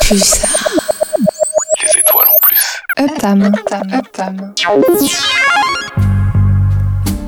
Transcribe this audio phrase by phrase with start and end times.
[0.00, 0.48] Pulsar.
[1.82, 2.82] Les étoiles en plus.
[2.98, 3.42] Uptam.
[3.42, 3.82] Uptam.
[3.92, 4.54] Uptam.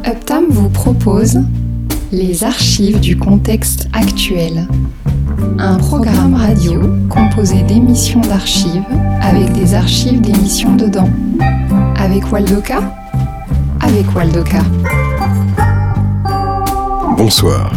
[0.06, 1.40] Uptam vous propose
[2.10, 4.66] les archives du contexte actuel.
[5.58, 6.80] Un programme radio
[7.10, 8.82] composé d'émissions d'archives
[9.20, 11.10] avec des archives d'émissions dedans.
[11.96, 12.80] Avec Waldoka?
[13.80, 14.62] Avec Waldoka.
[17.16, 17.72] Bonsoir.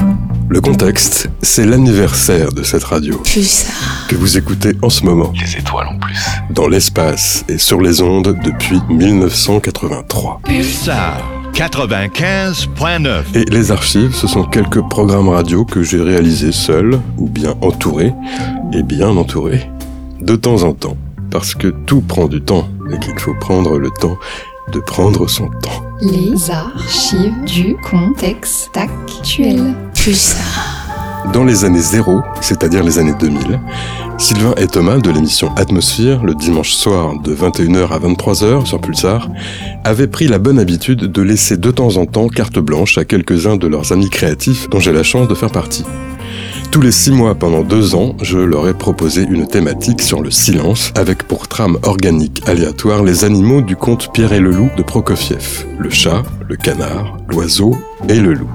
[0.47, 4.02] Le contexte, c'est l'anniversaire de cette radio Pulsar.
[4.07, 6.17] Que vous écoutez en ce moment, Les étoiles en plus.
[6.49, 10.41] dans l'espace et sur les ondes depuis 1983.
[10.45, 11.21] Pulsar
[11.53, 13.23] 95.9.
[13.35, 18.13] Et les archives, ce sont quelques programmes radio que j'ai réalisés seul ou bien entouré,
[18.73, 19.69] et bien entouré,
[20.21, 20.97] de temps en temps,
[21.29, 24.17] parce que tout prend du temps et qu'il faut prendre le temps
[24.71, 25.83] de prendre son temps.
[26.01, 29.75] Les archives du contexte actuel.
[29.93, 30.72] Pulsar.
[31.31, 33.59] Dans les années zéro, c'est-à-dire les années 2000,
[34.17, 39.29] Sylvain et Thomas de l'émission Atmosphère, le dimanche soir de 21h à 23h sur Pulsar,
[39.83, 43.55] avaient pris la bonne habitude de laisser de temps en temps carte blanche à quelques-uns
[43.55, 45.85] de leurs amis créatifs dont j'ai la chance de faire partie.
[46.71, 50.31] Tous les six mois pendant deux ans, je leur ai proposé une thématique sur le
[50.31, 54.83] silence, avec pour trame organique aléatoire les animaux du conte Pierre et le loup de
[54.83, 57.77] Prokofiev, le chat, le canard, l'oiseau
[58.09, 58.49] et le loup.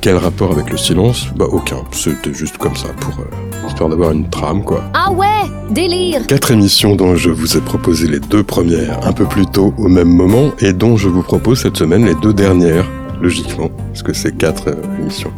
[0.00, 1.26] Quel rapport avec le silence?
[1.34, 4.84] Bah aucun, c'était juste comme ça, pour euh, histoire d'avoir une trame quoi.
[4.94, 5.26] Ah ouais,
[5.70, 9.74] délire Quatre émissions dont je vous ai proposé les deux premières un peu plus tôt
[9.76, 12.86] au même moment et dont je vous propose cette semaine les deux dernières,
[13.20, 15.32] logiquement, parce que c'est quatre euh, émissions.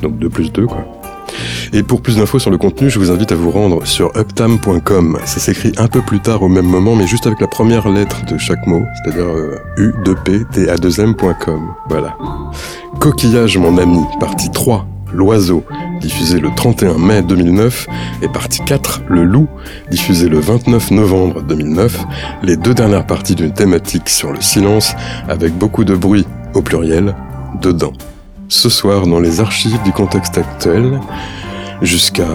[0.00, 0.84] Donc 2 plus 2 quoi.
[1.72, 5.18] Et pour plus d'infos sur le contenu, je vous invite à vous rendre sur uptam.com.
[5.24, 8.24] Ça s'écrit un peu plus tard au même moment, mais juste avec la première lettre
[8.26, 11.60] de chaque mot, c'est-à-dire euh, u2p-ta2m.com.
[11.88, 12.16] Voilà.
[13.00, 15.64] Coquillage mon ami, partie 3, l'oiseau,
[16.02, 17.86] diffusé le 31 mai 2009,
[18.20, 19.48] et partie 4, le loup,
[19.90, 21.98] diffusé le 29 novembre 2009,
[22.42, 24.92] les deux dernières parties d'une thématique sur le silence,
[25.30, 27.16] avec beaucoup de bruit, au pluriel,
[27.62, 27.94] dedans.
[28.48, 31.00] Ce soir, dans les archives du contexte actuel,
[31.80, 32.28] jusqu'à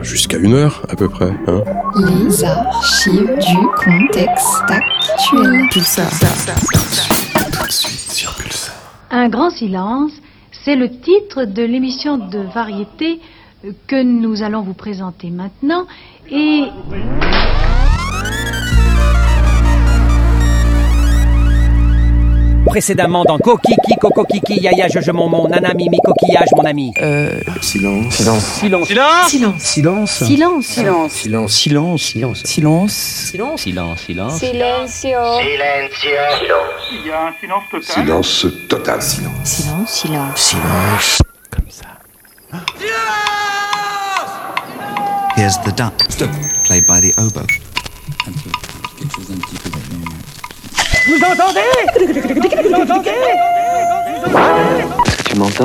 [0.00, 1.32] jusqu'à une heure à peu près.
[1.46, 1.62] Hein
[1.96, 5.68] Les archives du contexte actuel.
[5.70, 6.08] Pulsar.
[6.08, 7.97] Tout de suite sur Pulsar.
[9.10, 10.12] Un grand silence,
[10.52, 13.20] c'est le titre de l'émission de variété
[13.64, 15.86] euh, que nous allons vous présenter maintenant.
[22.66, 26.92] Précédemment dans Kokiki, Coco Kiki, Yaya, je, je, mon, mon, Nana, Mimi, coquillage, mon ami.
[27.62, 28.14] Silence.
[28.14, 28.44] Silence.
[28.44, 29.62] Silence Silence.
[29.62, 30.62] Silence silence.
[30.66, 30.66] Silence.
[30.66, 31.12] Silence.
[31.14, 32.02] Silence Silence.
[32.02, 32.38] Silence.
[33.98, 34.38] Silence.
[34.38, 35.42] Silence, silence.
[37.40, 39.00] Silencio Silence total.
[39.02, 41.22] Silence Silence Silence.
[41.50, 41.86] Comme ça.
[45.36, 45.94] Here's the duck,
[46.64, 47.46] played by the oboe.
[51.08, 51.60] Vous entendez?
[52.68, 53.10] Vous entendez?
[55.24, 55.64] Tu m'entends?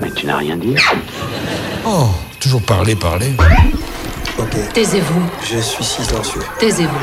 [0.00, 0.74] Mais tu n'as rien dit.
[1.86, 2.06] Oh,
[2.40, 3.32] toujours parler, parler.
[4.38, 6.42] Ok, Taisez-vous, je suis silencieux.
[6.58, 6.96] taisez-vous.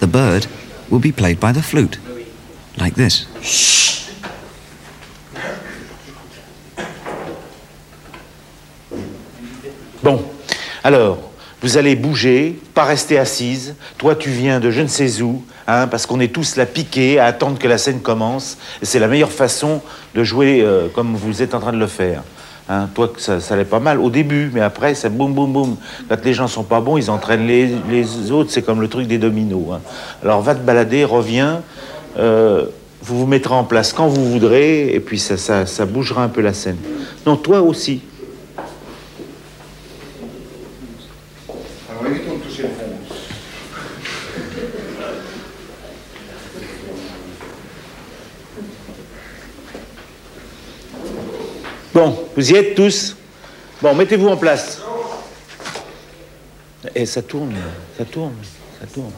[0.00, 0.46] The bird
[0.88, 1.98] will be played by the flute,
[2.78, 3.26] like this.
[10.02, 10.22] Bon,
[10.82, 11.18] alors,
[11.60, 13.74] vous allez bouger, pas rester assise.
[13.98, 17.18] Toi, tu viens de je ne sais où, hein, parce qu'on est tous là piqués
[17.18, 18.56] à attendre que la scène commence.
[18.82, 19.82] C'est la meilleure façon
[20.14, 22.22] de jouer euh, comme vous êtes en train de le faire.
[22.70, 25.76] Hein, toi, ça, ça allait pas mal au début, mais après, c'est boum, boum, boum.
[26.08, 28.50] Quand les gens sont pas bons, ils entraînent les, autres.
[28.50, 29.74] C'est comme le truc des dominos.
[29.74, 29.80] hein.
[30.22, 31.62] Alors, va te balader, reviens.
[32.18, 32.64] euh,
[33.02, 36.28] vous vous mettrez en place quand vous voudrez, et puis ça, ça, ça bougera un
[36.28, 36.76] peu la scène.
[37.26, 38.02] Non, toi aussi.
[51.92, 53.16] Bon, vous y êtes tous
[53.82, 54.80] Bon, mettez-vous en place.
[56.94, 57.54] Et ça tourne,
[57.98, 58.34] ça tourne,
[58.78, 59.12] ça tourne.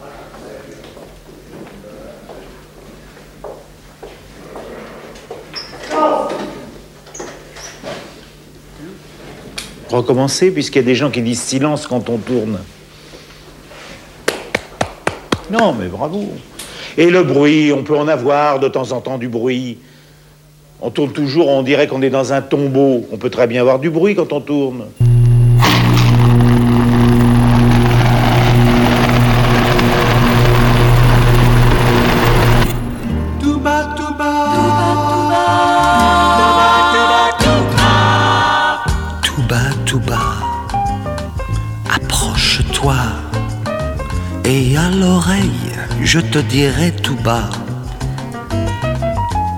[9.90, 12.60] Recommencer, puisqu'il y a des gens qui disent silence quand on tourne.
[15.50, 16.32] Non, mais bravo.
[16.96, 19.78] Et le bruit, on peut en avoir de temps en temps du bruit.
[20.84, 23.06] On tourne toujours, on dirait qu'on est dans un tombeau.
[23.12, 24.86] On peut très bien avoir du bruit quand on tourne.
[33.40, 34.48] Tout bas tout bas.
[39.22, 40.34] Tout bas tout bas.
[41.94, 42.96] approche-toi,
[44.44, 45.50] et à l'oreille,
[46.02, 47.50] je te dirai tout bas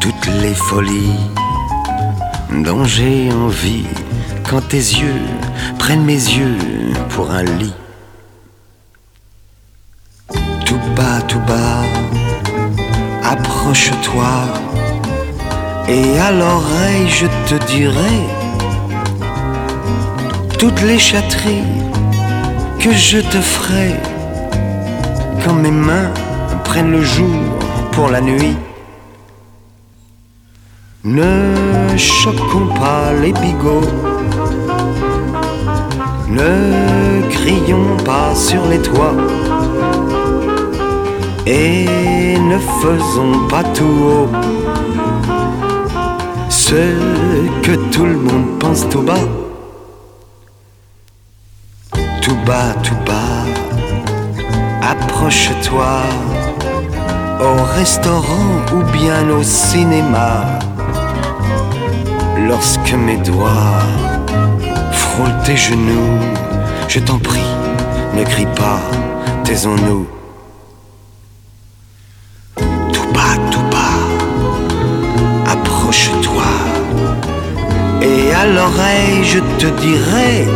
[0.05, 1.17] toutes les folies
[2.63, 3.87] dont j'ai envie
[4.47, 5.23] quand tes yeux
[5.79, 6.59] prennent mes yeux
[7.09, 7.73] pour un lit.
[10.67, 11.81] Tout bas, tout bas,
[13.25, 14.33] approche-toi
[15.89, 18.17] et à l'oreille je te dirai
[20.59, 21.71] toutes les chatteries
[22.79, 23.95] que je te ferai
[25.43, 26.13] quand mes mains
[26.63, 27.41] prennent le jour
[27.93, 28.55] pour la nuit.
[31.07, 33.83] Ne choquons pas les bigots,
[36.31, 39.15] ne crions pas sur les toits
[41.47, 44.29] et ne faisons pas tout haut
[46.49, 46.97] ce
[47.63, 49.29] que tout le monde pense tout bas.
[52.23, 53.45] Tout bas, tout bas,
[54.81, 56.01] approche-toi
[57.43, 60.59] au restaurant ou bien au cinéma.
[62.37, 63.81] Lorsque mes doigts
[64.93, 66.19] frôlent tes genoux,
[66.89, 67.51] je t'en prie,
[68.15, 68.81] ne crie pas,
[69.45, 70.07] taisons-nous.
[72.57, 76.51] Tout bas, tout bas, approche-toi,
[78.03, 80.47] et à l'oreille je te dirai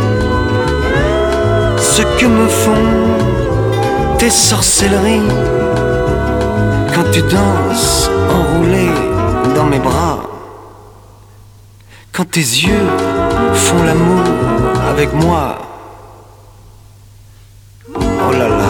[1.77, 5.31] ce que me font tes sorcelleries
[6.93, 8.89] quand tu danses enroulé
[9.55, 10.19] dans mes bras.
[12.19, 12.85] Quand tes yeux
[13.53, 14.25] font l'amour
[14.89, 15.57] avec moi.
[17.95, 18.65] Oh là là,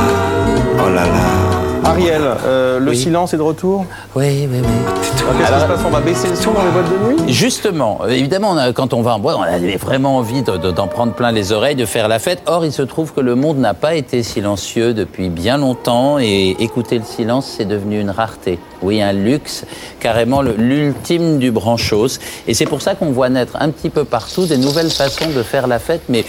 [0.77, 1.89] oh là là.
[1.89, 3.87] Ariel, euh, le silence est de retour?
[4.15, 4.98] Oui, oui, oui.
[5.37, 7.99] Qu'est-ce qui se passe On va baisser le son dans les boîtes de nuit Justement,
[8.07, 10.87] évidemment, on a- quand on va en boîte, on a vraiment envie de- de- d'en
[10.87, 12.41] prendre plein les oreilles, de faire la fête.
[12.47, 16.55] Or, il se trouve que le monde n'a pas été silencieux depuis bien longtemps et
[16.59, 18.59] écouter le silence, c'est devenu une rareté.
[18.81, 19.65] Oui, un luxe,
[19.99, 22.19] carrément l'ultime du branchos.
[22.47, 25.43] Et c'est pour ça qu'on voit naître un petit peu partout des nouvelles façons de
[25.43, 26.23] faire la fête, mais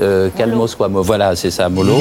[0.00, 1.96] euh, calmos quoi, mo- voilà, c'est ça, mollo.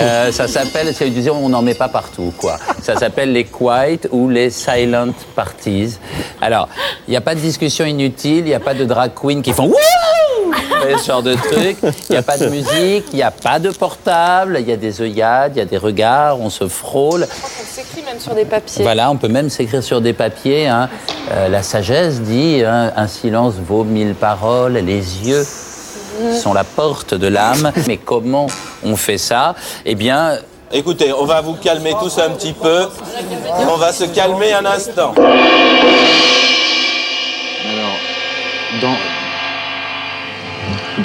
[0.00, 2.56] Euh, ça s'appelle, c'est disons, on n'en met pas partout, quoi.
[2.82, 5.98] Ça s'appelle les quiet ou les silent parties.
[6.40, 6.68] Alors,
[7.06, 9.52] il n'y a pas de discussion inutile, il n'y a pas de drag queen qui
[9.52, 9.74] font wouh
[10.98, 11.76] ce genre de truc.
[11.82, 14.76] Il n'y a pas de musique, il n'y a pas de portable, il y a
[14.76, 17.26] des œillades, il y a des regards, on se frôle.
[17.28, 18.84] On s'écrit même sur des papiers.
[18.84, 20.68] Voilà, on peut même s'écrire sur des papiers.
[20.68, 20.88] hein.
[21.32, 24.74] Euh, la sagesse dit hein, un silence vaut mille paroles.
[24.74, 25.44] Les yeux
[26.42, 27.72] sont la porte de l'âme.
[27.86, 28.46] Mais comment
[28.84, 29.54] on fait ça?
[29.84, 30.32] Eh bien,
[30.72, 32.86] Écoutez, on va vous calmer tous un petit peu.
[33.72, 35.14] On va se calmer un instant.
[37.70, 37.96] Alors,
[38.82, 38.96] dans,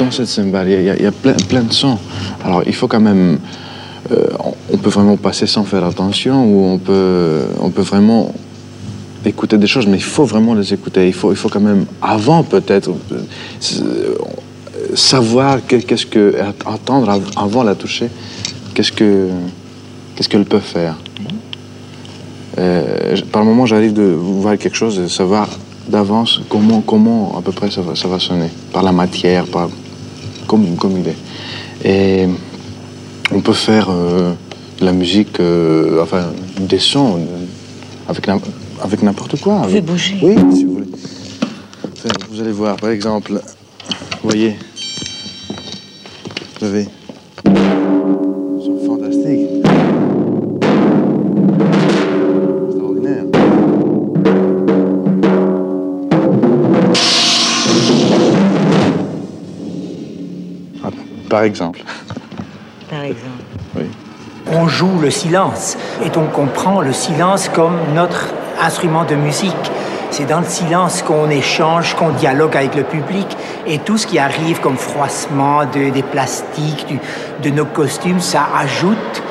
[0.05, 1.99] dans cette cymbale, il y a, il y a plein, plein de sons.
[2.43, 3.39] Alors, il faut quand même.
[4.11, 4.25] euh,
[4.73, 8.33] on- peut vraiment passer sans faire attention ou on peut, on peut vraiment
[9.23, 11.07] écouter des choses, mais il faut vraiment les écouter.
[11.07, 14.15] Il faut, il faut quand même, avant peut-être, euh,
[14.95, 16.35] savoir que- qu'est-ce que.
[16.65, 18.09] entendre av- avant la toucher,
[18.73, 19.29] qu'est-ce que
[20.15, 20.95] qu'est-ce qu'elle peut faire.
[22.57, 25.47] Euh, par moment, j'arrive de voir quelque chose de savoir
[25.87, 29.69] d'avance comment, comment à peu près ça va, ça va sonner, par la matière, par,
[30.47, 31.17] comme, comme il est.
[31.83, 32.27] Et
[33.31, 34.33] on peut faire euh,
[34.79, 36.25] de la musique, euh, enfin
[36.59, 37.19] des sons,
[38.07, 38.27] avec,
[38.83, 39.55] avec n'importe quoi.
[39.55, 40.17] Vous pouvez avec- bouger.
[40.21, 40.87] Oui, si vous voulez.
[41.83, 44.55] Enfin, vous allez voir, par exemple, vous voyez,
[46.61, 46.87] vous avez.
[47.45, 49.49] Ils sont fantastiques.
[52.67, 53.23] Extraordinaire.
[60.83, 60.89] Ah,
[61.29, 61.81] Par exemple.
[62.89, 63.21] Par exemple.
[63.75, 63.83] Oui.
[64.51, 68.27] On joue le silence et donc on prend le silence comme notre
[68.61, 69.71] instrument de musique.
[70.11, 73.25] C'est dans le silence qu'on échange, qu'on dialogue avec le public
[73.65, 76.85] et tout ce qui arrive comme froissement de- des plastiques,
[77.41, 79.23] de nos costumes, ça ajoute,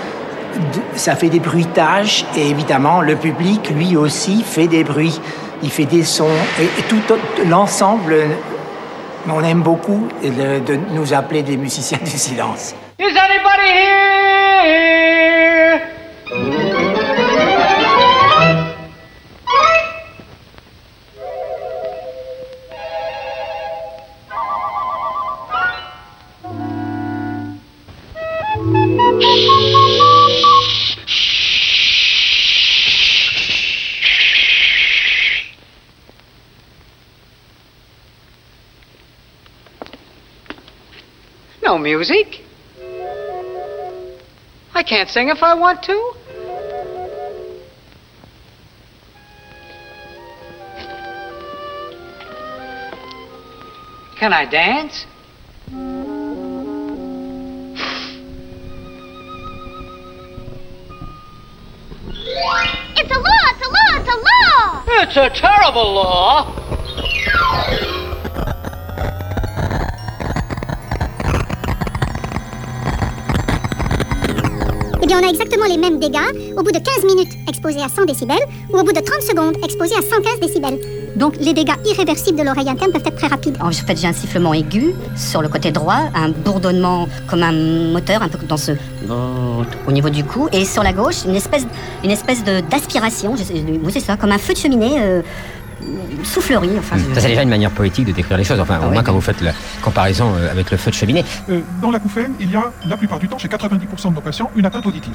[0.94, 5.20] ça fait des bruitages et évidemment le public lui aussi fait des bruits,
[5.62, 6.26] il fait des sons
[6.60, 7.00] et, tout
[7.46, 8.16] l'ensemble,
[9.30, 12.74] on aime beaucoup de nous appeler des musiciens du silence.
[12.98, 13.70] Is anybody
[16.32, 16.99] here?
[41.82, 42.42] Music?
[44.72, 46.12] I can't sing if I want to.
[54.18, 55.06] Can I dance?
[62.96, 63.44] It's a law!
[63.48, 63.96] It's a law!
[63.96, 64.84] It's a law!
[65.02, 66.54] It's a terrible law.
[75.10, 78.04] Bien, on a exactement les mêmes dégâts au bout de 15 minutes exposés à 100
[78.04, 78.38] décibels
[78.72, 80.78] ou au bout de 30 secondes exposés à 115 décibels.
[81.16, 83.56] Donc, les dégâts irréversibles de l'oreille interne peuvent être très rapides.
[83.60, 87.50] En fait, j'ai un sifflement aigu sur le côté droit, un bourdonnement comme un
[87.92, 88.72] moteur, un peu dans ce
[89.88, 91.66] au niveau du cou, et sur la gauche, une espèce,
[92.04, 93.34] une espèce de d'aspiration.
[93.36, 95.00] c'est ça, comme un feu de cheminée.
[95.00, 95.22] euh,
[96.24, 96.96] soufflerie, enfin.
[96.98, 98.60] je- Ça, c'est déjà une manière poétique de décrire les choses.
[98.60, 101.24] Enfin, au moins quand vous faites la comparaison euh, avec le feu de cheminée.
[101.48, 104.50] Euh, dans l'acouphène, il y a la plupart du temps, chez 90% de nos patients,
[104.56, 105.14] une atteinte auditive.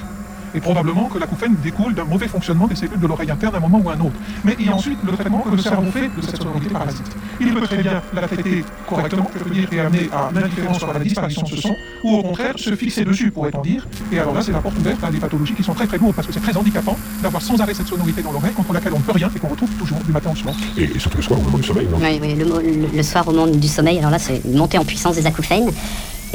[0.55, 3.61] Et probablement que l'acouphène découle d'un mauvais fonctionnement des cellules de l'oreille interne à un
[3.61, 4.15] moment ou à un autre.
[4.43, 7.05] Mais il y a ensuite le traitement que le cerveau fait de cette sonorité parasite.
[7.41, 10.89] Il peut très bien la traiter correctement, je veux dire, et amener à l'indifférence ou
[10.89, 13.85] à la disparition de ce son, ou au contraire se fixer dessus, pourrait-on dire.
[14.11, 16.15] Et alors là, c'est la porte ouverte à des pathologies qui sont très très lourdes,
[16.15, 18.99] parce que c'est très handicapant d'avoir sans arrêt cette sonorité dans l'oreille contre laquelle on
[18.99, 20.55] ne peut rien et qu'on retrouve toujours du matin au soir.
[20.77, 21.97] Et, surtout le soir au moment du sommeil, non?
[22.01, 24.55] Oui, oui, le, mo- le- le soir au monde du sommeil, alors là, c'est une
[24.57, 25.69] montée en puissance des acouphènes.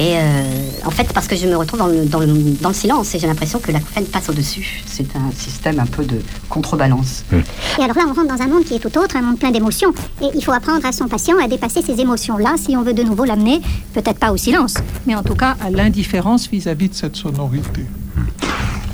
[0.00, 0.42] Et euh,
[0.86, 2.26] en fait, parce que je me retrouve dans le, dans le,
[2.62, 4.82] dans le silence et j'ai l'impression que l'acouphène passe au-dessus.
[4.86, 7.22] C'est un système un peu de contrebalance.
[7.78, 9.50] Et alors là, on rentre dans un monde qui est tout autre, un monde plein
[9.50, 9.92] d'émotions.
[10.22, 13.02] Et il faut apprendre à son patient à dépasser ces émotions-là si on veut de
[13.02, 13.60] nouveau l'amener,
[13.92, 14.76] peut-être pas au silence,
[15.06, 17.84] Mais en tout cas, à l'indifférence vis-à-vis de cette sonorité.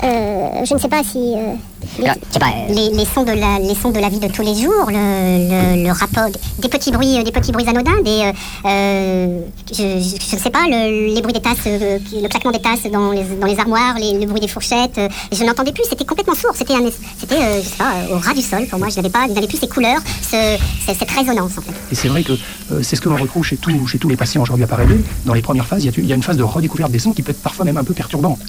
[0.03, 1.53] Euh, je ne sais pas si euh,
[1.99, 4.27] les, Ah, pas, euh, les- les sons de la, les sons de la vie de
[4.27, 8.31] tous les jours, le, le, le rapport, des petits bruits, des petits bruits anodins, des,
[8.63, 13.23] je, ne sais pas, le- les bruits des tasses, le claquement des tasses dans les,
[13.39, 14.97] dans les armoires, les- le bruit des fourchettes.
[14.99, 16.81] euh, je n'entendais plus, c'était complètement sourd, c'était, un,
[17.19, 18.89] c'était, euh, je sais pas, au ras du sol pour moi.
[18.89, 21.71] Je n'avais pas, je n'avais plus ces couleurs, ce- ce- cette résonance en fait.
[21.91, 24.15] Et c'est vrai que euh, c'est ce que l'on retrouve chez, tous- chez tous les
[24.17, 24.99] patients aujourd'hui appareillés.
[25.25, 26.99] Dans les premières phases, il y, a, il y a une phase de redécouverte des
[26.99, 28.39] sons qui peut être parfois même un peu perturbante.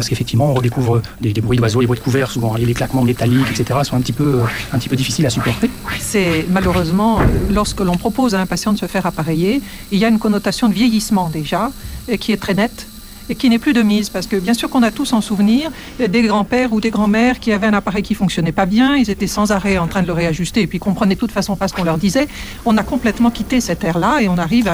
[0.00, 3.02] Parce qu'effectivement, on redécouvre des, des bruits d'oiseaux, les bruits de couverts, souvent, les claquements
[3.02, 5.68] métalliques, etc., sont un petit peu, euh, un petit peu difficiles à supporter.
[5.98, 9.60] C'est malheureusement, euh, lorsque l'on propose à un patient de se faire appareiller,
[9.92, 11.70] il y a une connotation de vieillissement déjà,
[12.08, 12.86] et qui est très nette
[13.30, 15.70] et qui n'est plus de mise, parce que bien sûr qu'on a tous en souvenir
[15.98, 19.28] des grands-pères ou des grands-mères qui avaient un appareil qui fonctionnait pas bien, ils étaient
[19.28, 21.74] sans arrêt en train de le réajuster, et puis comprenaient de toute façon pas ce
[21.74, 22.26] qu'on leur disait.
[22.66, 24.68] On a complètement quitté cette ère-là, et on arrive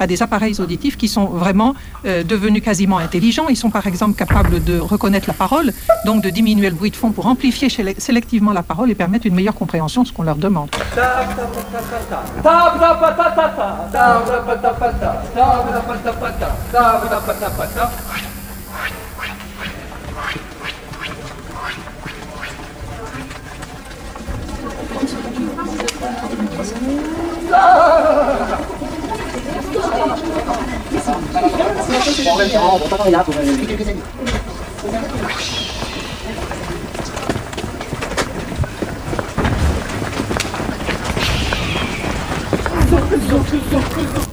[0.00, 3.46] à, des appareils auditifs qui sont vraiment euh, devenus quasiment intelligents.
[3.48, 5.72] Ils sont par exemple capables de reconnaître la parole,
[6.04, 7.68] donc de diminuer le bruit de fond pour amplifier
[7.98, 10.70] sélectivement la parole et permettre une meilleure compréhension de ce qu'on leur demande.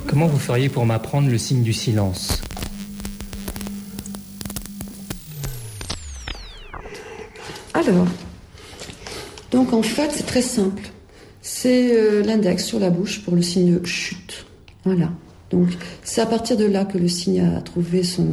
[0.07, 2.41] Comment vous feriez pour m'apprendre le signe du silence?
[7.79, 8.07] Alors,
[9.51, 10.89] donc en fait, c'est très simple.
[11.41, 14.45] C'est euh, l'index sur la bouche pour le signe chute.
[14.83, 15.09] Voilà.
[15.49, 15.69] Donc,
[16.03, 18.27] c'est à partir de là que le signe a trouvé son.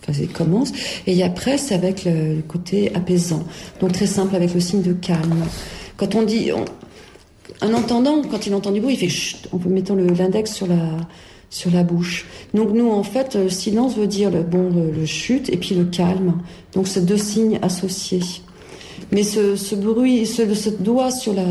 [0.00, 0.72] Enfin, il commence.
[1.06, 3.44] Et après, c'est avec le, côté apaisant.
[3.80, 5.44] Donc, très simple avec le signe de calme.
[5.98, 6.50] Quand on dit.
[7.60, 10.66] un entendant, quand il entend du bruit, il fait chut en mettant l'index sur
[11.70, 12.24] la, bouche.
[12.54, 15.84] Donc, nous, en fait, le silence veut dire le, bon, le chute et puis le
[15.84, 16.40] calme.
[16.72, 18.22] Donc, c'est deux signes associés.
[19.12, 21.44] Mais ce, ce bruit, ce, ce doigt sur la,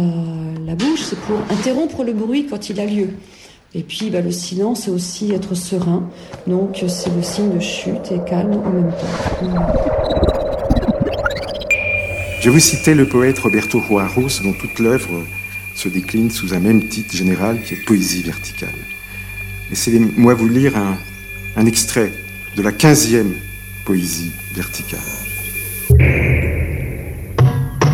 [0.66, 3.10] la bouche, c'est pour interrompre le bruit quand il a lieu.
[3.76, 6.10] Et puis bah, le silence, c'est aussi être serein.
[6.48, 9.50] Donc c'est le signe de chute et calme en même temps.
[12.42, 15.24] Je vous citais le poète Roberto Juarros, dont toute l'œuvre
[15.76, 18.70] se décline sous un même titre général qui est Poésie verticale.
[19.70, 20.98] Laissez-moi vous lire un,
[21.58, 22.12] un extrait
[22.56, 23.34] de la quinzième
[23.86, 25.00] Poésie verticale.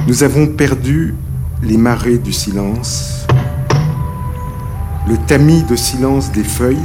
[0.08, 1.16] Nous avons perdu
[1.64, 3.26] les marées du silence,
[5.08, 6.84] le tamis de silence des feuilles,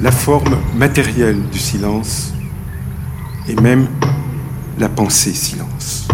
[0.00, 2.32] la forme matérielle du silence
[3.48, 3.86] et même
[4.80, 6.08] la pensée silence.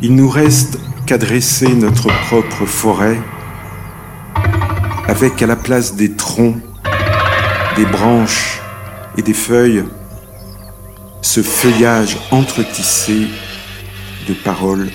[0.00, 3.20] Il nous reste qu'à dresser notre propre forêt
[5.08, 6.56] avec à la place des troncs,
[7.76, 8.62] des branches
[9.18, 9.84] et des feuilles,
[11.20, 13.28] ce feuillage entretissé
[14.26, 14.90] de paroles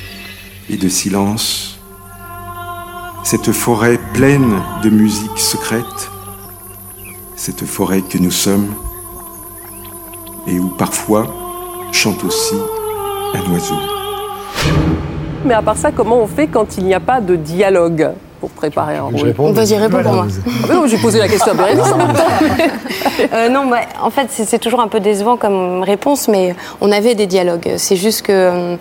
[0.69, 1.79] et de silence,
[3.24, 6.12] cette forêt pleine de musique secrète,
[7.36, 8.74] cette forêt que nous sommes,
[10.48, 11.27] et où parfois
[11.91, 12.55] chante aussi
[13.33, 13.75] un oiseau.
[15.45, 18.12] Mais à part ça, comment on fait quand il n'y a pas de dialogue?
[18.39, 20.27] Pour préparer un rôle Vas-y, réponds pour moi.
[20.69, 22.24] Ah non, j'ai posé la question à Bérénice en même temps.
[23.34, 27.15] Euh, non, bah, en fait, c'est toujours un peu décevant comme réponse, mais on avait
[27.15, 27.74] des dialogues.
[27.77, 28.75] C'est juste que euh,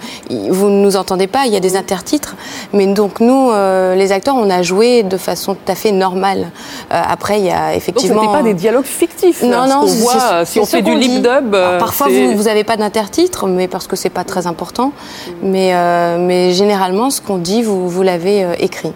[0.50, 2.36] vous ne nous entendez pas, il y a des intertitres.
[2.72, 6.50] Mais donc, nous, euh, les acteurs, on a joué de façon tout à fait normale.
[6.92, 8.14] Euh, après, il y a effectivement.
[8.14, 9.42] Donc, c'était pas des dialogues fictifs.
[9.42, 11.54] Non, ce non, c'est- voit, si on ce fait du lip dub.
[11.54, 14.92] Alors, parfois, vous n'avez pas d'intertitre, mais parce que c'est pas très important.
[15.42, 18.92] Mais, euh, mais généralement, ce qu'on dit, vous, vous l'avez euh, écrit.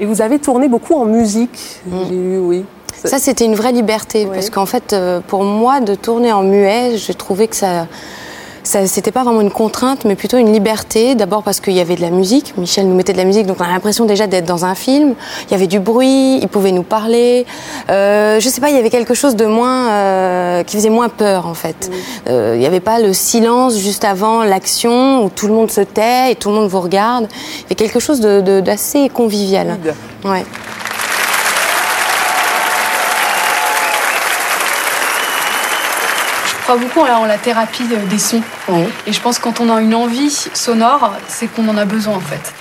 [0.00, 1.80] Et vous avez tourné beaucoup en musique.
[2.08, 2.64] J'ai eu, oui.
[3.04, 6.96] Ça, c'était une vraie liberté, parce qu'en fait, euh, pour moi, de tourner en muet,
[6.96, 7.86] j'ai trouvé que ça
[8.68, 11.14] c'était pas vraiment une contrainte, mais plutôt une liberté.
[11.14, 12.54] D'abord parce qu'il y avait de la musique.
[12.58, 15.14] Michel nous mettait de la musique, donc on a l'impression déjà d'être dans un film.
[15.46, 17.46] Il y avait du bruit, il pouvait nous parler.
[17.90, 21.08] Euh, je sais pas, il y avait quelque chose de moins, euh, qui faisait moins
[21.08, 21.90] peur, en fait.
[22.28, 25.80] Euh, il n'y avait pas le silence juste avant l'action où tout le monde se
[25.80, 27.26] tait et tout le monde vous regarde.
[27.30, 29.78] Il y avait quelque chose de- de- d'assez convivial.
[30.24, 30.44] Ouais.
[36.76, 38.42] Beaucoup en la thérapie des sons.
[39.06, 42.16] Et je pense que quand on a une envie sonore, c'est qu'on en a besoin
[42.16, 42.52] en fait.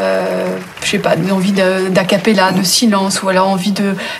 [0.00, 3.72] Euh, je sais pas, envie d'acapella, de silence, ou alors envie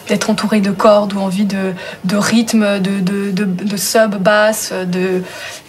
[0.09, 1.73] d'être entouré de cordes, ou envie de,
[2.05, 4.73] de rythme, de, de, de, de sub, basse.
[4.87, 5.23] De...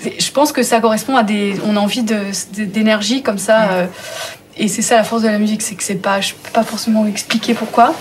[0.04, 1.56] Je pense que ça correspond à des.
[1.66, 3.70] On a envie d'énergie comme ça.
[3.72, 3.86] euh,
[4.58, 6.22] et c'est ça la force de la musique, c'est que c'est pas.
[6.22, 7.94] Je peux pas forcément expliquer pourquoi,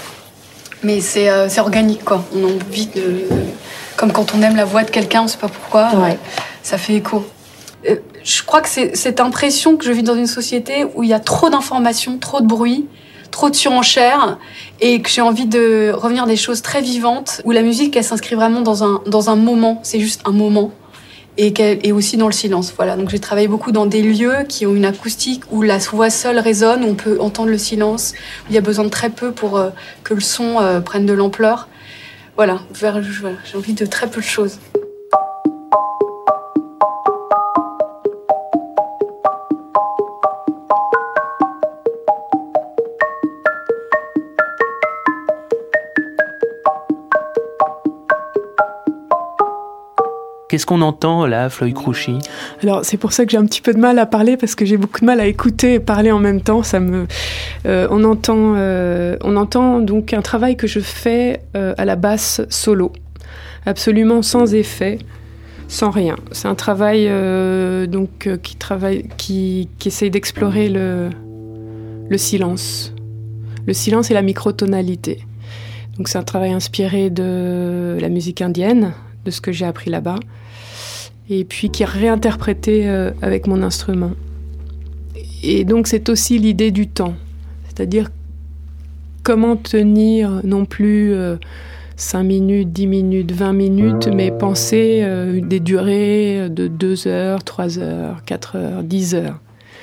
[0.82, 2.24] mais c'est euh, c'est organique quoi.
[2.34, 3.24] On a envie de.
[3.96, 6.14] Comme quand on aime la voix de quelqu'un, on sait pas pourquoi, euh,
[6.62, 7.24] ça fait écho.
[7.88, 11.08] Euh, je crois que c'est cette impression que je vis dans une société où il
[11.08, 12.86] y a trop d'informations, trop de bruit,
[13.30, 14.38] trop de surenchère,
[14.80, 18.04] et que j'ai envie de revenir à des choses très vivantes, où la musique, elle
[18.04, 20.70] s'inscrit vraiment dans un, dans un moment, c'est juste un moment,
[21.38, 22.72] et, aussi dans le silence.
[22.76, 22.96] Voilà.
[22.96, 26.38] Donc j'ai travaillé beaucoup dans des lieux qui ont une acoustique où la voix seule
[26.38, 28.12] résonne, où on peut entendre le silence,
[28.44, 29.70] où il y a besoin de très peu pour euh,
[30.04, 31.68] que le son euh, prenne de l'ampleur.
[32.36, 34.58] Voilà, vers- voilà, j'ai envie de très peu de choses.
[50.52, 52.18] Qu'est-ce qu'on entend là, Floyd Crouchy?
[52.62, 54.66] Alors c'est pour ça que j'ai un petit peu de mal à parler parce que
[54.66, 56.62] j'ai beaucoup de mal à écouter et parler en même temps.
[56.62, 57.06] Ça me,
[57.64, 61.96] euh, on entend, euh, on entend donc un travail que je fais euh, à la
[61.96, 62.92] basse solo,
[63.64, 64.98] absolument sans effet,
[65.68, 66.16] sans rien.
[66.32, 67.10] C'est un travail
[67.88, 71.08] donc qui travaille, qui essaye d'explorer le,
[72.10, 72.92] le silence,
[73.66, 75.24] le silence et la microtonalité.
[75.96, 78.92] Donc c'est un travail inspiré de la musique indienne,
[79.24, 80.16] de ce que j'ai appris là-bas
[81.40, 84.12] et puis qui est réinterprété euh, avec mon instrument.
[85.42, 87.14] Et donc c'est aussi l'idée du temps,
[87.66, 88.10] c'est-à-dire
[89.22, 91.36] comment tenir non plus euh,
[91.96, 97.78] 5 minutes, 10 minutes, 20 minutes, mais penser euh, des durées de 2 heures, 3
[97.78, 99.40] heures, 4 heures, 10 heures.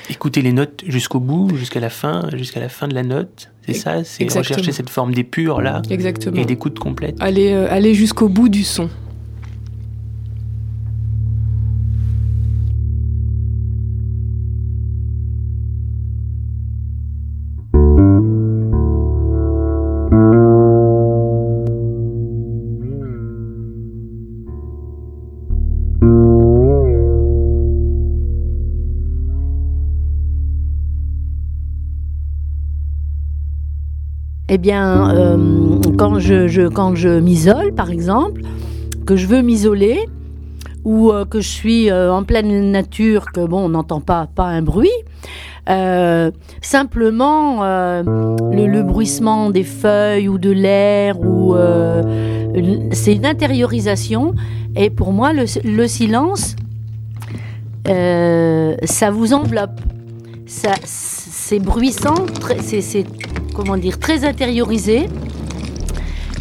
[0.09, 3.51] Écouter les notes jusqu'au bout, jusqu'à la fin, jusqu'à la fin de la note.
[3.65, 5.81] C'est ça, c'est rechercher cette forme d'épure là.
[5.89, 6.41] Exactement.
[6.41, 7.15] Et d'écoute complète.
[7.19, 8.89] Aller, euh, aller jusqu'au bout du son.
[34.51, 38.41] Eh bien, euh, quand je, quand je m'isole, par exemple,
[39.05, 39.99] que je veux m'isoler,
[40.83, 44.45] ou euh, que je suis euh, en pleine nature, que bon, on n'entend pas, pas
[44.45, 44.89] un bruit,
[46.61, 51.55] simplement le, bruissement des feuilles ou de l'air, ou
[52.91, 54.33] c'est une intériorisation.
[54.75, 56.55] Et pour moi, le, le silence,
[57.85, 59.79] ça vous enveloppe.
[60.47, 62.15] Ça, c'est bruissant,
[62.61, 63.05] c'est,
[63.59, 65.07] comment dire, très intériorisé.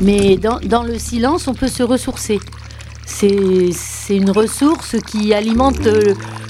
[0.01, 2.39] Mais dans, dans le silence, on peut se ressourcer.
[3.05, 3.71] C'est,
[4.11, 5.81] une ressource qui alimente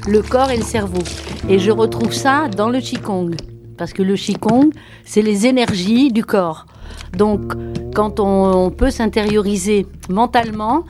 [0.06, 1.02] le, corps et le cerveau.
[1.48, 3.34] Et je retrouve ça dans le Qigong.
[3.78, 4.70] Parce que le Qigong,
[5.04, 6.66] c'est les énergies du corps.
[7.16, 7.40] Donc,
[7.94, 10.84] quand on, on peut s'intérioriser mentalement,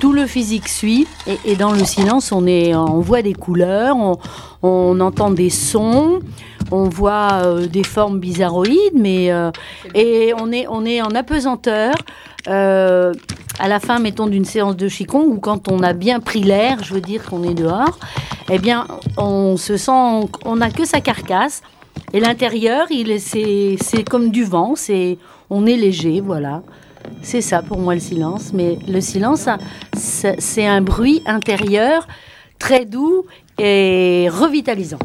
[0.00, 1.06] tout le physique suit.
[1.26, 4.18] Et, et dans le silence, on, est, on voit des couleurs, on,
[4.62, 6.20] on entend des sons,
[6.74, 9.50] on voit euh, des formes bizarroïdes, mais euh,
[9.94, 11.94] et on est, on est en apesanteur.
[12.48, 13.12] euh,
[13.58, 16.82] à la fin, mettons, d'une séance de Qigong, ou quand on a bien pris l'air,
[16.82, 17.98] je veux dire qu'on est dehors,
[18.50, 21.62] eh bien, on se sent, on n'a que sa carcasse,
[22.12, 25.18] et l'intérieur, il est, c'est, c'est comme du vent, c'est,
[25.50, 26.62] on est léger, voilà.
[27.22, 29.48] C'est ça pour moi le silence, mais le silence,
[29.94, 32.08] c'est un bruit intérieur
[32.58, 33.24] très doux
[33.58, 34.98] et revitalisant.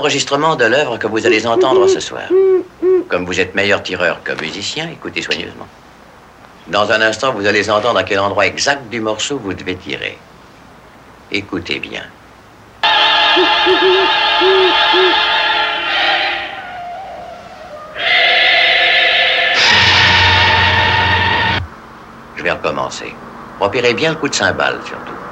[0.00, 2.28] Enregistrement de l'œuvre que vous allez entendre ce soir.
[3.08, 5.68] Comme vous êtes meilleur tireur que musicien, écoutez soigneusement.
[6.68, 10.16] Dans un instant, vous allez entendre à quel endroit exact du morceau vous devez tirer.
[11.30, 12.04] Écoutez bien.
[22.36, 23.14] Je vais recommencer.
[23.60, 25.29] Repérez bien le coup de cymbale, surtout.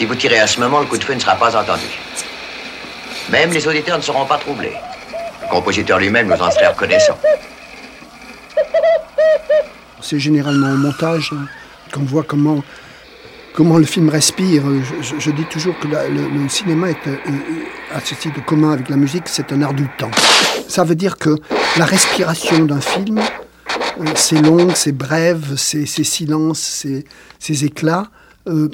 [0.00, 1.84] Si vous tirez à ce moment, le coup de feu ne sera pas entendu.
[3.30, 4.72] Même les auditeurs ne seront pas troublés.
[5.42, 7.18] Le compositeur lui-même nous en serait reconnaissant.
[10.00, 11.44] C'est généralement au montage hein,
[11.92, 12.64] qu'on voit comment,
[13.52, 14.62] comment le film respire.
[15.02, 18.96] Je, dis toujours que le, cinéma est, euh, est- a ceci de commun avec la
[18.96, 20.10] musique, c'est un art du temps.
[20.66, 21.36] Ça veut dire que
[21.76, 27.04] la respiration d'un film, euh, c'est long, c'est brève, c'est silence, c'est
[27.38, 28.06] ces éclats.
[28.48, 28.68] Euh,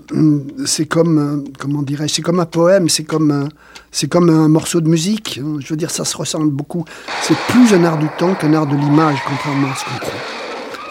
[0.64, 3.48] c'est comme, euh, comment dirais-je, c'est comme un poème, c'est comme, un-
[3.90, 5.40] c'est comme un morceau de musique.
[5.58, 6.84] Je veux dire, ça se ressemble beaucoup.
[7.22, 10.20] C'est plus un art du temps qu'un art de l'image, contrairement à ce qu'on croit.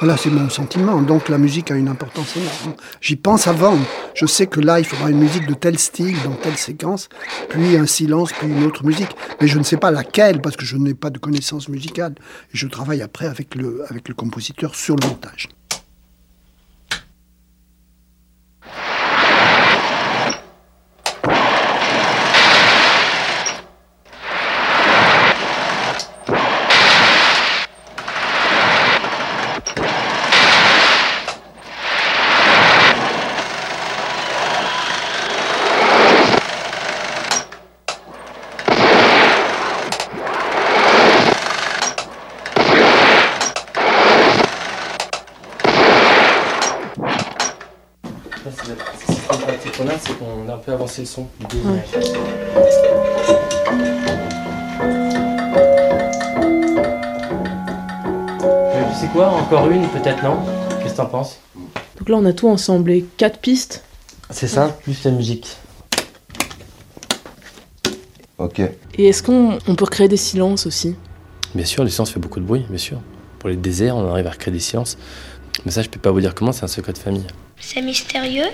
[0.01, 1.01] Voilà, c'est mon sentiment.
[1.01, 2.75] Donc la musique a une importance énorme.
[2.99, 3.77] J'y pense avant.
[4.13, 7.07] Je sais que là, il faudra une musique de tel style, dans telle séquence,
[7.47, 9.15] puis un silence, puis une autre musique.
[9.39, 12.15] Mais je ne sais pas laquelle, parce que je n'ai pas de connaissances musicales.
[12.51, 15.47] Je travaille après avec le, avec le compositeur sur le montage.
[49.61, 50.17] C'est qu'on a, c'est
[51.01, 51.27] le son.
[51.39, 51.67] du début.
[51.67, 52.85] Euh,
[58.93, 60.37] Tu sais quoi Encore une, peut-être non?
[60.81, 61.39] Qu'est-ce que t'en penses?
[61.97, 63.05] Donc là, on a tout ensemblé.
[63.17, 63.83] Quatre pistes.
[64.29, 65.57] C'est ça, plus la musique.
[68.37, 68.59] Ok.
[68.97, 70.95] Et est-ce qu'on on peut recréer des silences aussi?
[71.53, 72.99] Bien sûr, le silence fait beaucoup de bruit, bien sûr.
[73.39, 74.97] Pour les déserts, on arrive à recréer des silences.
[75.65, 77.25] Mais ça, je peux pas vous dire comment, c'est un secret de famille.
[77.59, 78.45] C'est mystérieux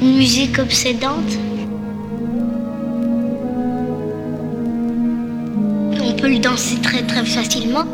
[0.00, 1.10] Une musique obsédante
[6.00, 7.84] On peut le danser très très facilement.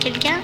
[0.00, 0.40] Quelqu'un?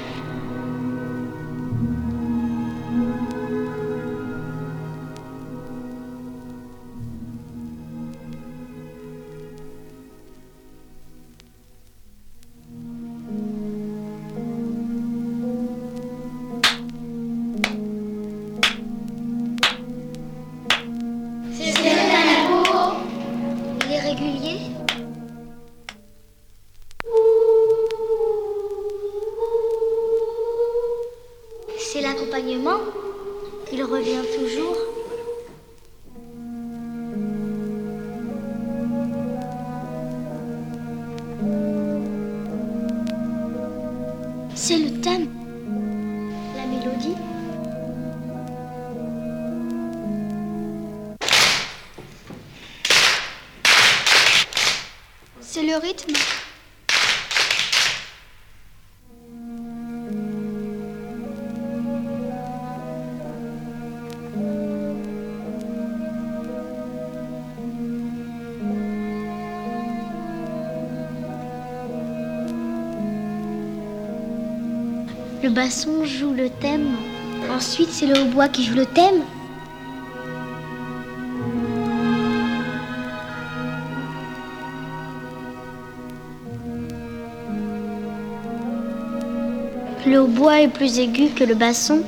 [45.06, 45.35] C'est
[75.56, 76.88] basson joue le thème.
[77.50, 79.22] Ensuite, c'est le hautbois qui joue le thème.
[90.06, 92.02] Le hautbois est plus aigu que le basson.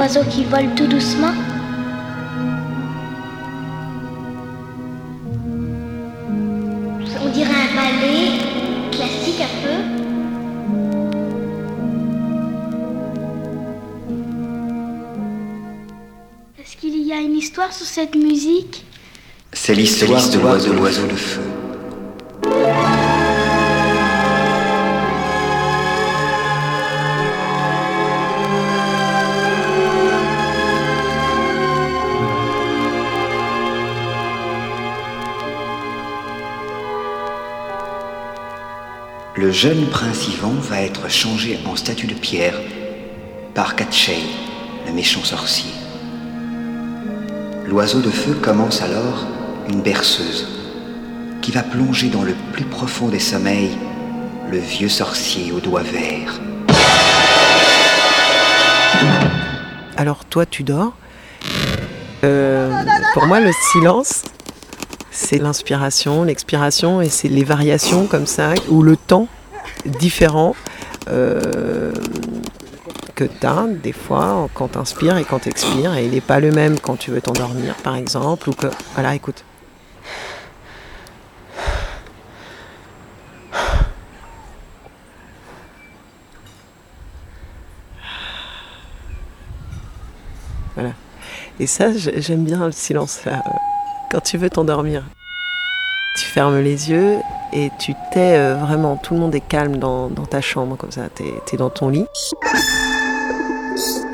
[0.00, 1.34] Oiseau qui vole tout doucement.
[7.22, 8.38] On dirait un ballet
[8.90, 9.78] classique un peu.
[16.62, 18.86] Est-ce qu'il y a une histoire sur cette musique?
[19.52, 21.49] C'est l'histoire de l'oiseau l'oiseau de feu.
[39.50, 42.54] Le jeune prince Ivan va être changé en statue de pierre
[43.52, 44.22] par Katchei,
[44.86, 45.72] le méchant sorcier.
[47.66, 49.26] L'oiseau de feu commence alors
[49.68, 50.46] une berceuse
[51.42, 53.76] qui va plonger dans le plus profond des sommeils
[54.52, 56.40] le vieux sorcier aux doigts verts.
[59.96, 60.92] Alors toi, tu dors.
[62.22, 62.70] Euh,
[63.14, 64.22] pour moi, le silence,
[65.10, 69.26] c'est l'inspiration, l'expiration, et c'est les variations comme ça, ou le temps
[70.00, 70.54] différent
[71.08, 71.92] euh,
[73.14, 76.20] que tu as des fois quand tu inspires et quand tu expires, et il n'est
[76.32, 78.66] pas le même quand tu veux t'endormir, par exemple, ou que...
[78.94, 79.44] Voilà, écoute.
[90.74, 90.92] Voilà.
[91.58, 93.20] Et ça, j'ai- j'aime bien le silence.
[93.24, 93.42] là.
[94.10, 95.04] Quand tu veux t'endormir,
[96.16, 97.18] tu fermes les yeux
[97.52, 98.96] et tu t'es euh, vraiment.
[98.96, 101.02] Tout le monde est calme dans, ta chambre, comme ça.
[101.14, 102.06] Tu es, dans ton lit.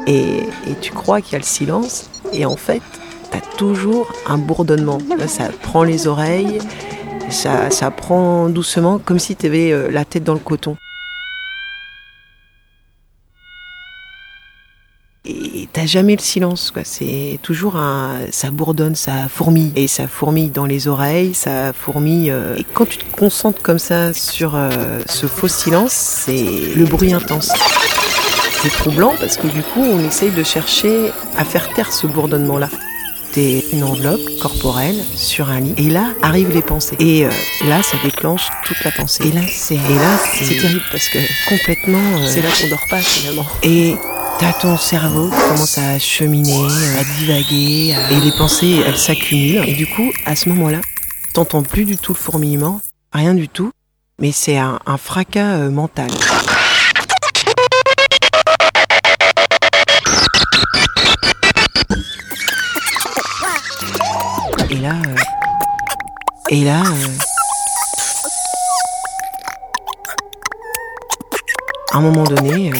[0.07, 2.11] Et, et tu crois qu'il y a le silence.
[2.33, 2.83] Et en fait,
[3.33, 4.99] tu toujours un bourdonnement.
[5.27, 6.59] Ça prend les oreilles.
[7.31, 10.77] Ça, ça prend doucement, comme si tu avais la tête dans le coton.
[15.87, 16.83] Jamais le silence, quoi.
[16.85, 22.31] C'est toujours un, ça bourdonne, ça fourmille, et ça fourmille dans les oreilles, ça fourmille.
[22.31, 26.45] euh, Et quand tu te concentres comme ça sur euh, ce faux silence, c'est
[26.75, 27.53] le bruit intense.
[28.63, 32.69] C'est troublant parce que du coup, on essaye de chercher à faire taire ce bourdonnement-là.
[33.33, 36.97] T'es une enveloppe corporelle sur un lit, et là arrivent les pensées.
[36.99, 37.31] Et euh,
[37.69, 39.29] là, ça déclenche toute la pensée.
[39.29, 41.19] Et là, c'est, et là, c'est terrible parce que
[41.49, 43.47] complètement, euh, c'est là qu'on dort pas finalement.
[43.63, 43.95] Et
[44.39, 46.67] T'as ton cerveau qui commence à cheminer,
[46.99, 49.65] à divaguer, à- et les pensées, elles s'accumulent.
[49.69, 50.81] Et du coup, à ce moment-là,
[51.33, 52.81] t'entends plus du tout le fourmillement,
[53.13, 53.71] rien du tout,
[54.21, 56.11] mais c'est un, un fracas euh, mental.
[64.71, 65.15] Et là, euh,
[66.51, 67.07] et là, euh,
[71.93, 72.77] à un moment donné, euh,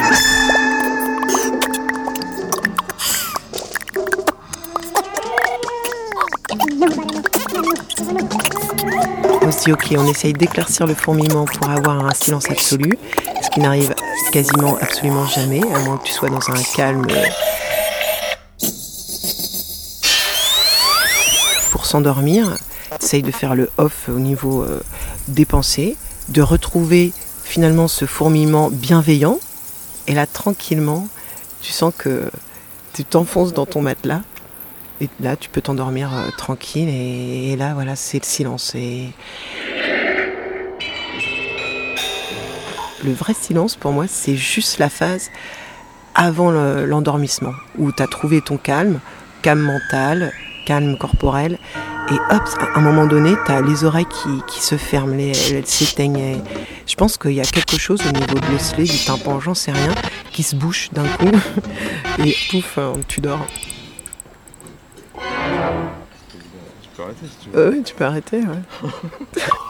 [9.73, 12.99] ok, on essaye d'éclaircir le fourmillement pour avoir un silence absolu,
[13.43, 13.95] ce qui n'arrive
[14.33, 17.07] quasiment absolument jamais, à moins que tu sois dans un calme.
[21.71, 22.57] Pour s'endormir,
[23.01, 24.81] essaye de faire le off au niveau euh,
[25.29, 25.97] des pensées,
[26.29, 27.13] de retrouver
[27.45, 29.39] finalement ce fourmillement bienveillant,
[30.07, 31.09] et là tranquillement,
[31.61, 32.31] tu sens que
[32.93, 34.23] tu t'enfonces dans ton matelas.
[35.01, 38.75] Et là, tu peux t'endormir euh, tranquille et, là, voilà, c'est le silence.
[38.75, 39.09] Et
[43.05, 45.31] le vrai silence, pour moi, c'est juste la phase
[46.15, 49.01] avant le- l'endormissement, où tu as trouvé ton calme,
[49.43, 50.33] calme mental,
[50.65, 51.59] calme corporel,
[52.11, 54.07] et hop, à un moment donné, tu as les oreilles
[54.49, 56.41] qui, se ferment, les- elles, s'éteignent.
[56.87, 59.73] Je pense qu'il y a quelque chose au niveau de l'osselet, du tympan, j'en sais
[59.73, 59.95] rien,
[60.33, 61.31] qui se bouche d'un coup,
[62.25, 63.45] et pouf, hein, tu dors.
[66.83, 67.59] Tu peux arrêter si tu veux.
[67.59, 68.91] Euh, oui, tu peux arrêter, ouais.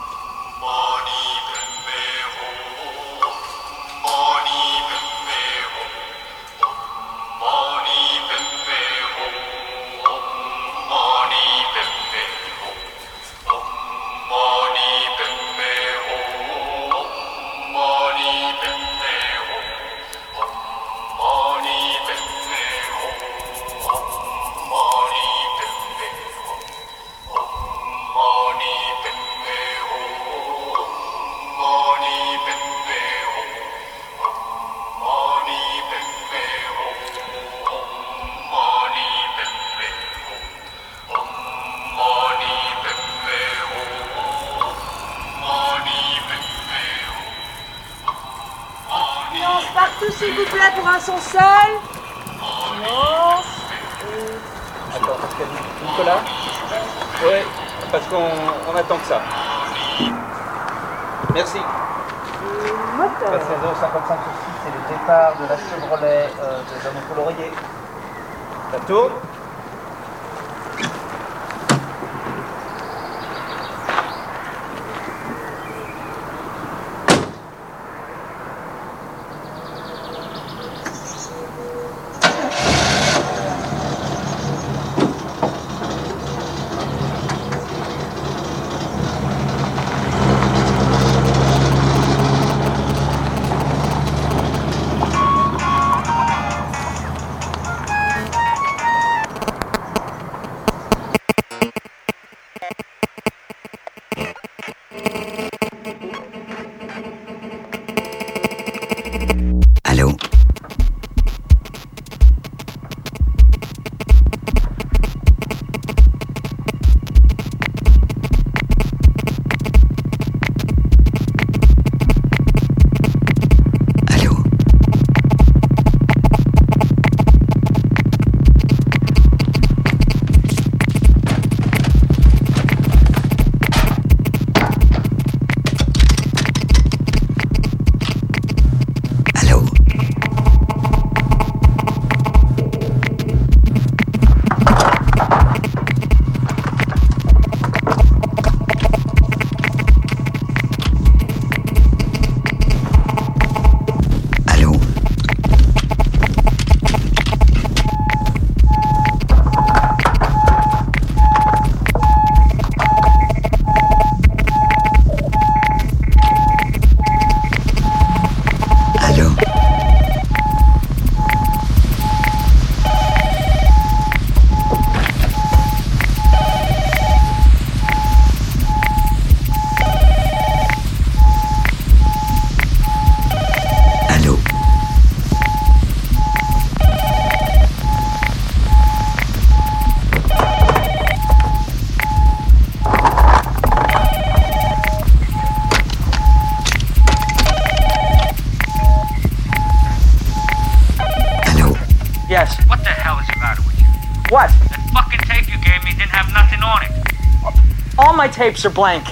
[208.57, 209.06] All my tapes are blank.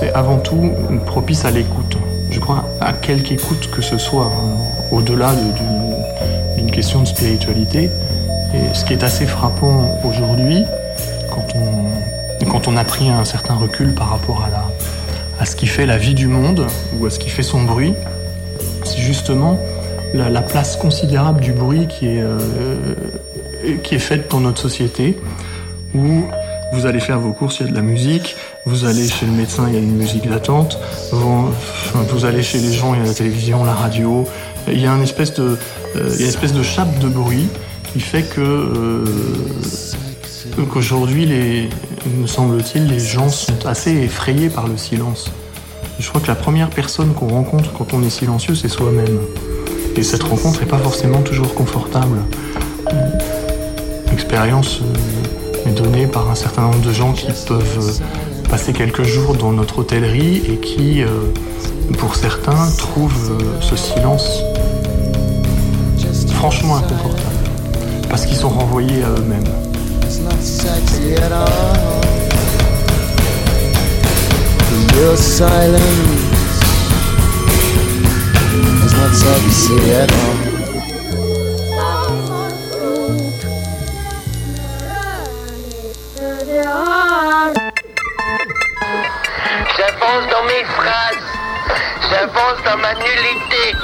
[0.00, 0.72] Le silence est avant tout
[1.06, 1.96] propice à l'écoute.
[2.30, 4.58] Je crois à quelque écoute que ce soit, hein,
[4.92, 7.90] au-delà de- d'une- question de spiritualité.
[8.54, 10.62] Et ce qui est assez frappant aujourd'hui,
[11.30, 14.46] quand on, quand on a pris un certain recul par rapport
[15.40, 16.66] à ce qui fait la vie du monde
[17.00, 17.94] ou à ce qui fait son bruit,
[18.84, 19.58] c'est justement
[20.14, 22.76] la, la place considérable du bruit qui est, euh,
[23.82, 25.18] qui est faite dans notre société,
[25.96, 26.22] où
[26.72, 28.36] vous allez faire vos courses, il y a de la musique,
[28.68, 30.78] vous allez chez le médecin, il y a une musique d'attente,
[31.10, 34.26] vous, allez chez les gens, il y a la télévision, la radio,
[34.66, 35.56] il y a une espèce de,
[35.96, 37.48] euh, une espèce de chape de bruit
[37.90, 39.04] qui fait que euh,
[40.70, 41.70] qu'aujourd'hui,
[42.20, 45.30] me semble-t-il, les gens sont assez effrayés par le silence.
[45.98, 49.18] Je crois que la première personne qu'on rencontre quand on est silencieux, c'est soi-même.
[49.96, 52.18] Et cette rencontre n'est pas forcément toujours confortable.
[54.10, 58.00] L'expérience euh, est donnée par un certain nombre de gens qui peuvent
[58.48, 61.08] passer quelques jours dans notre hôtellerie et qui, euh,
[61.98, 64.42] pour certains, trouvent euh, ce silence
[66.38, 67.34] franchement inconfortable.
[68.08, 69.42] Parce qu'ils sont renvoyés à eux-mêmes.
[90.08, 91.26] J'avance dans mes phrases.
[92.08, 93.76] J'avance dans ma nullité.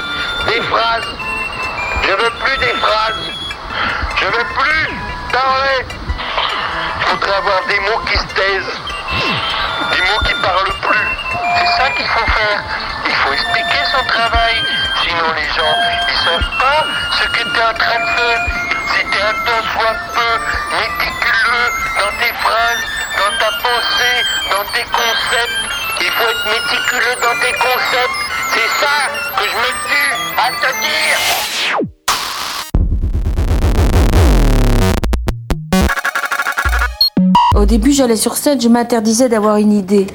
[0.47, 1.09] Des phrases.
[2.03, 3.31] Je veux plus des phrases.
[4.17, 4.89] Je veux plus
[5.31, 5.85] parler.
[6.99, 8.81] Il faudrait avoir des mots qui se taisent.
[9.93, 11.09] Des mots qui parlent plus.
[11.59, 12.61] C'est ça qu'il faut faire.
[13.07, 14.65] Il faut expliquer son travail.
[15.03, 15.77] Sinon les gens,
[16.09, 16.87] ils savent pas
[17.19, 18.41] ce que tu es en train de faire.
[18.95, 20.33] Si tu es un tant soit peu
[20.73, 21.71] méticuleux
[22.01, 22.85] dans tes phrases,
[23.19, 25.44] dans ta pensée, dans tes concepts, il
[26.17, 28.19] faut être méticuleux dans tes concepts.
[28.53, 28.97] C'est ça
[29.37, 31.85] que je me tue à te dire.
[37.55, 40.07] Au début, j'allais sur scène, je m'interdisais d'avoir une idée.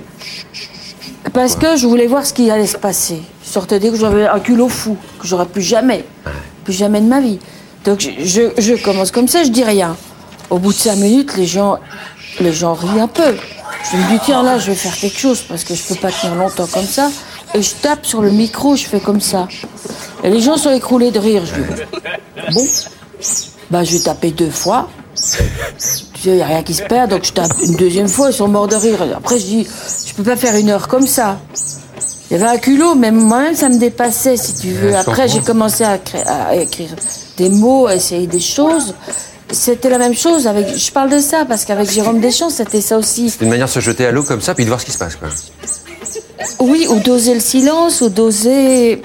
[1.34, 3.22] Parce que je voulais voir ce qui allait se passer.
[3.44, 6.06] Je sortais dire que j'avais un culot fou, que j'aurais plus jamais,
[6.64, 7.40] plus jamais de ma vie.
[7.86, 9.96] Donc je, je- je commence comme ça, je dis rien.
[10.50, 11.78] Au bout de cinq minutes, les gens,
[12.40, 13.36] les gens rient un peu.
[13.84, 16.12] Je me dis, tiens, là, je vais faire quelque chose parce que je peux pas
[16.12, 17.10] tenir longtemps comme ça.
[17.54, 19.48] Et je tape sur le micro, je fais comme ça.
[20.24, 21.44] Et les gens sont écroulés de rire.
[21.46, 22.66] Je dis, bon,
[23.72, 24.90] bah, je vais taper deux fois.
[26.26, 28.48] Il n'y a rien qui se perd, donc je tape une deuxième fois, ils sont
[28.48, 29.02] morts de rire.
[29.16, 29.68] Après, je dis,
[30.06, 31.40] je peux pas faire une heure comme ça.
[32.30, 34.96] Il y avait un culot, même moi-même, ça me dépassait, si tu veux.
[34.96, 36.90] Après, j'ai commencé à écrire
[37.38, 38.94] des mots, à essayer des choses.
[39.52, 40.78] C'était la même chose avec.
[40.78, 43.30] Je parle de ça parce qu'avec Jérôme Deschamps, c'était ça aussi.
[43.30, 44.92] C'est une manière de se jeter à l'eau comme ça, puis de voir ce qui
[44.92, 45.16] se passe.
[45.16, 45.30] Quoi.
[46.60, 49.02] Oui, ou d'oser le silence, ou d'oser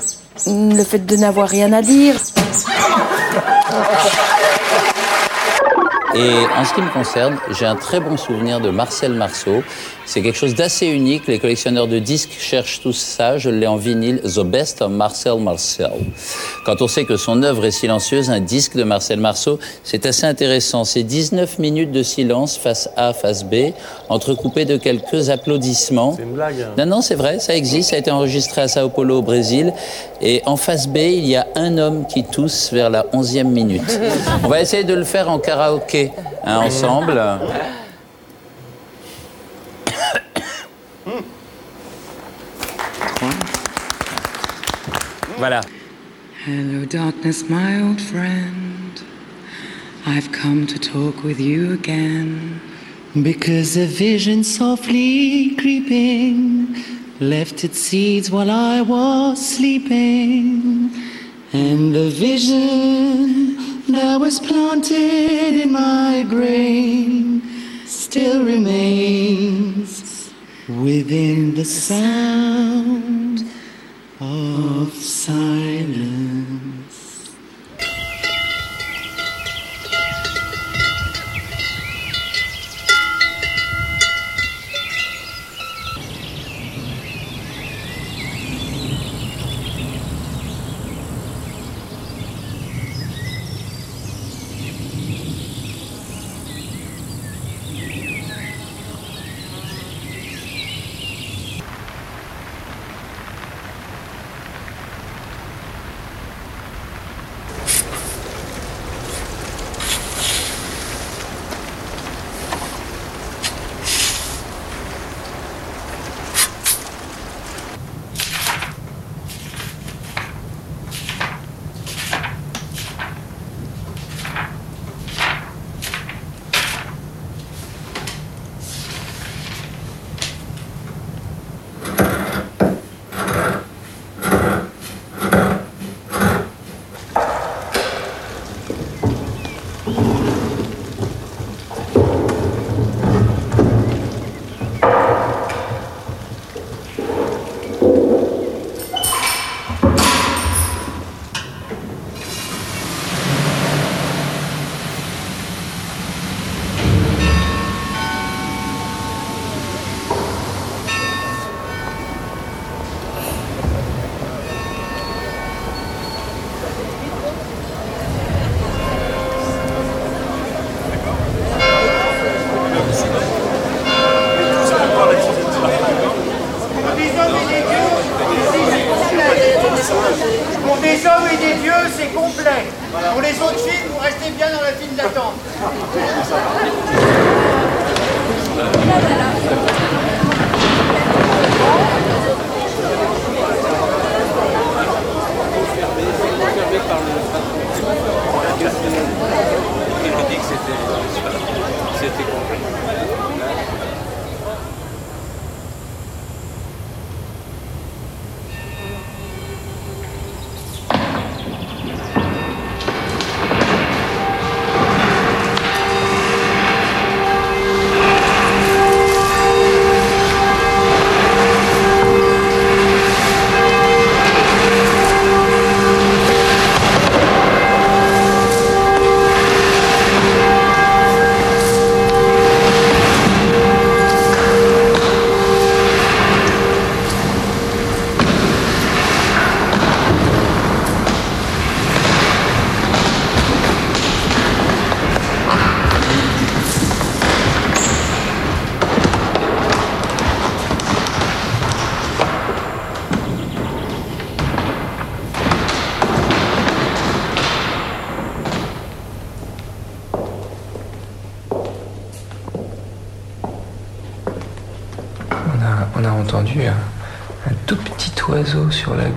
[0.46, 2.16] mm, le fait de n'avoir rien à dire.
[6.16, 9.64] Et en ce qui me concerne, j'ai un très bon souvenir de Marcel Marceau.
[10.06, 11.26] C'est quelque chose d'assez unique.
[11.26, 13.36] Les collectionneurs de disques cherchent tous ça.
[13.38, 15.82] Je l'ai en vinyle, The Best of Marcel Marceau.
[16.64, 20.24] Quand on sait que son œuvre est silencieuse, un disque de Marcel Marceau, c'est assez
[20.26, 20.84] intéressant.
[20.84, 23.72] C'est 19 minutes de silence face A, face B,
[24.08, 26.14] entrecoupé de quelques applaudissements.
[26.16, 26.60] C'est une blague.
[26.60, 26.74] hein.
[26.78, 29.72] Non, non, c'est vrai, ça existe, ça a été enregistré à Sao Paulo au Brésil.
[30.20, 33.98] Et en face B, il y a un homme qui tousse vers la 11e minute.
[34.44, 36.03] On va essayer de le faire en karaoké
[36.44, 37.38] hein, ensemble.
[45.36, 45.62] Voilà.
[46.46, 49.02] Hello, darkness, my old friend.
[50.06, 52.60] I've come to talk with you again.
[53.22, 56.76] Because a vision softly creeping
[57.20, 60.90] left its seeds while I was sleeping.
[61.52, 67.42] And the vision that was planted in my brain
[67.84, 70.32] still remains
[70.68, 73.44] within the sound
[74.20, 76.83] of silence.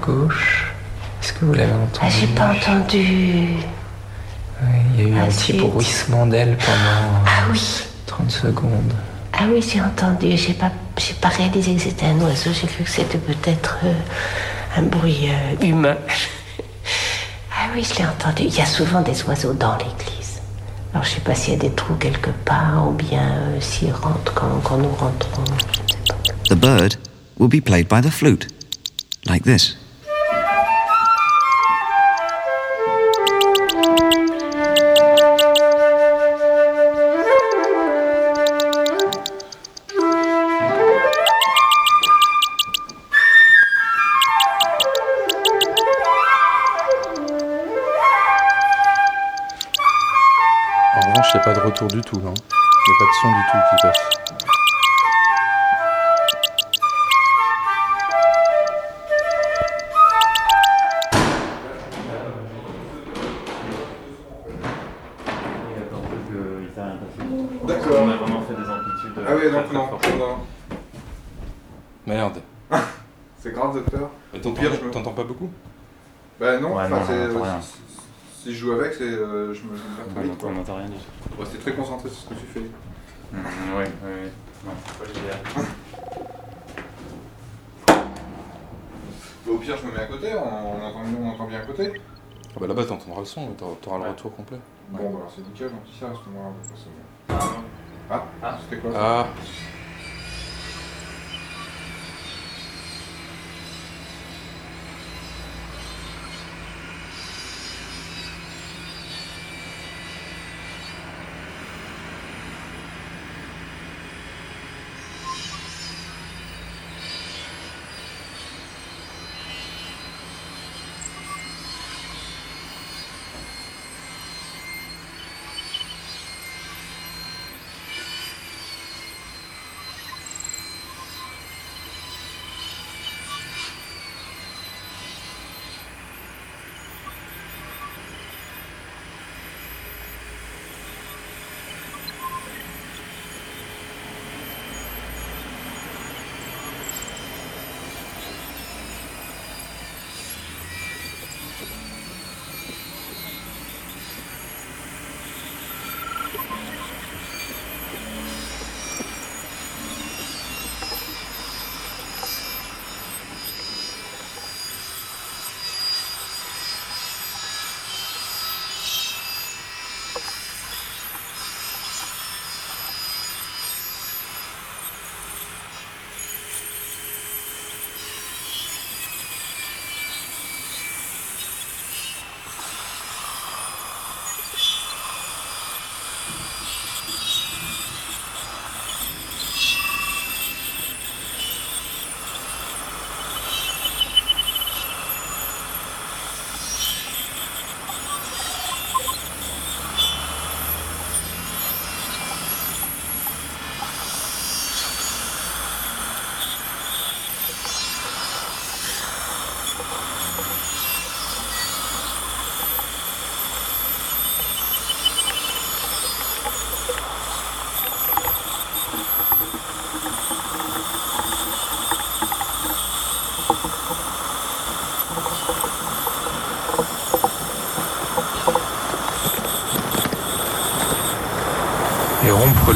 [0.08, 0.72] Gauche.
[1.22, 2.00] Est-ce que vous l'avez entendu?
[2.02, 2.98] Ah, j'ai pas entendu.
[4.62, 7.62] Oui, il y a eu Ah, un petit bruissement d'aile pendant Ah oui.
[8.06, 8.94] 30 secondes.
[9.34, 10.36] Ah oui, j'ai entendu.
[10.38, 12.52] J'ai pas, j'ai pas réalisé que c'était un oiseau.
[12.54, 13.94] J'ai cru que c'était peut-être euh,
[14.78, 15.98] un bruit euh, humain.
[17.54, 18.44] ah oui, je l'ai entendu.
[18.44, 20.42] Il y a souvent des oiseaux dans l'église.
[20.94, 23.92] Alors je sais pas s'il y a des trous quelque part ou bien euh, s'ils
[23.94, 25.44] rentrent quand, quand nous rentrons.
[26.50, 26.96] The bird
[27.38, 28.48] will be played by the flute,
[29.28, 29.77] like this.
[51.78, 55.18] Retour du tout, non Il n'y a pas de son du tout qui passe.
[67.68, 68.02] D'accord.
[68.04, 69.24] On a vraiment fait des amplitudes.
[69.28, 70.38] Ah oui, donc non, non.
[72.06, 72.38] Merde.
[73.40, 74.10] C'est grave de peur.
[74.34, 75.50] Mais t'entends, Pire, je me- t'entends pas beaucoup?
[76.40, 77.60] Bah non, Ouais, enfin, non, c'est- on entend rien.
[78.42, 80.52] Si, je joue avec, c'est, euh, je me je me perds On vite, entend- quoi.
[80.56, 81.40] on entend rien du tout.
[81.42, 82.60] Ouais, c'est très concentré sur ce que tu fais.
[83.34, 83.40] Oui,
[83.76, 84.30] oui, oui.
[84.66, 85.38] Non, c'est pas l'idéal.
[89.46, 91.66] Bah, au pire, je me mets à côté, on, on entend, on entend bien à
[91.66, 92.02] côté.
[92.56, 94.58] Ah bah là-bas, t'entendras le son, t'auras t'auras le retour complet.
[94.90, 97.60] Bon, bah alors c'est nickel, donc si ça reste moi, on va passer.
[98.42, 99.00] Ah, c'était quoi ça?
[99.00, 99.28] Ah.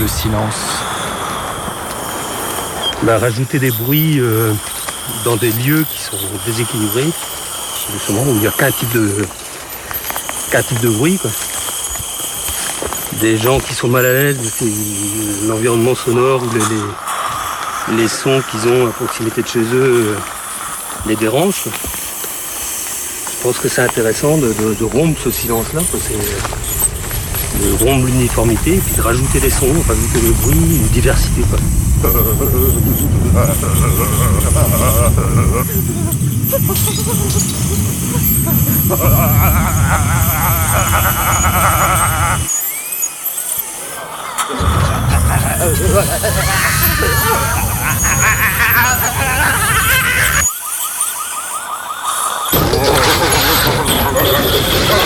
[0.02, 0.56] Le silence
[3.04, 4.52] bah, Rajouter des bruits euh,
[5.24, 7.10] dans des lieux qui sont déséquilibrés,
[7.94, 9.26] justement, où il n'y a qu'un type de
[10.52, 11.20] qu'un type de bruit.
[13.20, 14.40] Des gens qui sont mal à l'aise,
[15.48, 16.50] l'environnement sonore ou
[17.92, 20.16] les, les, sons qu'ils ont à proximité de chez eux euh,
[21.06, 21.66] les dérangent.
[21.66, 25.82] Je pense que c'est intéressant de, rompre ce silence-là,
[27.62, 31.42] de rompre l'uniformité puis de rajouter des sons, rajouter le bruit, une diversité.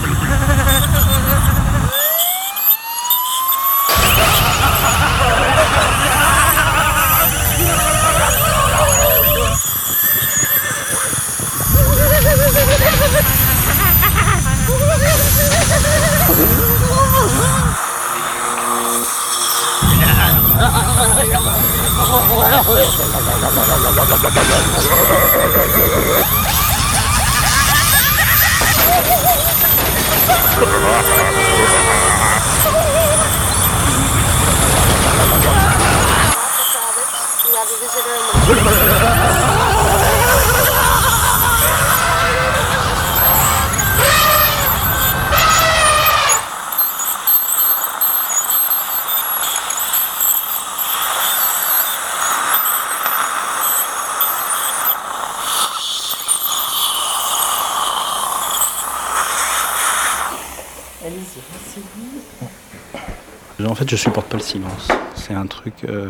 [63.71, 64.89] En fait, je supporte pas le silence.
[65.15, 66.09] C'est un truc euh,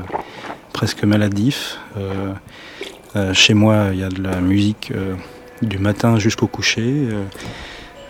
[0.72, 1.78] presque maladif.
[1.98, 2.34] Euh,
[3.16, 4.94] euh, chez moi, il y a de la musique
[5.62, 7.10] du matin jusqu'au coucher.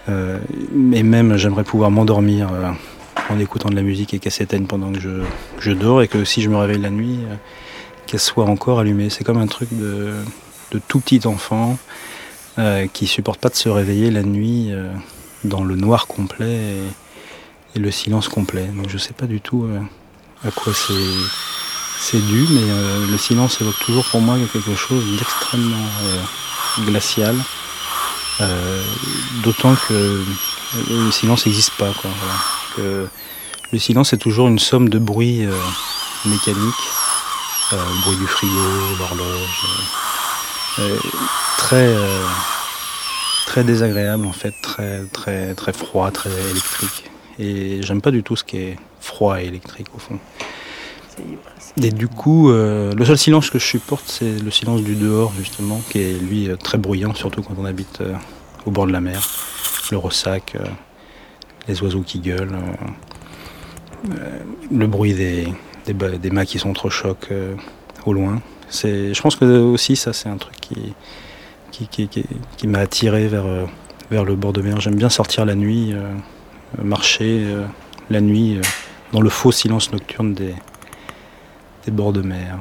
[0.07, 2.49] et même, j'aimerais pouvoir m'endormir
[3.29, 4.99] en écoutant de la musique et qu'elle s'éteigne pendant que
[5.59, 7.19] je, dors et que si je me réveille la nuit,
[8.05, 9.09] qu'elle soit encore allumée.
[9.09, 10.13] C'est comme un truc de,
[10.87, 11.77] tout petit enfant
[12.93, 14.71] qui supporte pas de se réveiller la nuit
[15.43, 16.59] dans le noir complet
[17.75, 18.67] et, le silence complet.
[18.75, 19.79] Donc je sais pas du tout euh,
[20.45, 25.87] à quoi c'est dû, mais euh, le silence évoque toujours pour moi quelque chose d'extrêmement
[26.03, 27.35] euh, glacial.
[29.43, 30.25] D'autant que
[30.89, 31.91] le silence n'existe pas.
[32.75, 33.07] Que
[33.71, 35.45] le silence est toujours une somme de bruits
[36.25, 36.89] mécaniques,
[38.03, 39.67] bruit du frigo, l'horloge,
[41.59, 41.95] très
[43.45, 47.11] très désagréable en fait, très très très froid, très électrique.
[47.41, 50.19] Et j'aime pas du tout ce qui est froid et électrique au fond.
[51.81, 55.33] Et du coup, euh, le seul silence que je supporte, c'est le silence du dehors
[55.37, 58.13] justement, qui est lui euh, très bruyant, surtout quand on habite euh,
[58.65, 59.27] au bord de la mer.
[59.91, 60.55] Le ressac,
[61.67, 62.55] les oiseaux qui gueulent,
[64.71, 65.47] le bruit des,
[65.85, 67.27] des, des mâts qui sont trop chocs
[68.05, 68.41] au loin.
[68.71, 70.93] Je pense que aussi ça, c'est un truc qui
[71.71, 73.43] qui, m'a attiré vers,
[74.11, 74.79] vers le bord de mer.
[74.79, 75.93] J'aime bien sortir la nuit,
[76.81, 77.65] marcher euh,
[78.09, 78.59] la nuit
[79.11, 80.55] dans le faux silence nocturne des,
[81.87, 82.59] bords de mer.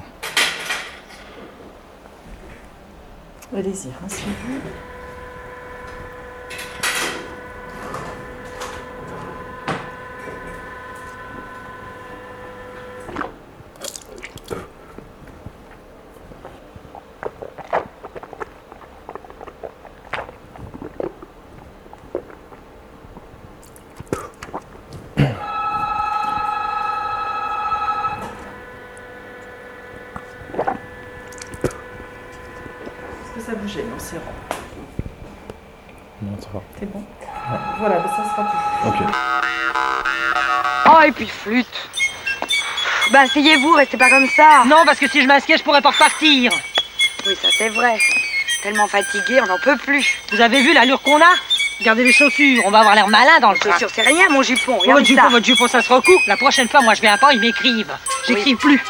[43.13, 44.63] Bah asseyez-vous, restez pas comme ça.
[44.67, 46.53] Non, parce que si je m'assieds, je pourrais pas repartir.
[47.27, 47.99] Oui, ça c'est vrai.
[48.63, 50.19] Tellement fatigué, on n'en peut plus.
[50.31, 51.35] Vous avez vu l'allure qu'on a?
[51.81, 54.43] Regardez les chaussures, on va avoir l'air malin dans le Les chaussures, c'est rien, mon
[54.43, 54.79] jupon.
[54.85, 56.21] Votre jupon, votre jupon, ça se recoupe.
[56.27, 57.97] La prochaine fois, moi, je viens pas, ils m'écrivent.
[58.29, 58.83] J'écris plus.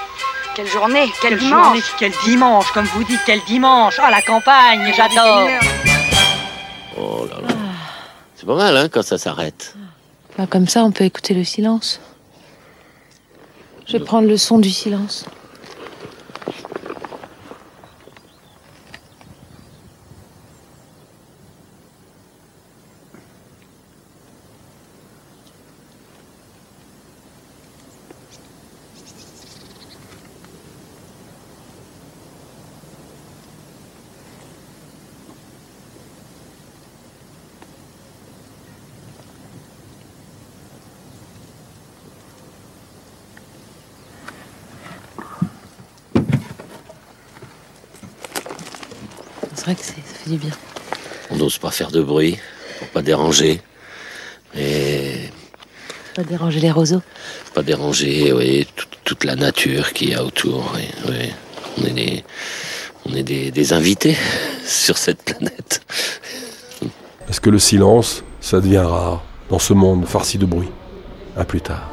[0.55, 1.64] Quelle journée, quel quelle dimanche.
[1.64, 3.95] Journée, quel dimanche, comme vous dites, quel dimanche.
[4.03, 5.49] Ah, la campagne, j'adore.
[6.99, 7.55] Oh là là.
[8.35, 9.74] C'est pas mal, hein, quand ça s'arrête.
[10.51, 12.01] comme ça, on peut écouter le silence.
[13.91, 15.24] Je vais prendre le son du silence.
[49.73, 50.51] Vrai que c'est- ça fait du bien.
[51.31, 52.39] On n'ose pas faire de bruit
[52.79, 53.61] pour pas déranger.
[54.57, 55.29] Et
[56.14, 57.03] Pas déranger les roseaux.
[57.55, 60.73] pas déranger oui, tout- toute la nature qu'il y a autour.
[60.75, 61.33] oui, oui.
[61.79, 62.25] On est, des,
[63.07, 64.16] on est des, des invités
[64.66, 65.81] sur cette planète.
[67.29, 70.68] Est-ce que le silence, ça devient rare dans ce monde farci de bruit?
[71.37, 71.89] À plus tard.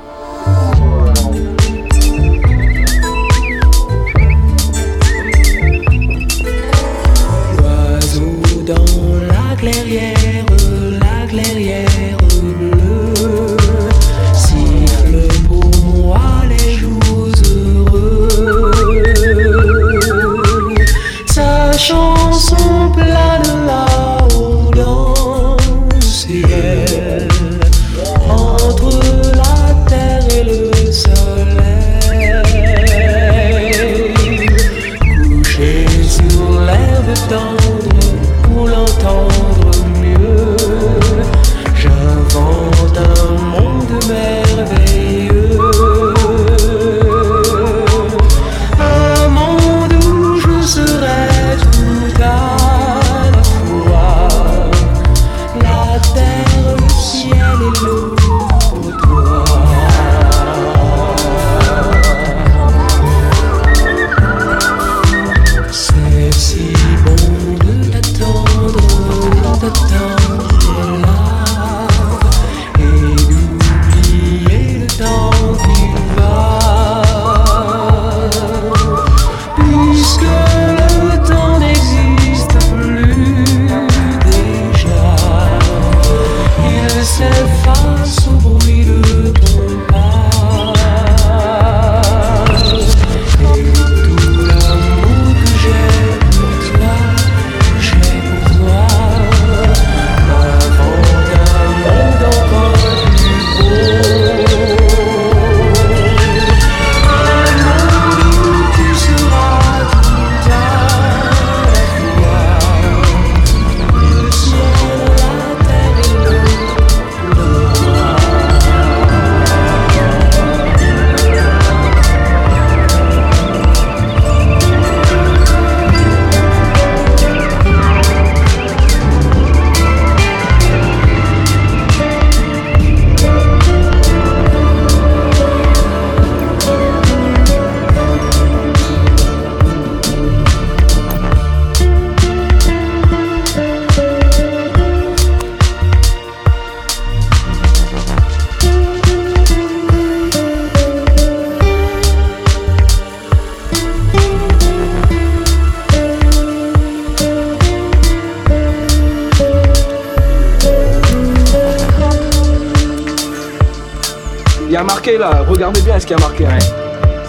[164.70, 166.46] Il y a marqué là, regardez bien ce qu'il y a marqué.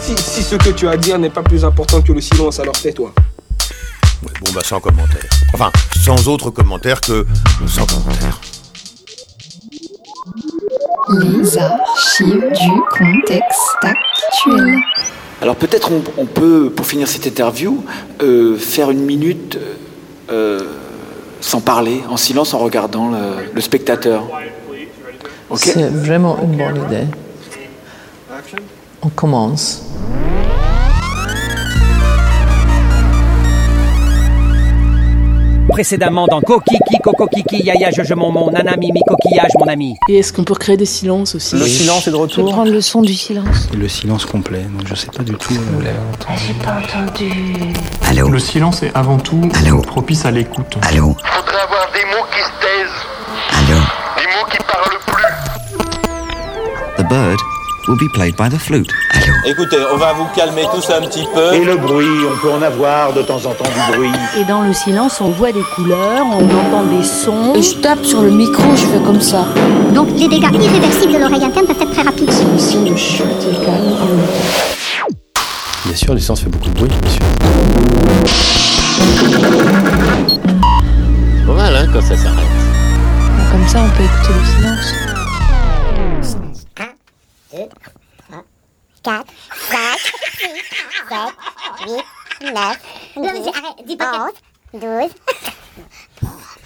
[0.01, 2.59] Si, si ce que tu as à dire n'est pas plus important que le silence,
[2.59, 3.12] alors tais-toi.
[4.22, 5.22] Bon, bah sans commentaire.
[5.55, 7.24] Enfin, sans autre commentaire que
[7.66, 8.41] sans commentaire.
[11.20, 14.76] Les archives du contexte actuel.
[15.41, 17.84] Alors peut-être on, on peut, pour finir cette interview,
[18.20, 19.59] euh, faire une minute
[20.32, 20.61] euh,
[21.41, 24.24] sans parler, en silence, en regardant le, le spectateur.
[25.51, 27.07] Ok C'est vraiment une bonne idée.
[29.03, 29.82] On commence.
[35.68, 39.95] Précédemment dans Kokiki, Kokokiki, Yaya, Jojo, mon mon, Nana, Mimi, Coquillage, mon ami.
[40.09, 41.55] Et est-ce qu'on peut créer des silences aussi?
[41.57, 42.51] Le silence est de Je vais retour.
[42.51, 43.68] prendre le son du silence.
[43.72, 45.55] Et le silence complet, donc je sais pas du tout.
[45.55, 45.93] euh,
[46.47, 47.30] J'ai pas entendu.
[48.32, 49.49] Le silence est avant tout
[49.86, 50.74] propice à l'écoute.
[50.82, 53.68] Faudrait avoir des mots qui se taisent.
[53.68, 55.34] Des mots qui parlent plus.
[56.97, 57.39] The bird
[57.89, 58.91] will be played by the flute.
[59.47, 61.55] Écoutez, on va vous calmer tous un petit peu.
[61.55, 64.12] Et le bruit, on peut en avoir de temps en temps du bruit.
[64.39, 67.55] Et dans le silence, on voit des couleurs, on entend des sons.
[67.55, 69.47] Et je tape sur le micro, je fais comme ça.
[69.95, 72.30] Donc les dégâts irréversibles de l'oreille interne peuvent être très rapides.
[72.30, 73.97] C'est un signe de chute et calme.
[75.86, 77.22] Bien sûr, le silence fait beaucoup de bruit, bien sûr.
[81.47, 82.47] Pas mal, hein, quand ça s'arrête.
[83.51, 85.17] Comme ça, on peut écouter le silence.
[89.02, 89.26] 4,
[89.70, 90.46] 5, 6,
[91.09, 91.18] 7,
[91.86, 92.78] 8, 9,
[93.16, 94.30] non, mais arrête, dis pas
[94.74, 95.14] 11, 12.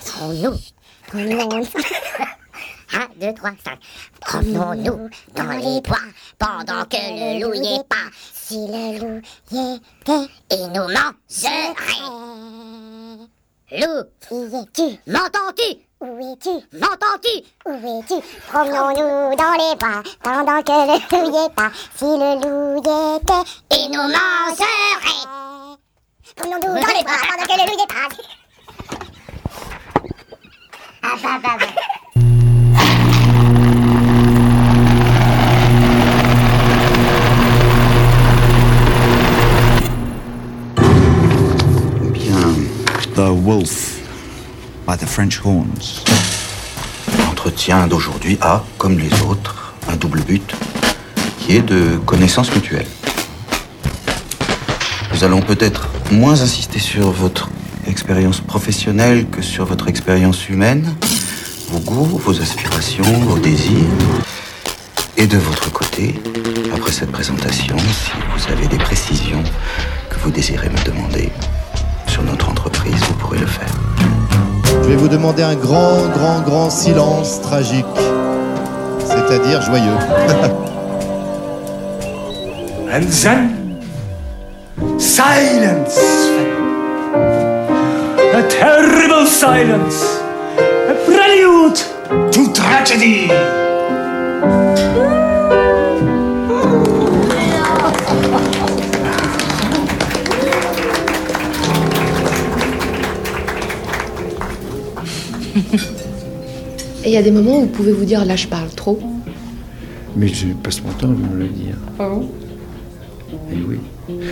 [0.05, 0.59] Promenons-nous.
[1.07, 1.67] Promenons-nous.
[2.93, 3.79] 1, 2, 3, 5.
[4.21, 5.99] Promenons-nous dans les bois
[6.39, 8.09] pendant que le loup y est pas.
[8.35, 11.75] Si le loup y était, il nous mangerait.
[13.71, 14.99] Lou, où es-tu?
[15.11, 15.79] M'entends-tu?
[16.03, 16.51] Où es-tu?
[16.77, 18.17] M'entends-tu Où es-tu?
[18.49, 21.71] Promenons-nous dans les bois pendant que le loup y est pas.
[21.95, 24.99] Si le loup y était, il nous mangerait.
[26.35, 28.09] Promenons-nous dans les bois pendant que le loup y est pas.
[31.05, 31.67] Ah bah bah bah.
[42.13, 42.55] Bien.
[43.15, 44.02] The Wolf
[44.87, 46.05] by the French Horns.
[47.19, 50.55] L'entretien d'aujourd'hui a, comme les autres, un double but,
[51.39, 52.87] qui est de connaissance mutuelle.
[55.13, 57.51] Nous allons peut-être moins insister sur votre
[57.87, 60.95] expérience professionnelle que sur votre expérience humaine,
[61.71, 63.77] vos goûts, vos aspirations, vos désirs.
[65.17, 66.21] Et de votre côté,
[66.75, 69.43] après cette présentation, si vous avez des précisions
[70.11, 71.31] que vous désirez me demander
[72.09, 73.92] sur notre entreprise, vous pourrez le faire.
[74.81, 77.85] Je vais vous demander un grand, grand, grand silence tragique,
[79.05, 79.99] c'est-à-dire joyeux.
[82.95, 83.81] And then,
[84.99, 85.99] silence.
[88.35, 90.21] A terrible silence.
[90.91, 91.81] A prelude
[92.33, 93.31] to tragedy.
[107.05, 108.99] Et il y a des moments où vous pouvez vous dire là je parle trop.
[110.17, 111.77] Mais je passe mon temps à me le dire.
[111.99, 112.29] Ah bon?
[113.51, 113.79] Eh oui.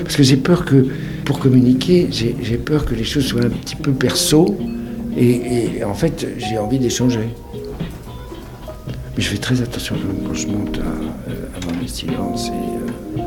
[0.03, 0.87] Parce que j'ai peur que,
[1.25, 4.57] pour communiquer, j'ai peur que les choses soient un petit peu perso.
[5.17, 7.29] Et, et en fait, j'ai envie d'échanger.
[9.17, 12.49] Mais je fais très attention quand- quand je monte à, euh, à avoir mes silences.
[12.49, 13.23] Et, euh,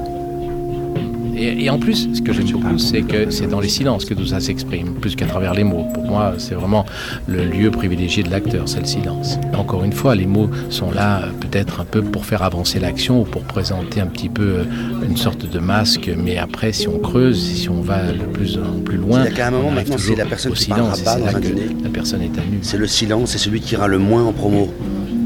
[1.35, 4.13] Et, et en plus, ce que j'aime beaucoup, c'est que c'est dans les silences que
[4.13, 5.85] tout ça s'exprime, plus qu'à travers les mots.
[5.93, 6.85] Pour moi, c'est vraiment
[7.27, 9.37] le lieu privilégié de l'acteur, c'est le silence.
[9.57, 13.25] Encore une fois, les mots sont là peut-être un peu pour faire avancer l'action ou
[13.25, 14.63] pour présenter un petit peu euh,
[15.09, 18.79] une sorte de masque, mais après, si on creuse, si on va le plus, en
[18.81, 21.19] plus loin, C'est-à-dire qu'à un moment, maintenant, c'est la personne au qui parlera silence, pas
[21.31, 21.67] dans un dîner.
[21.83, 22.59] la personne est à nu.
[22.61, 24.71] C'est le silence, c'est celui qui ira le moins en promo.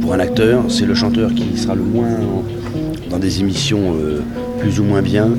[0.01, 2.43] Pour un acteur, c'est le chanteur qui sera le moins en-
[3.10, 4.22] dans des émissions euh,
[4.60, 5.30] plus ou moins bien,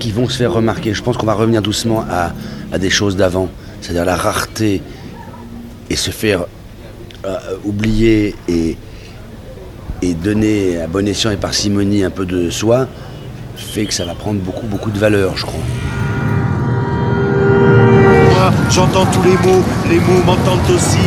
[0.00, 0.92] qui vont se faire remarquer.
[0.94, 2.32] Je pense qu'on va revenir doucement à,
[2.72, 3.48] à des choses d'avant,
[3.80, 4.82] c'est-à-dire la rareté
[5.88, 6.46] et se faire
[7.24, 8.76] euh, oublier et,
[10.02, 12.88] et donner à bon escient et parcimonie un peu de soi,
[13.56, 15.60] fait que ça va prendre beaucoup, beaucoup de valeur, je crois.
[18.32, 20.98] Moi, j'entends tous les mots, les mots m'entendent aussi.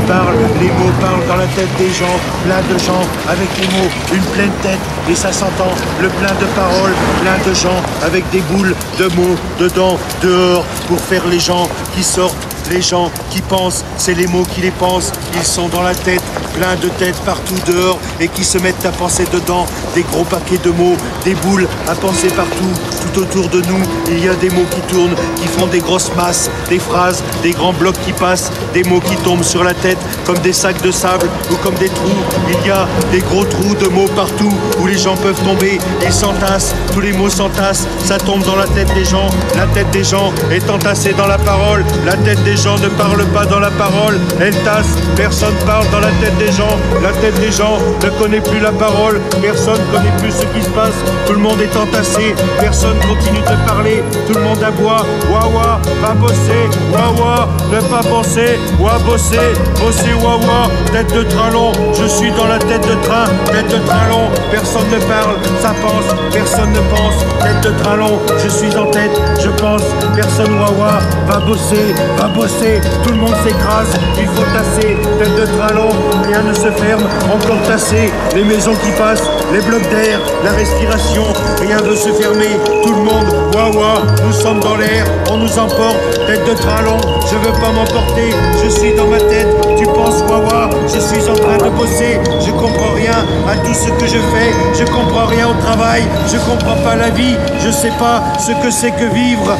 [0.00, 3.66] Ils parlent, les mots parlent dans la tête des gens, plein de gens avec les
[3.66, 4.78] mots, une pleine tête,
[5.10, 9.36] et ça s'entend, le plein de paroles, plein de gens avec des boules de mots
[9.58, 12.49] dedans, dehors, pour faire les gens qui sortent.
[12.70, 15.10] Les gens qui pensent, c'est les mots qui les pensent.
[15.34, 16.22] Ils sont dans la tête,
[16.54, 19.66] plein de têtes partout dehors et qui se mettent à penser dedans.
[19.96, 22.70] Des gros paquets de mots, des boules à penser partout,
[23.12, 23.82] tout autour de nous.
[24.08, 27.50] Il y a des mots qui tournent, qui font des grosses masses, des phrases, des
[27.50, 30.92] grands blocs qui passent, des mots qui tombent sur la tête comme des sacs de
[30.92, 32.22] sable ou comme des trous.
[32.48, 35.80] Il y a des gros trous de mots partout où les gens peuvent tomber.
[36.04, 39.28] Ils s'entassent, tous les mots s'entassent, ça tombe dans la tête des gens.
[39.56, 41.84] La tête des gens est entassée dans la parole.
[42.06, 44.18] La tête des gens ne parle pas dans la parole.
[44.38, 46.76] Elle tasse, personne parle dans la tête des gens.
[47.02, 49.20] La tête des gens ne connaît plus la parole.
[49.40, 50.94] Personne connaît plus ce qui se passe.
[51.26, 52.34] Tout le monde est entassé.
[52.60, 54.02] Personne continue de parler.
[54.26, 55.06] Tout le monde aboie.
[55.30, 56.68] Wawa, va bosser.
[56.92, 58.58] Wawa, ne pas penser.
[58.78, 60.68] Wa bosser, bosser wawa.
[60.92, 63.26] Tête de train long, je suis dans la tête de train.
[63.46, 65.36] Tête de train long, personne ne parle.
[65.62, 67.14] Ça pense, personne ne pense.
[67.40, 69.12] Tête de train long, je suis en tête.
[69.40, 69.82] Je pense,
[70.16, 70.98] personne wawa.
[71.28, 72.80] Va bosser, va bosser.
[73.04, 73.94] Tout le monde s'écrase.
[74.18, 74.96] Il faut tasser.
[75.18, 75.90] Tête de train long,
[76.26, 77.04] rien ne se ferme.
[77.32, 78.12] Encore tassé.
[78.34, 81.24] Les maisons qui passent, les blocs d'air, la respiration.
[81.60, 82.58] Rien veut se fermer.
[82.82, 84.02] Tout le monde, wawa.
[84.26, 85.04] Nous sommes dans l'air.
[85.30, 85.98] On nous emporte.
[86.26, 86.98] Tête de train long,
[87.30, 88.30] je veux pas m'emporter.
[88.62, 89.48] Je suis dans ma tête.
[89.78, 90.70] Tu penses wawa.
[90.86, 92.18] Je suis en train de bosser.
[92.44, 94.52] Je comprends rien à tout ce que je fais.
[94.78, 96.02] Je comprends rien au travail.
[96.32, 97.36] Je comprends pas la vie.
[97.64, 99.56] Je sais pas ce que c'est que vivre.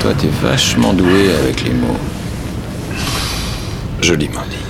[0.00, 1.98] Toi, t'es vachement doué avec les mots.
[4.02, 4.65] Joliment dit.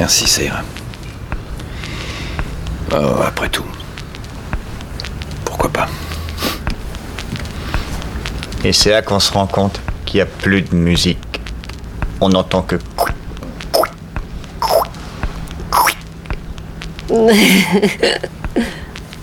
[0.00, 0.62] Merci, ça ira.
[2.90, 3.66] Oh, après tout.
[5.44, 5.88] Pourquoi pas?
[8.64, 11.18] Et c'est là qu'on se rend compte qu'il n'y a plus de musique.
[12.22, 12.76] on n'entend que.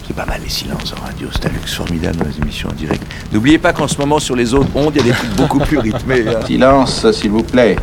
[0.05, 2.73] C'est pas mal les silences en radio, c'est un luxe formidable dans les émissions en
[2.73, 3.01] direct.
[3.31, 5.59] N'oubliez pas qu'en ce moment sur les autres ondes, il y a des trucs beaucoup
[5.59, 6.23] plus rythmés.
[6.27, 6.39] hein.
[6.45, 7.77] Silence, s'il vous plaît.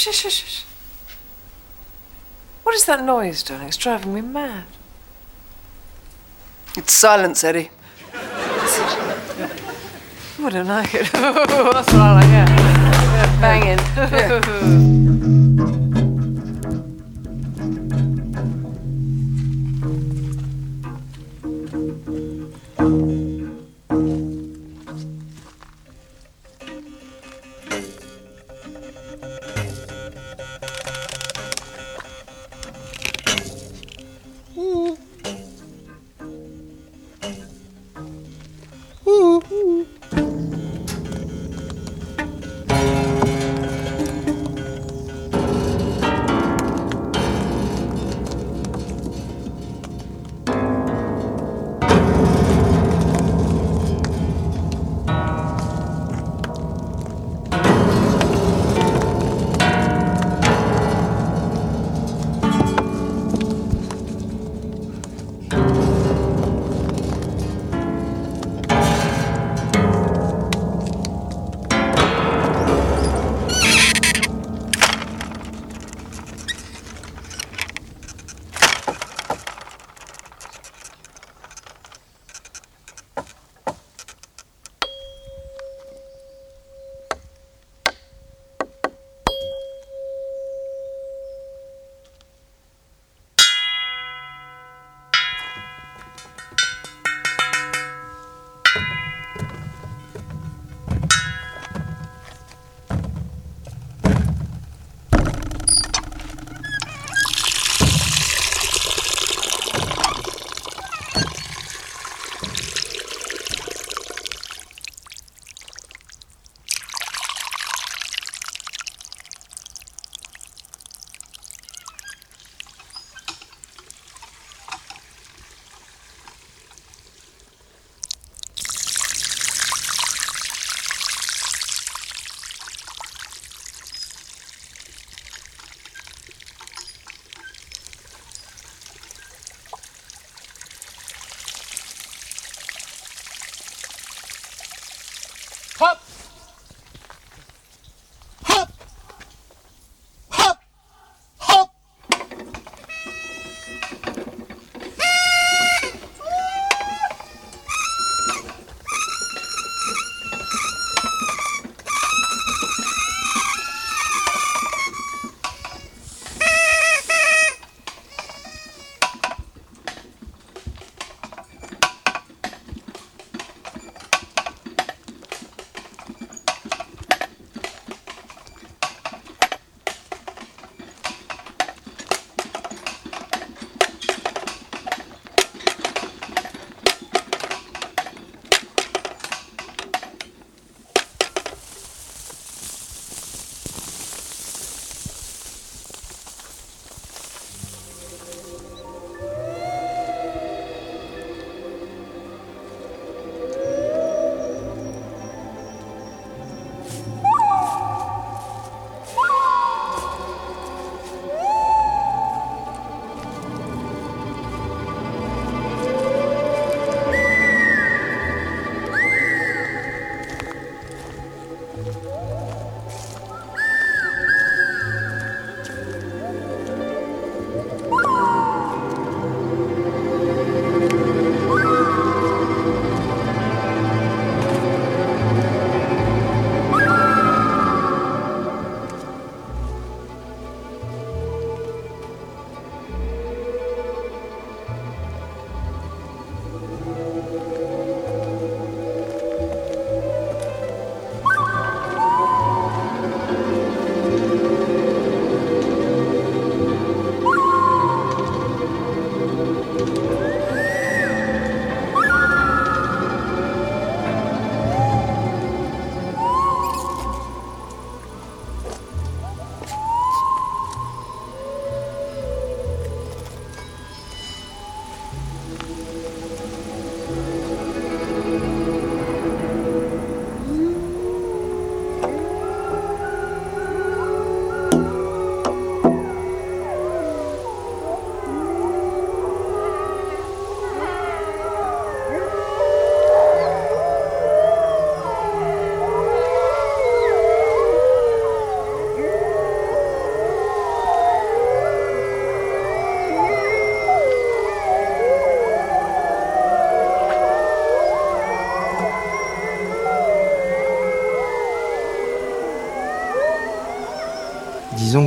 [0.00, 0.62] Shh, shh, shh.
[2.62, 3.68] What is that noise, darling?
[3.68, 4.64] It's driving me mad.
[6.74, 7.68] It's silence, Eddie.
[8.14, 8.16] Oh,
[10.40, 11.12] I don't like it.
[11.12, 12.48] That's what I like, yeah.
[12.48, 13.76] yeah banging.
[14.40, 15.48] Disons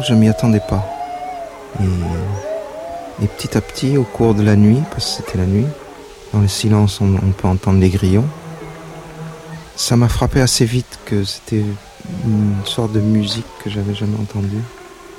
[0.07, 0.85] je m'y attendais pas.
[1.79, 5.65] Et, et petit à petit, au cours de la nuit, parce que c'était la nuit,
[6.33, 8.27] dans le silence, on, peut entendre les grillons.
[9.75, 11.63] Ça m'a frappé assez vite que c'était
[12.25, 14.61] une sorte de musique que j'avais jamais entendue.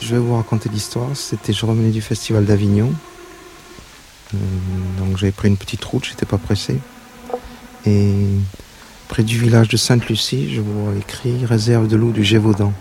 [0.00, 1.08] Je vais vous raconter l'histoire.
[1.14, 2.92] C'était, je revenais du festival d'Avignon.
[4.34, 4.38] Euh,
[4.98, 6.78] donc j'avais pris une petite route, j'étais pas pressé.
[7.86, 8.26] Et
[9.08, 12.72] près du village de Sainte-Lucie, je vois écrit réserve de loups du Gévaudan.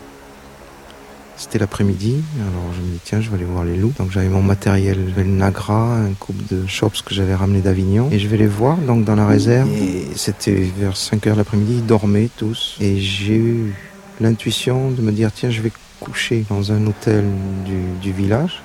[1.53, 3.93] C'était l'après-midi, alors je me dis tiens je vais aller voir les loups.
[3.99, 8.09] Donc j'avais mon matériel, j'avais le Nagra, un couple de chops que j'avais ramené d'Avignon.
[8.11, 9.69] Et je vais les voir donc dans la réserve.
[9.71, 12.75] Et c'était vers 5 heures l'après-midi, ils dormaient tous.
[12.79, 13.75] Et j'ai eu
[14.19, 17.23] l'intuition de me dire tiens je vais coucher dans un hôtel
[17.65, 18.63] du, du village,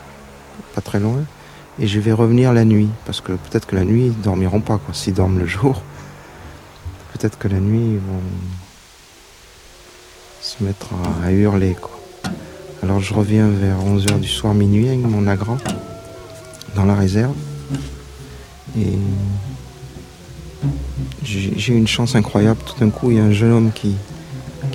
[0.75, 1.19] pas très loin.
[1.79, 4.79] Et je vais revenir la nuit, parce que peut-être que la nuit ils dormiront pas
[4.79, 4.95] quoi.
[4.95, 5.83] S'ils dorment le jour,
[7.13, 8.23] peut-être que la nuit ils vont
[10.41, 10.87] se mettre
[11.23, 11.98] à, à hurler quoi.
[12.83, 15.57] Alors je reviens vers 11h du soir minuit avec mon agra
[16.77, 17.35] dans la réserve.
[18.79, 18.99] Et
[21.25, 22.61] j'ai une chance incroyable.
[22.65, 23.97] Tout d'un coup, il y a un jeune homme qui,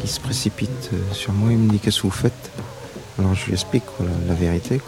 [0.05, 1.49] se précipite euh, sur moi.
[1.51, 2.51] Il me dit Qu'est-ce que vous faites?
[3.17, 3.83] Alors je lui explique
[4.27, 4.81] la, vérité.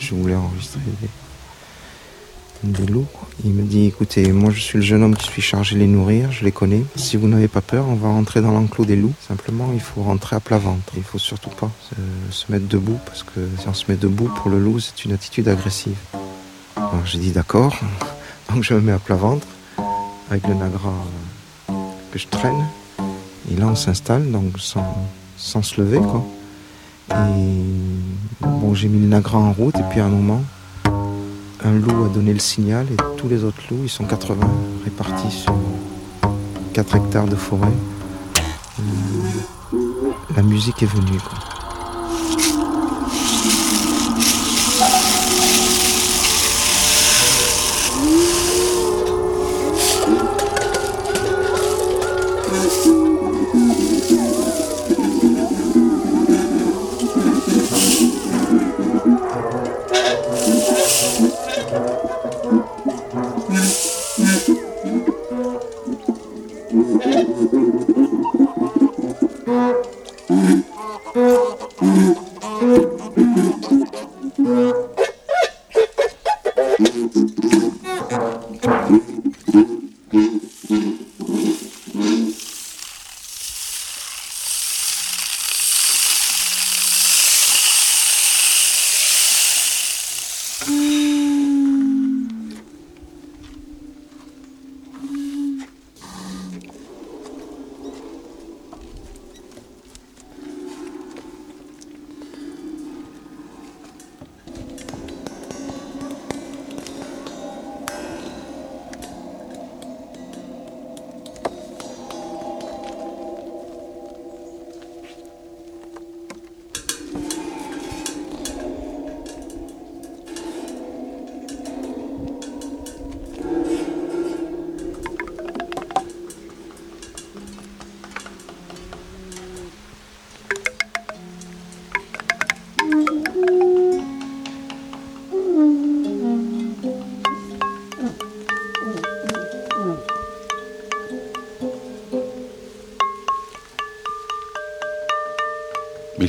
[0.00, 0.80] Je voulais enregistrer
[2.62, 3.06] des loups.
[3.44, 5.86] Il me dit Écoutez, moi je suis le jeune homme qui suis chargé de les
[5.86, 6.32] nourrir.
[6.32, 6.82] Je les connais.
[6.96, 9.14] Si vous n'avez pas peur, on va rentrer dans l'enclos des loups.
[9.26, 10.92] Simplement, il faut rentrer à plat ventre.
[10.96, 11.70] Il faut surtout pas
[12.30, 15.12] se, mettre debout parce que si on se met debout pour le loup, c'est une
[15.12, 15.96] attitude agressive.
[16.76, 17.78] Alors j'ai dit D'accord.
[18.52, 19.46] Donc je me mets à plat ventre
[20.30, 20.92] avec le nagra
[21.70, 21.72] euh,
[22.12, 22.66] que je traîne.
[23.50, 26.00] Et là, on s'installe, donc sans, sans se lever.
[27.10, 27.14] Et
[28.40, 30.42] bon, j'ai mis le nagra en route, et puis à un moment,
[31.66, 34.46] un loup a donné le signal, et tous les autres loups, ils sont 80
[34.84, 35.54] répartis sur
[36.72, 37.66] 4 hectares de forêt.
[38.78, 38.82] Euh,
[40.36, 41.18] La musique est venue.
[74.38, 74.95] Mais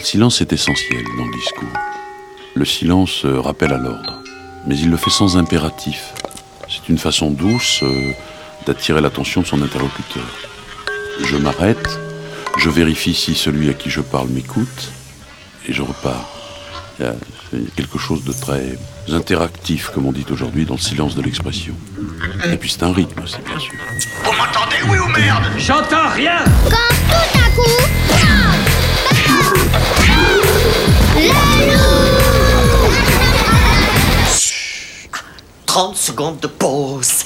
[0.08, 1.68] silence est essentiel dans le discours.
[2.56, 4.24] Le silence euh, rappelle à l'ordre,
[4.66, 6.14] mais il le fait sans impératif.
[6.70, 8.14] C'est une façon douce euh,
[8.66, 10.24] d'attirer l'attention de son interlocuteur.
[11.26, 12.00] Je m'arrête,
[12.58, 14.94] je vérifie si celui à qui je parle m'écoute,
[15.68, 16.30] et je repars.
[17.00, 17.16] Il y a
[17.54, 18.78] il y a quelque chose de très
[19.10, 21.74] interactif, comme on dit aujourd'hui, dans le silence de l'expression.
[22.52, 23.74] Et puis c'est un rythme aussi, bien sûr.
[24.24, 25.44] Vous m'entendez, oui ou merde?
[25.58, 28.07] J'entends rien Quand tout à coup,
[35.66, 37.26] 30 secondes de pause.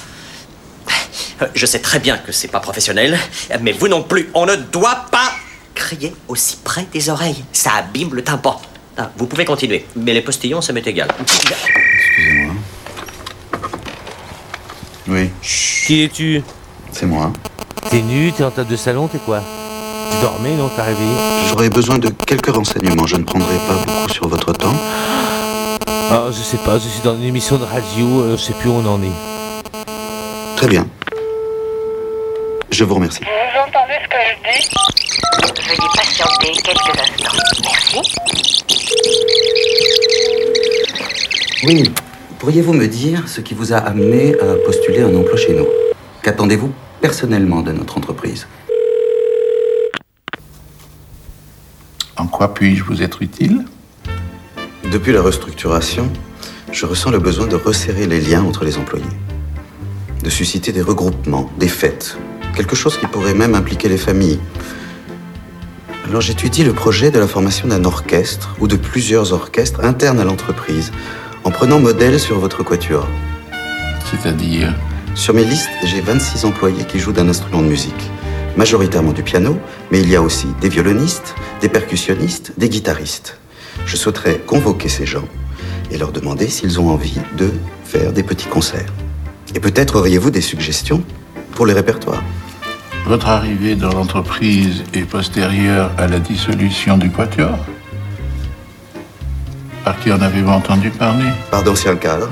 [1.55, 3.17] Je sais très bien que c'est pas professionnel,
[3.61, 5.31] mais vous non plus, on ne doit pas
[5.73, 7.43] crier aussi près des oreilles.
[7.53, 8.61] Ça abîme le tympan.
[8.97, 11.07] Ah, vous pouvez continuer, mais les postillons, ça m'est égal.
[11.19, 12.53] Excusez-moi.
[15.07, 15.29] Oui,
[15.87, 16.43] Qui es-tu?
[16.91, 17.31] C'est moi.
[17.89, 19.41] T'es nu, t'es en table de salon, t'es quoi?
[20.21, 21.15] Dormais, non T'as réveillé
[21.49, 23.07] J'aurais besoin de quelques renseignements.
[23.07, 24.75] Je ne prendrai pas beaucoup sur votre temps.
[26.11, 28.69] Ah, je sais pas, je suis dans une émission de radio, euh, je sais plus
[28.69, 29.11] où on en est.
[30.57, 30.85] Très bien.
[32.69, 33.21] Je vous remercie.
[33.23, 34.69] Vous entendez ce que je dis?
[35.67, 37.37] Veuillez patienter quelques instants.
[37.63, 37.99] Merci.
[41.63, 41.91] Oui,
[42.39, 45.67] pourriez-vous me dire ce qui vous a amené à postuler un emploi chez nous?
[46.21, 46.71] Qu'attendez-vous
[47.01, 48.47] personnellement de notre entreprise?
[52.21, 53.65] En quoi puis-je vous être utile?
[54.91, 56.07] Depuis la restructuration,
[56.71, 59.17] je ressens le besoin de resserrer les liens entre les employés,
[60.23, 62.19] de susciter des regroupements, des fêtes,
[62.55, 64.39] quelque chose qui pourrait même impliquer les familles.
[66.07, 70.23] Alors j'étudie le projet de la formation d'un orchestre ou de plusieurs orchestres internes à
[70.23, 70.91] l'entreprise,
[71.43, 73.07] en prenant modèle sur votre quatuor.
[74.11, 74.75] C'est-à-dire?
[75.15, 78.11] Sur mes listes, j'ai 26 employés qui jouent d'un instrument de musique,
[78.57, 79.57] majoritairement du piano,
[79.91, 83.39] mais il y a aussi des violonistes, des percussionnistes, des guitaristes.
[83.85, 85.27] Je souhaiterais convoquer ces gens
[85.91, 87.51] et leur demander s'ils ont envie de
[87.85, 88.91] faire des petits concerts.
[89.55, 91.03] Et peut-être auriez-vous des suggestions
[91.53, 92.23] pour les répertoires
[93.05, 97.57] Votre arrivée dans l'entreprise est postérieure à la dissolution du Quatuor?
[99.83, 101.25] Par qui en avez-vous entendu parler?
[101.49, 102.29] Par d'anciens cadres.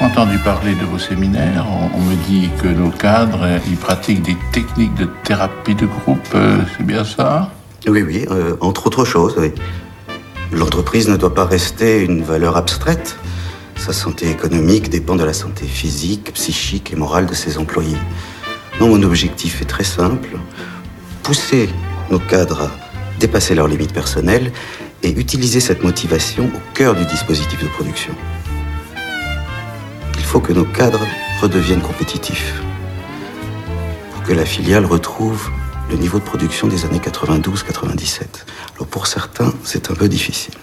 [0.00, 1.66] Entendu parler de vos séminaires.
[1.68, 5.86] On, on me dit que nos cadres, euh, ils pratiquent des techniques de thérapie de
[5.86, 6.18] groupe.
[6.34, 7.50] euh, C'est bien ça?
[7.88, 9.52] Oui, oui, euh, entre autres choses, oui.
[10.52, 13.16] L'entreprise ne doit pas rester une valeur abstraite.
[13.76, 17.98] Sa santé économique dépend de la santé physique, psychique et morale de ses employés.
[18.80, 20.28] Non, mon objectif est très simple.
[21.22, 21.68] Pousser
[22.10, 22.70] nos cadres à
[23.18, 24.52] dépasser leurs limites personnelles
[25.02, 28.12] et utiliser cette motivation au cœur du dispositif de production.
[30.26, 31.06] Il faut que nos cadres
[31.40, 32.60] redeviennent compétitifs
[34.12, 35.48] pour que la filiale retrouve
[35.88, 38.24] le niveau de production des années 92-97.
[38.74, 40.54] Alors pour certains, c'est un peu difficile.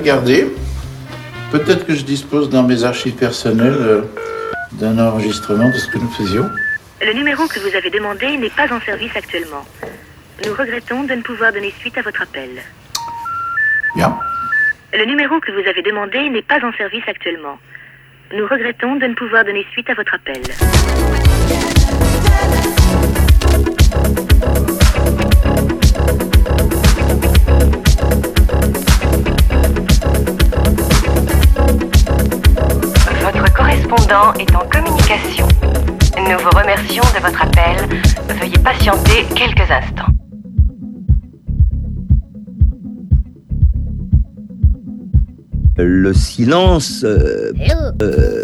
[0.00, 0.46] Regarder.
[1.52, 4.02] Peut-être que je dispose dans mes archives personnelles euh,
[4.72, 6.48] d'un enregistrement de ce que nous faisions.
[7.02, 9.64] Le numéro que vous avez demandé n'est pas en service actuellement.
[10.44, 12.50] Nous regrettons de ne pouvoir donner suite à votre appel.
[13.94, 14.18] Bien.
[14.94, 17.58] Le numéro que vous avez demandé n'est pas en service actuellement.
[18.32, 20.40] Nous regrettons de ne pouvoir donner suite à votre appel.
[33.90, 35.48] Correspondant est en communication.
[36.18, 37.76] Nous vous remercions de votre appel.
[38.38, 40.06] Veuillez patienter quelques instants.
[45.76, 47.02] Le silence.
[47.04, 48.39] euh, euh, euh,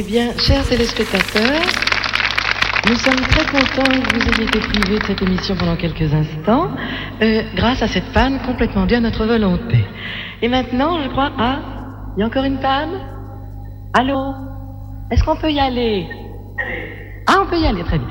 [0.00, 1.60] Eh bien, chers téléspectateurs,
[2.88, 6.70] nous sommes très contents que vous ayez été privés de cette émission pendant quelques instants,
[7.20, 9.84] euh, grâce à cette panne complètement due à notre volonté.
[10.40, 11.58] Et maintenant, je crois, ah,
[12.16, 12.92] il y a encore une panne?
[13.92, 14.34] Allô?
[15.10, 16.06] Est-ce qu'on peut y aller?
[17.26, 18.08] Ah, on peut y aller, très bien.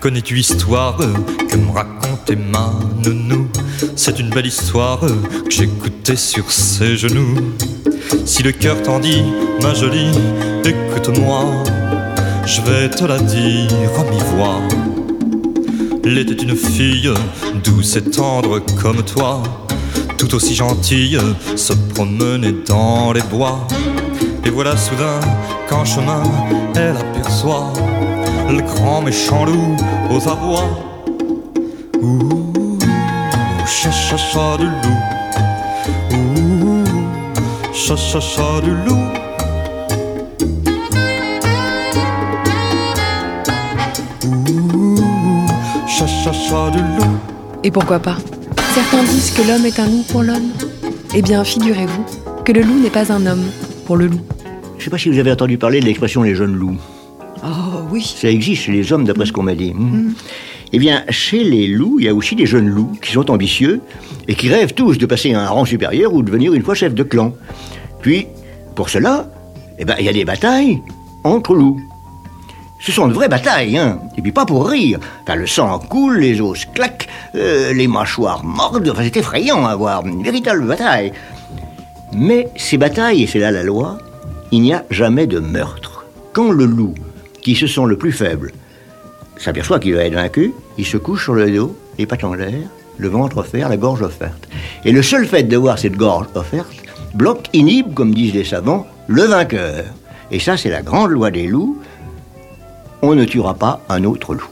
[0.00, 1.70] Connais-tu l'histoire que me
[2.36, 3.48] nounou
[3.96, 7.36] C'est une belle histoire que j'écoutais sur ses genoux.
[8.24, 9.22] Si le cœur t'en dit,
[9.62, 10.10] ma jolie,
[10.64, 11.44] écoute-moi,
[12.46, 14.60] je vais te la dire à mi-voix.
[16.04, 17.10] Elle était une fille
[17.62, 19.42] douce et tendre comme toi,
[20.16, 21.18] tout aussi gentille,
[21.56, 23.66] se promenait dans les bois.
[24.44, 25.20] Et voilà soudain
[25.68, 26.22] qu'en chemin,
[26.74, 27.72] elle aperçoit
[28.48, 29.76] le grand méchant loup
[30.10, 30.89] aux abois.
[33.70, 35.00] Cha cha cha du loup.
[36.12, 36.84] Ouh,
[37.72, 39.06] cha cha cha du loup.
[44.26, 45.46] Ouh,
[45.86, 47.16] cha cha cha du loup.
[47.62, 48.18] Et pourquoi pas?
[48.74, 50.50] Certains disent que l'homme est un loup pour l'homme.
[51.14, 52.04] Eh bien, figurez-vous
[52.44, 53.44] que le loup n'est pas un homme
[53.86, 54.20] pour le loup.
[54.78, 56.78] Je sais pas si vous avez entendu parler de l'expression les jeunes loups.
[57.42, 58.14] Oh oui.
[58.20, 59.72] Ça existe chez les hommes, d'après ce qu'on m'a dit.
[59.72, 60.12] Hmm.
[60.72, 63.80] Eh bien, chez les loups, il y a aussi des jeunes loups qui sont ambitieux
[64.28, 66.74] et qui rêvent tous de passer à un rang supérieur ou de devenir une fois
[66.74, 67.32] chef de clan.
[68.00, 68.28] Puis,
[68.76, 69.30] pour cela,
[69.78, 70.80] eh ben, il y a des batailles
[71.24, 71.80] entre loups.
[72.80, 74.00] Ce sont de vraies batailles, hein.
[74.16, 75.00] Et puis pas pour rire.
[75.22, 78.88] Enfin, le sang coule, les os claquent, euh, les mâchoires mordent.
[78.88, 80.06] Enfin, c'est effrayant à voir.
[80.06, 81.12] Une véritable bataille.
[82.14, 83.98] Mais ces batailles, et c'est là la loi,
[84.50, 86.04] il n'y a jamais de meurtre.
[86.32, 86.94] Quand le loup,
[87.42, 88.52] qui se sent le plus faible,
[89.40, 92.68] s'aperçoit qu'il va être vaincu, il se couche sur le dos, les pattes en l'air,
[92.98, 94.48] le ventre offert, la gorge offerte.
[94.84, 96.80] Et le seul fait de voir cette gorge offerte
[97.14, 99.84] bloque, inhibe, comme disent les savants, le vainqueur.
[100.30, 101.78] Et ça, c'est la grande loi des loups.
[103.02, 104.48] On ne tuera pas un autre loup.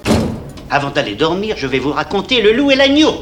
[0.71, 3.13] Avant d'aller dormir, je vais vous raconter le loup et l'agneau.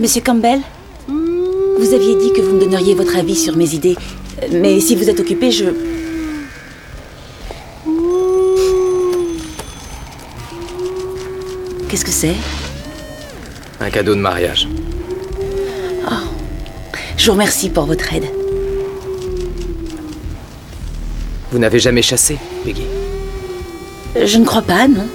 [0.00, 0.60] Monsieur Campbell,
[1.06, 3.96] vous aviez dit que vous me donneriez votre avis sur mes idées.
[4.52, 5.64] Mais si vous êtes occupé, je...
[11.88, 12.34] Qu'est-ce que c'est
[13.80, 14.68] Un cadeau de mariage.
[16.06, 16.14] Oh.
[17.16, 18.26] Je vous remercie pour votre aide.
[21.50, 22.84] Vous n'avez jamais chassé, Peggy
[24.22, 25.06] Je ne crois pas, non.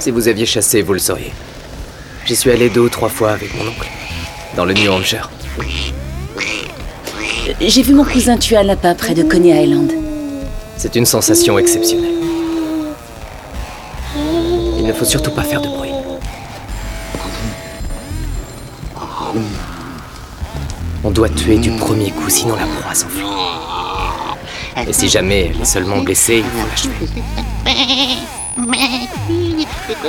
[0.00, 1.32] Si vous aviez chassé, vous le sauriez.
[2.26, 3.88] J'y suis allé deux ou trois fois avec mon oncle,
[4.56, 5.30] dans le New Hampshire.
[7.60, 9.92] J'ai vu mon cousin tuer un lapin près de Coney Island.
[10.76, 12.14] C'est une sensation exceptionnelle.
[14.78, 15.68] Il ne faut surtout pas faire de
[21.08, 23.24] On doit tuer du premier coup, sinon la proie s'enfuit.
[24.86, 27.08] Et si jamais elle est seulement blessée, il faut l'achever.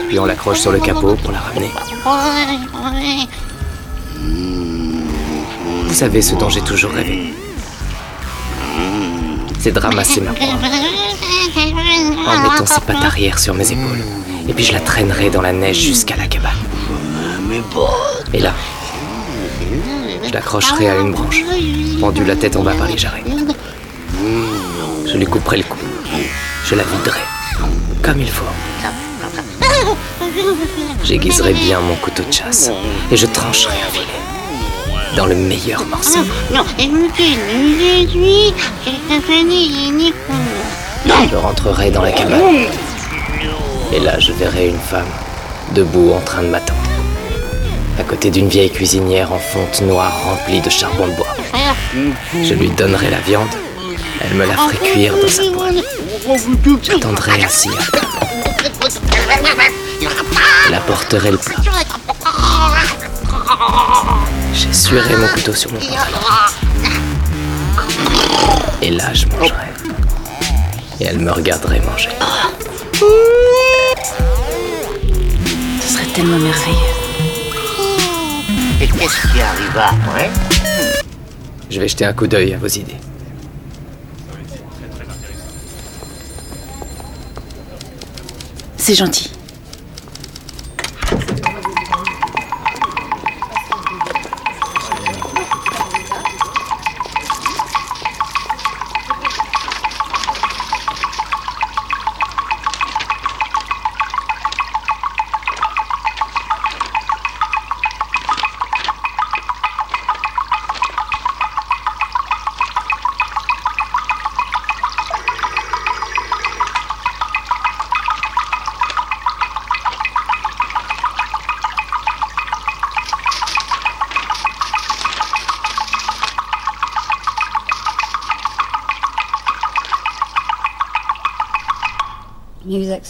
[0.09, 1.71] Puis on l'accroche sur le capot pour la ramener.
[5.85, 7.33] Vous savez ce dont j'ai toujours rêvé.
[9.57, 10.47] C'est de ramasser ma proie
[12.27, 14.03] en mettant ses pattes arrière sur mes épaules.
[14.49, 16.51] Et puis je la traînerai dans la neige jusqu'à la cabane.
[18.33, 18.53] Et là,
[20.29, 21.43] je l'accrocherai à une branche,
[21.99, 23.23] pendue la tête en bas par les jarrets.
[25.07, 25.77] Je lui couperai le cou.
[26.65, 27.21] Je la viderai,
[28.03, 28.45] comme il faut.
[31.03, 32.69] J'aiguiserai bien mon couteau de chasse
[33.11, 34.05] et je trancherai un filet
[35.17, 36.19] dans le meilleur morceau.
[41.31, 42.67] Je rentrerai dans la cabane.
[43.91, 45.09] Et là, je verrai une femme
[45.73, 46.88] debout en train de m'attendre.
[47.99, 51.35] À côté d'une vieille cuisinière en fonte noire remplie de charbon de bois.
[52.33, 53.49] Je lui donnerai la viande.
[54.21, 55.83] Elle me la ferait cuire dans sa poêle.
[56.81, 57.73] J'attendrai table.
[60.67, 61.57] Elle apporterait le plat.
[64.53, 66.17] J'essuierai mon couteau sur mon pantalon.
[68.81, 69.67] Et là, je mangerai.
[71.01, 72.09] Et elle me regarderait manger.
[75.81, 76.98] Ce serait tellement merveilleux.
[78.81, 80.29] Et qu'est-ce qui arriva après
[81.69, 82.95] Je vais jeter un coup d'œil à vos idées.
[88.77, 89.31] C'est gentil.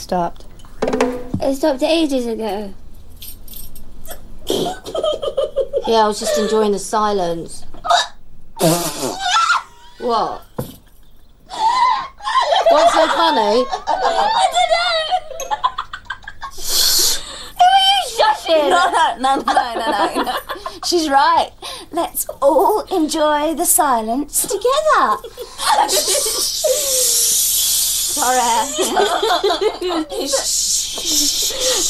[0.09, 0.45] Stopped.
[1.39, 2.73] It stopped ages ago.
[5.87, 7.63] Yeah, I was just enjoying the silence.
[9.99, 10.41] what?
[12.71, 13.65] What's so funny?
[13.87, 14.99] I don't know.
[17.59, 18.65] Who are you shushing?
[18.71, 20.33] No, no, no, no, no, no, no.
[20.85, 21.51] She's right.
[21.91, 25.17] Let's all enjoy the silence together.
[28.19, 28.39] Sorry.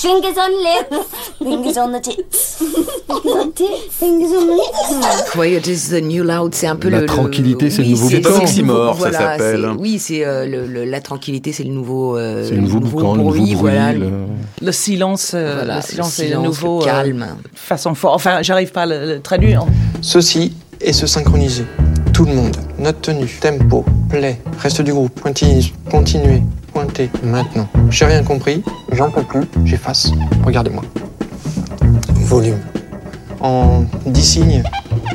[0.02, 1.06] Fingers on lips,
[1.40, 2.58] fingers on the tits,
[3.08, 5.32] fingers on tits, fingers on lips.
[5.32, 7.06] Quiet is the new loud, c'est un peu La le.
[7.06, 8.30] tranquillité, c'est le nouveau c'est- boucan.
[8.36, 9.62] c'est le Oxymore, nouveau- ça voilà, s'appelle.
[9.74, 12.18] c'est- Oui, c'est euh, le- le- la tranquillité, c'est le nouveau.
[12.18, 13.56] euh, C'est le nouveau boucan, le nouveau bruit, bruit.
[13.56, 13.94] voilà.
[13.94, 14.10] le-
[14.62, 17.24] Le silence, euh, Voilà, le le silence est le nouveau le calme.
[17.24, 18.14] euh, façon fort.
[18.14, 19.66] Enfin, j'arrive pas à le, le traduire.
[20.02, 21.66] Ceci est se synchroniser.
[22.14, 22.58] Tout le monde.
[22.80, 26.42] Note tenue, tempo, play, reste du groupe, pointillisme, continuer,
[26.72, 27.68] pointer, maintenant.
[27.90, 30.14] J'ai rien compris, j'en peux plus, j'efface.
[30.46, 30.84] Regardez-moi.
[32.14, 32.60] Volume.
[33.42, 34.64] En 10 signes,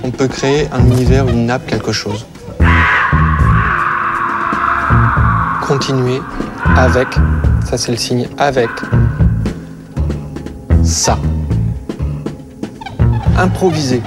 [0.02, 2.26] on peut créer un univers, une nappe, quelque chose.
[5.66, 6.20] Continuer
[6.76, 7.08] avec,
[7.64, 8.68] ça c'est le signe avec,
[10.82, 11.16] ça.
[13.38, 14.02] Improviser.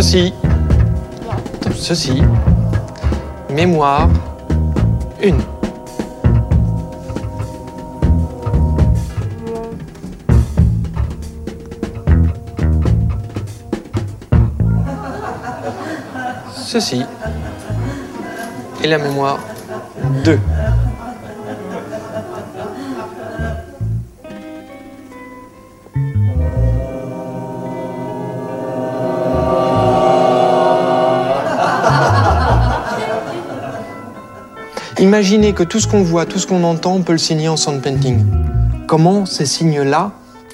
[0.00, 0.32] Ceci,
[1.74, 2.22] ceci,
[3.50, 4.08] mémoire,
[5.22, 5.36] une.
[16.54, 17.04] Ceci,
[18.82, 19.38] et la mémoire,
[35.10, 37.56] Imaginez que tout ce qu'on voit, tout ce qu'on entend, on peut le signer en
[37.56, 38.24] sound painting.
[38.86, 40.12] Comment ces signes-là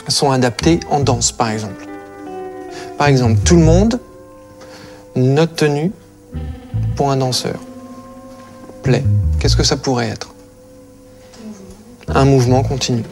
[0.09, 1.87] sont adaptés en danse, par exemple?
[2.97, 4.01] Par exemple, tout le monde,
[5.15, 5.93] note tenue
[6.97, 7.57] pour un danseur.
[8.83, 9.05] Play.
[9.39, 10.33] Qu'est-ce que ça pourrait être?
[12.09, 13.03] Un mouvement continu.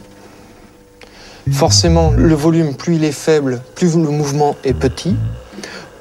[1.51, 5.15] Forcément, le volume, plus il est faible, plus le mouvement est petit.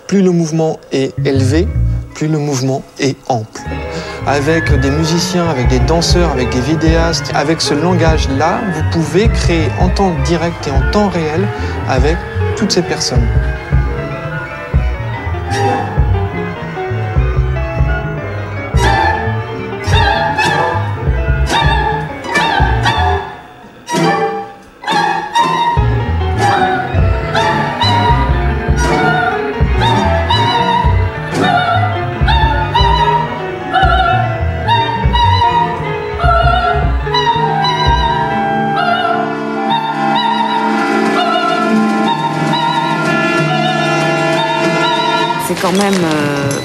[0.07, 1.69] Plus le mouvement est élevé,
[2.15, 3.54] plus le mouvement est ample
[4.27, 7.31] avec des musiciens, avec des danseurs, avec des vidéastes.
[7.35, 11.47] Avec ce langage-là, vous pouvez créer en temps direct et en temps réel
[11.89, 12.17] avec
[12.57, 13.27] toutes ces personnes.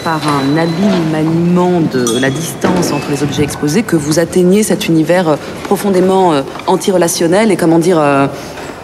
[0.10, 4.88] Par un habile maniement de la distance entre les objets exposés que vous atteignez cet
[4.88, 8.26] univers euh, profondément euh, antirelationnel et comment dire euh,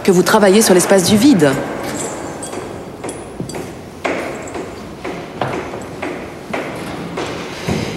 [0.04, 1.50] que vous travaillez sur l'espace du vide.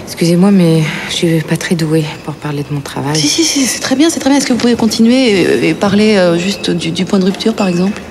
[0.05, 3.15] Excusez-moi, mais je suis pas très douée pour parler de mon travail.
[3.15, 4.39] Si, si, si, c'est très bien, c'est très bien.
[4.39, 7.53] Est-ce que vous pouvez continuer et, et parler euh, juste du, du point de rupture,
[7.53, 8.01] par exemple?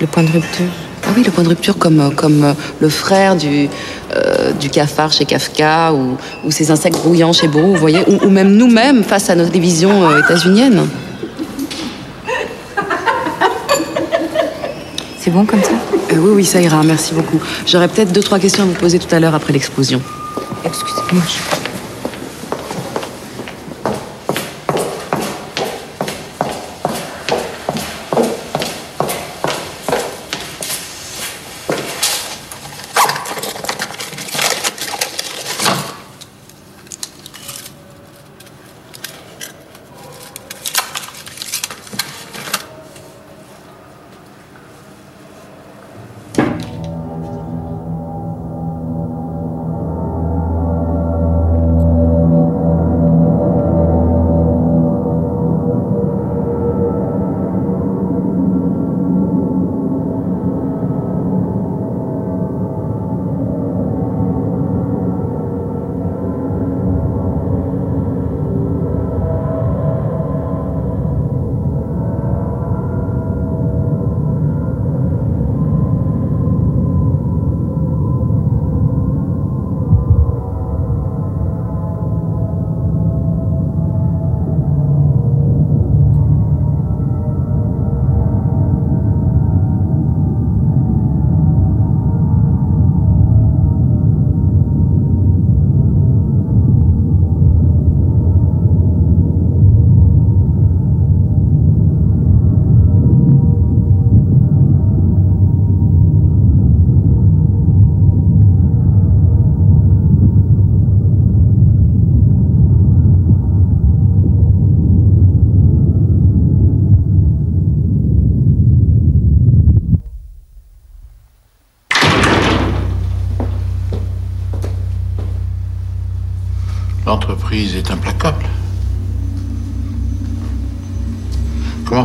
[0.00, 0.83] Le point de rupture?
[1.06, 3.68] Ah oui, le point de rupture comme, euh, comme euh, le frère du,
[4.14, 8.26] euh, du cafard chez Kafka ou, ou ces insectes brouillants chez Beau, vous voyez, ou,
[8.26, 10.86] ou même nous-mêmes face à notre télévision euh, états-unienne.
[15.20, 15.70] C'est bon comme ça?
[16.12, 17.40] Euh, Oui, oui, ça ira, merci beaucoup.
[17.66, 20.00] J'aurais peut-être deux, trois questions à vous poser tout à l'heure après l'explosion.
[20.64, 21.22] Excusez-moi.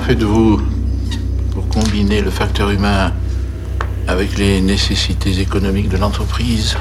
[0.09, 0.59] Faites-vous
[1.51, 3.13] pour combiner le facteur humain
[4.07, 6.75] avec les nécessités économiques de l'entreprise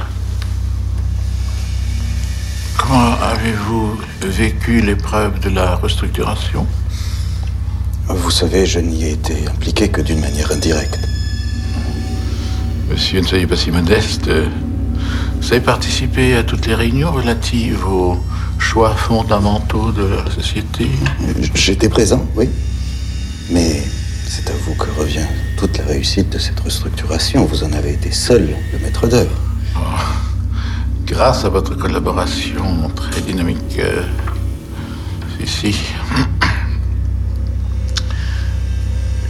[2.78, 6.66] Comment avez-vous vécu l'épreuve de la restructuration?
[8.08, 10.98] Vous savez, je n'y ai été impliqué que d'une manière indirecte.
[12.90, 14.30] Monsieur, ne soyez pas si modeste.
[15.42, 18.16] Vous avez participé à toutes les réunions relatives aux
[18.58, 20.88] choix fondamentaux de la société?
[21.54, 22.48] J'étais présent, oui.
[23.50, 23.82] Mais
[24.26, 25.26] c'est à vous que revient
[25.56, 27.44] toute la réussite de cette restructuration.
[27.46, 29.36] Vous en avez été seul le maître d'œuvre.
[31.06, 34.02] Grâce à votre collaboration très dynamique euh,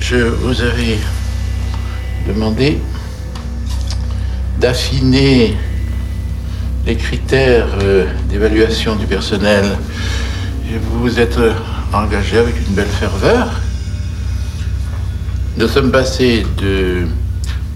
[0.01, 0.99] je vous avais
[2.27, 2.78] demandé
[4.59, 5.57] d'affiner
[6.86, 9.65] les critères euh, d'évaluation du personnel.
[10.73, 11.39] Et vous vous êtes
[11.93, 13.61] engagé avec une belle ferveur.
[15.59, 17.09] Nous sommes passés de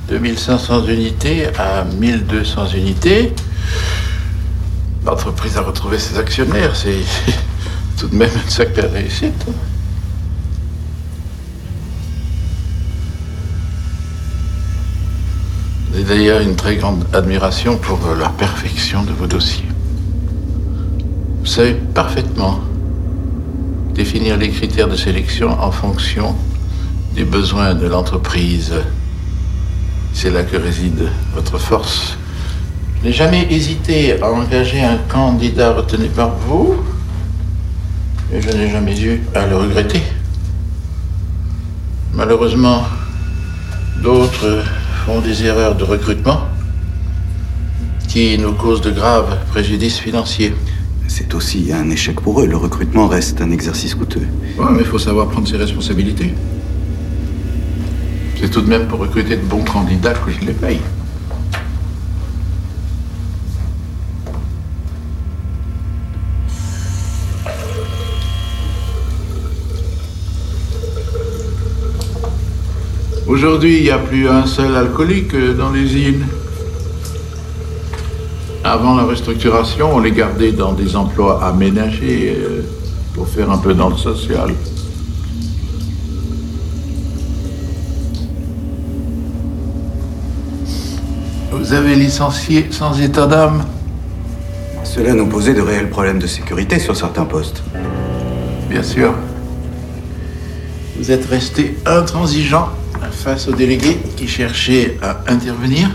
[0.08, 3.32] 2500 unités à 1200 unités.
[5.04, 6.76] L'entreprise a retrouvé ses actionnaires.
[6.76, 7.00] C'est
[7.98, 9.46] tout de même une sacrée réussite.
[15.92, 19.66] J'ai d'ailleurs une très grande admiration pour la perfection de vos dossiers.
[21.40, 22.60] Vous savez parfaitement
[23.92, 26.36] définir les critères de sélection en fonction
[27.14, 28.72] des besoins de l'entreprise.
[30.12, 32.16] C'est là que réside votre force.
[33.00, 36.76] Je n'ai jamais hésité à engager un candidat retenu par vous,
[38.32, 40.02] et je n'ai jamais eu à le regretter.
[42.14, 42.84] Malheureusement,
[44.02, 44.62] d'autres
[45.04, 46.42] font des erreurs de recrutement
[48.08, 50.54] qui nous causent de graves préjudices financiers.
[51.08, 52.46] C'est aussi un échec pour eux.
[52.46, 54.26] Le recrutement reste un exercice coûteux.
[54.58, 56.34] Ouais, mais il faut savoir prendre ses responsabilités.
[58.42, 60.80] C'est tout de même pour recruter de bons candidats que je les paye.
[73.28, 76.26] Aujourd'hui, il n'y a plus un seul alcoolique dans l'usine.
[78.64, 82.62] Avant la restructuration, on les gardait dans des emplois aménagés euh,
[83.14, 84.52] pour faire un peu dans le social.
[91.72, 93.64] Vous avez licencié sans état d'âme
[94.84, 97.62] Cela nous posait de réels problèmes de sécurité sur certains postes.
[98.68, 99.14] Bien sûr.
[100.98, 102.68] Vous êtes resté intransigeant
[103.10, 105.90] face aux délégués qui cherchaient à intervenir.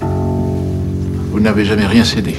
[0.00, 2.36] Vous n'avez jamais rien cédé.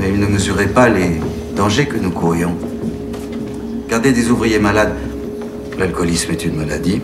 [0.00, 1.20] Mais ils ne mesuraient pas les
[1.54, 2.56] dangers que nous courions.
[3.90, 4.96] Garder des ouvriers malades,
[5.78, 7.02] l'alcoolisme est une maladie.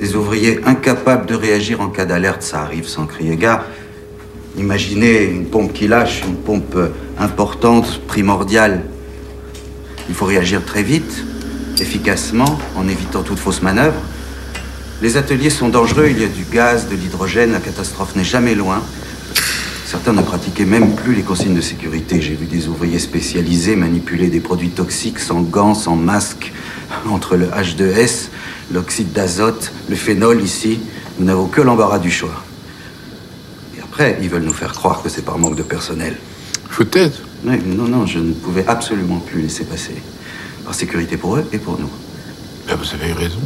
[0.00, 3.66] Des ouvriers incapables de réagir en cas d'alerte, ça arrive sans crier gare.
[4.56, 6.76] Imaginez une pompe qui lâche, une pompe
[7.18, 8.82] importante, primordiale.
[10.08, 11.22] Il faut réagir très vite,
[11.78, 14.00] efficacement, en évitant toute fausse manœuvre.
[15.02, 18.54] Les ateliers sont dangereux, il y a du gaz, de l'hydrogène, la catastrophe n'est jamais
[18.54, 18.82] loin.
[19.84, 22.22] Certains ne pratiquaient même plus les consignes de sécurité.
[22.22, 26.52] J'ai vu des ouvriers spécialisés manipuler des produits toxiques sans gants, sans masque,
[27.10, 28.28] entre le H2S,
[28.72, 30.80] l'oxyde d'azote, le phénol ici.
[31.18, 32.44] Nous n'avons que l'embarras du choix.
[33.76, 36.16] Et après, ils veulent nous faire croire que c'est par manque de personnel.
[36.76, 37.20] Peut-être.
[37.44, 39.96] non, non, je ne pouvais absolument plus laisser passer.
[40.64, 41.90] Par sécurité pour eux et pour nous.
[42.66, 43.40] Ben, vous avez raison.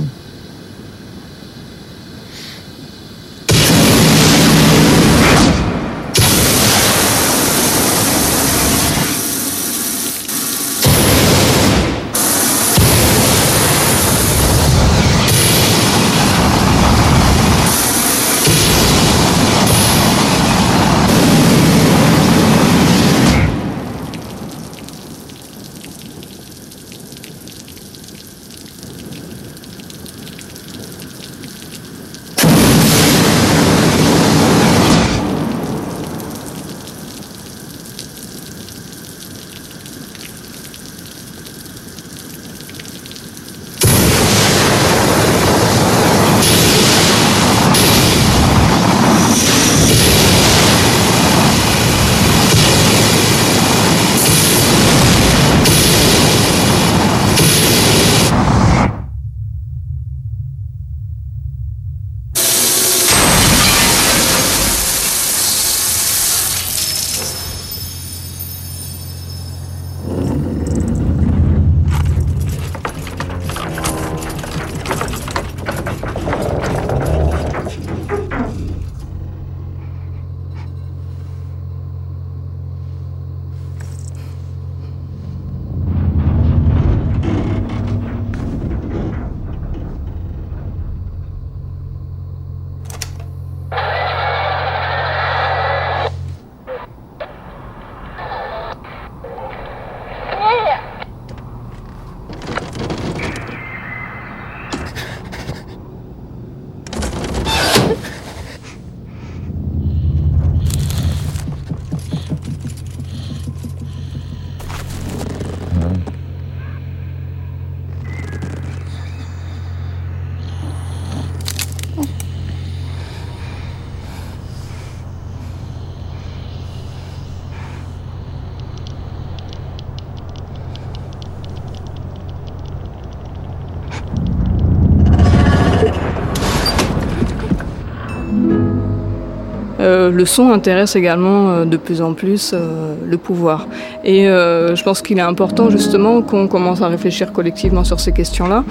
[140.04, 143.66] Euh, le son intéresse également euh, de plus en plus euh, le pouvoir.
[144.04, 148.12] Et euh, je pense qu'il est important justement qu'on commence à réfléchir collectivement sur ces
[148.12, 148.64] questions-là.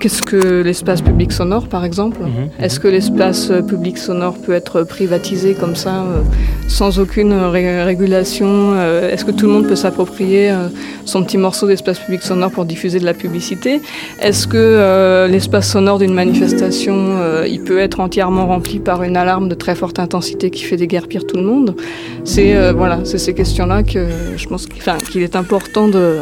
[0.00, 2.20] Qu'est-ce que l'espace public sonore, par exemple?
[2.60, 5.94] Est-ce que l'espace public sonore peut être privatisé comme ça,
[6.68, 8.48] sans aucune ré- régulation?
[9.12, 10.42] Est-ce que tout le monde peut s'approprier
[11.04, 13.72] son petit morceau d'espace public sonore pour diffuser de la publicité?
[14.20, 16.96] Est-ce que l'espace sonore d'une manifestation,
[17.46, 20.37] il peut être entièrement rempli par une alarme de très forte intensité?
[20.46, 21.74] Qui fait déguerpir tout le monde
[22.24, 24.06] C'est euh, voilà, c'est ces questions-là que
[24.36, 26.20] je pense qu'il est important de,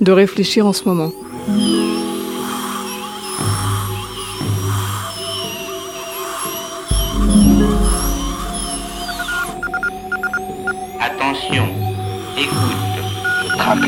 [0.00, 1.12] de réfléchir en ce moment.
[11.00, 11.64] Attention,
[12.36, 12.80] écoute.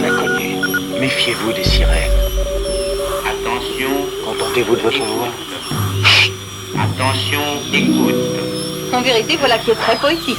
[0.00, 0.56] L'a cogné.
[1.00, 2.12] Méfiez-vous des sirènes.
[3.26, 3.90] Attention.
[4.24, 5.28] Contentez-vous de votre voix.
[6.78, 7.40] Attention,
[7.72, 8.41] écoute.
[8.92, 10.38] En vérité, voilà qui est très poétique.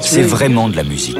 [0.00, 1.18] C'est vraiment de la musique.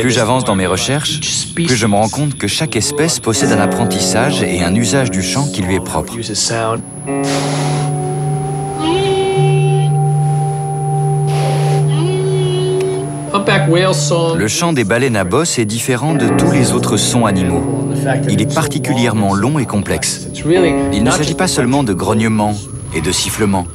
[0.00, 1.20] Plus j'avance dans mes recherches,
[1.54, 5.22] plus je me rends compte que chaque espèce possède un apprentissage et un usage du
[5.22, 6.14] chant qui lui est propre.
[14.36, 17.90] Le chant des baleines à bosse est différent de tous les autres sons animaux.
[18.28, 20.28] Il est particulièrement long et complexe.
[20.92, 22.54] Il ne s'agit pas seulement de grognements
[22.94, 23.66] et de sifflements.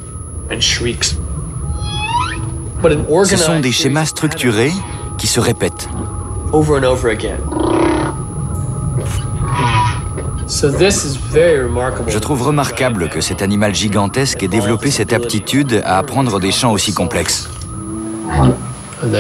[3.26, 4.72] Ce sont des schémas structurés
[5.18, 5.90] qui se répètent.
[12.08, 16.72] Je trouve remarquable que cet animal gigantesque ait développé cette aptitude à apprendre des chants
[16.72, 17.50] aussi complexes.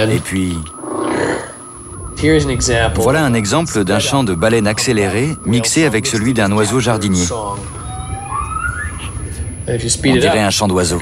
[0.09, 0.57] Et puis,
[2.95, 7.25] voilà un exemple d'un chant de baleine accéléré mixé avec celui d'un oiseau jardinier.
[9.67, 11.01] On dirait un chant d'oiseau.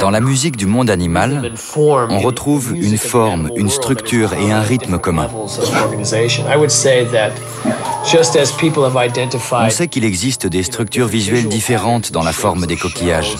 [0.00, 4.98] Dans la musique du monde animal, on retrouve une forme, une structure et un rythme
[4.98, 5.28] commun.
[9.52, 13.36] On sait qu'il existe des structures visuelles différentes dans la forme des coquillages,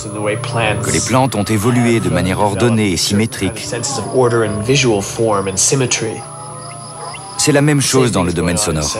[0.82, 3.68] que les plantes ont évolué de manière ordonnée et symétrique.
[7.38, 8.96] C'est la même chose dans le domaine sonore.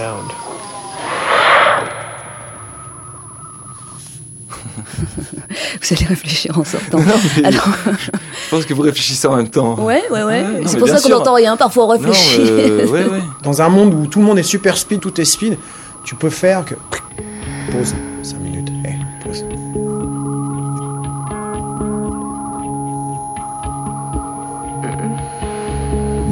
[5.89, 6.99] Vous allez réfléchir en sortant.
[7.45, 9.75] Alors, Je pense que vous réfléchissez en même temps.
[9.83, 10.43] ouais, ouais, ouais.
[10.43, 11.57] non, c'est pour ça qu'on n'entend rien.
[11.57, 12.41] Parfois, on réfléchit.
[12.41, 13.21] euh, ouais, ouais.
[13.43, 15.57] Dans un monde où tout le monde est super speed, tout est speed,
[16.05, 16.75] tu peux faire que.
[17.73, 17.95] Pause.
[18.23, 18.69] 5 minutes.
[18.85, 19.45] Eh, pause.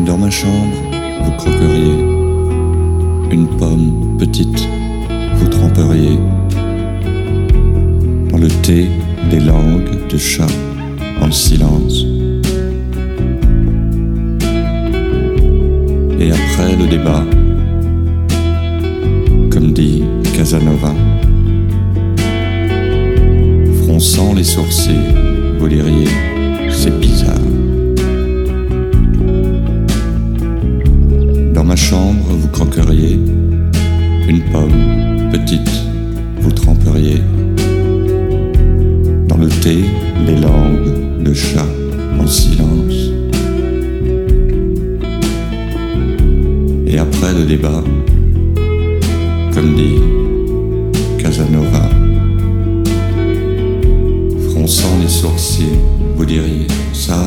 [0.05, 0.77] Dans ma chambre,
[1.25, 1.99] vous croqueriez
[3.31, 4.69] une pomme petite,
[5.37, 6.19] vous tremperiez
[8.31, 8.89] dans le thé
[9.31, 10.47] des langues de chat
[11.21, 12.05] en silence.
[16.21, 17.25] Et après le débat,
[19.51, 20.03] comme dit
[20.37, 20.95] Casanova,
[23.83, 25.15] fronçant les sourcils,
[25.59, 26.09] vous diriez,
[26.71, 27.35] c'est bizarre.
[31.55, 33.19] Dans ma chambre, vous croqueriez
[34.29, 35.71] une pomme petite,
[36.41, 37.23] vous tremperiez
[39.49, 39.85] thé
[40.27, 41.67] les langues de chat
[42.19, 43.11] en silence.
[46.87, 47.83] Et après le débat,
[49.55, 50.01] comme dit
[51.19, 51.89] Casanova,
[54.51, 55.79] fronçant les sourcils,
[56.17, 57.25] vous diriez ça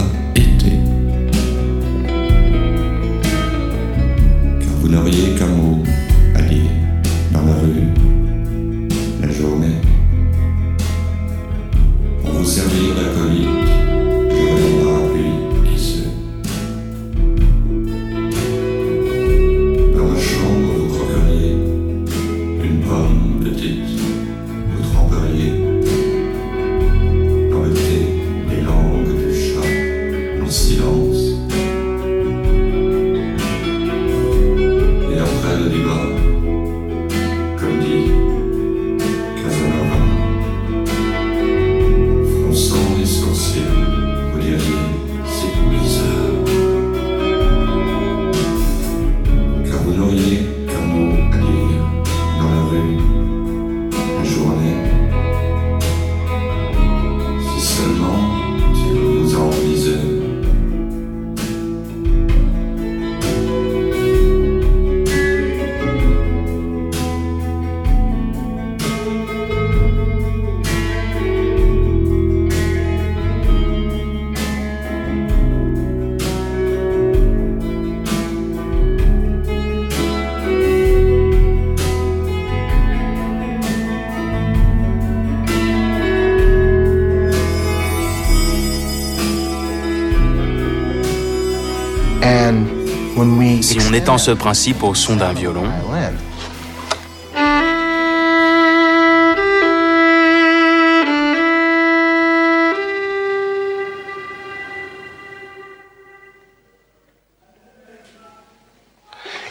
[93.99, 95.65] étend ce principe au son d'un violon,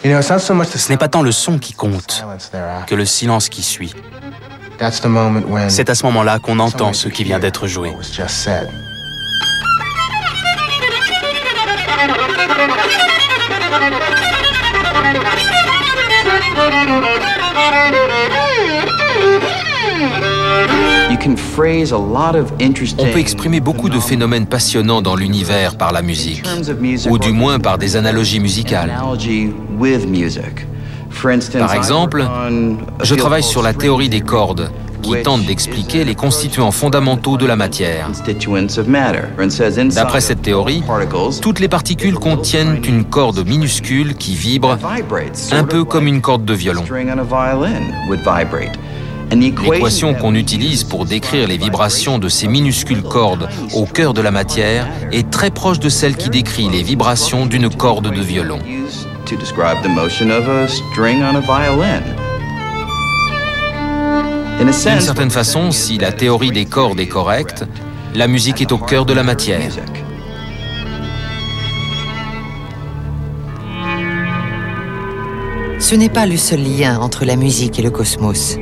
[0.02, 0.38] the
[0.78, 2.24] ce n'est pas tant le son qui compte
[2.86, 3.94] que le silence qui suit.
[5.68, 7.92] C'est à ce moment-là qu'on entend ce qui vient d'être joué.
[22.98, 26.44] On peut exprimer beaucoup de phénomènes passionnants dans l'univers par la musique,
[27.10, 28.94] ou du moins par des analogies musicales.
[31.59, 32.24] Par exemple,
[33.02, 34.70] je travaille sur la théorie des cordes,
[35.09, 38.10] qui tente d'expliquer les constituants fondamentaux de la matière.
[39.94, 40.82] D'après cette théorie,
[41.40, 44.78] toutes les particules contiennent une corde minuscule qui vibre,
[45.52, 46.85] un peu comme une corde de violon.
[49.30, 54.30] L'équation qu'on utilise pour décrire les vibrations de ces minuscules cordes au cœur de la
[54.30, 58.59] matière est très proche de celle qui décrit les vibrations d'une corde de violon.
[64.59, 67.64] D'une certaine façon, si la théorie des cordes est correcte,
[68.14, 69.70] la musique est au cœur de la matière.
[75.78, 78.56] Ce n'est pas le seul lien entre la musique et le cosmos.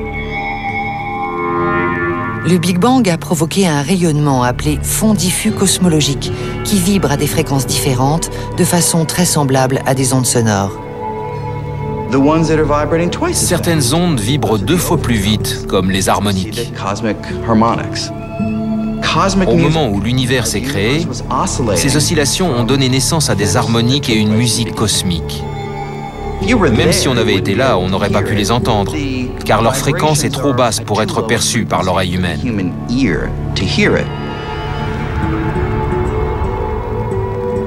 [2.49, 6.31] Le Big Bang a provoqué un rayonnement appelé fond diffus cosmologique,
[6.65, 10.86] qui vibre à des fréquences différentes de façon très semblable à des ondes sonores.
[13.35, 16.73] Certaines ondes vibrent deux fois plus vite, comme les harmoniques.
[19.47, 21.07] Au moment où l'univers s'est créé,
[21.77, 25.43] ces oscillations ont donné naissance à des harmoniques et une musique cosmique.
[26.77, 28.95] Même si on avait été là, on n'aurait pas pu les entendre,
[29.45, 32.41] car leur fréquence est trop basse pour être perçue par l'oreille humaine.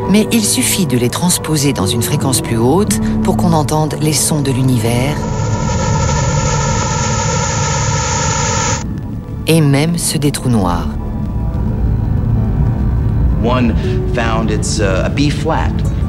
[0.10, 4.14] Mais il suffit de les transposer dans une fréquence plus haute pour qu'on entende les
[4.14, 5.15] sons de l'univers.
[9.45, 10.88] Et même ceux des trous noirs.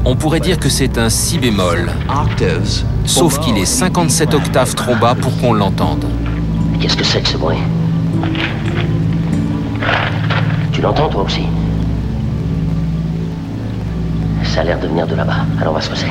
[0.04, 1.90] On pourrait dire que c'est un si bémol,
[3.04, 6.06] sauf qu'il est 57 octaves trop bas pour qu'on l'entende.
[6.80, 7.58] Qu'est-ce que c'est que ce bruit?
[10.72, 11.42] Tu l'entends toi aussi?
[14.52, 15.44] Ça a l'air de venir de là-bas.
[15.60, 16.06] Alors on va se poser.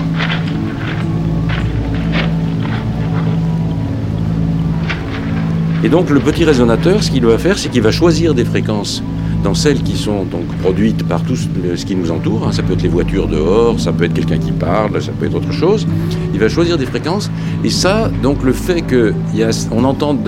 [5.83, 9.01] Et donc le petit résonateur, ce qu'il va faire, c'est qu'il va choisir des fréquences
[9.43, 12.45] dans celles qui sont donc produites par tout ce qui nous entoure.
[12.47, 12.51] hein.
[12.51, 15.35] Ça peut être les voitures dehors, ça peut être quelqu'un qui parle, ça peut être
[15.35, 15.87] autre chose.
[16.33, 17.31] Il va choisir des fréquences.
[17.63, 20.27] Et ça, donc le fait qu'on entende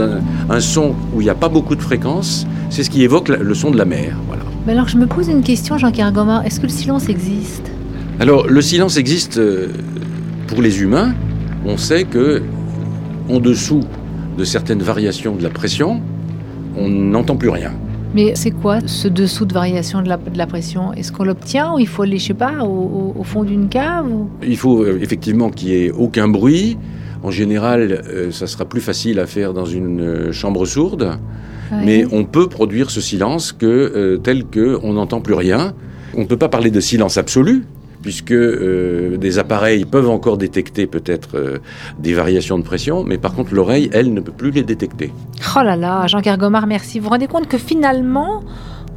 [0.50, 3.28] un, un son où il n'y a pas beaucoup de fréquences, c'est ce qui évoque
[3.28, 4.16] la- le son de la mer.
[4.28, 4.44] Voilà.
[4.66, 6.46] Mais alors je me pose une question, Jean-Pierre Gomard.
[6.46, 7.70] Est-ce que le silence existe?
[8.22, 9.70] Alors, le silence existe euh,
[10.46, 11.16] pour les humains.
[11.66, 12.44] On sait que,
[13.28, 13.84] en dessous
[14.38, 16.02] de certaines variations de la pression,
[16.78, 17.72] on n'entend plus rien.
[18.14, 20.94] Mais c'est quoi ce dessous de variation de la, de la pression?
[20.94, 24.30] Est-ce qu'on l'obtient ou il faut aller, je sais pas, au, fond d'une cave ou...
[24.44, 26.78] Il faut euh, effectivement qu'il n'y ait aucun bruit.
[27.24, 31.18] En général, euh, ça sera plus facile à faire dans une euh, chambre sourde.
[31.72, 31.86] Ouais.
[31.86, 35.74] Mais on peut produire ce silence que, euh, tel qu'on n'entend plus rien.
[36.16, 37.64] On ne peut pas parler de silence absolu,
[38.02, 41.58] puisque euh, des appareils peuvent encore détecter peut-être euh,
[42.00, 45.12] des variations de pression, mais par contre l'oreille, elle, ne peut plus les détecter.
[45.56, 47.00] Oh là là, Jean Kergomar, merci.
[47.00, 48.44] Vous vous rendez compte que finalement,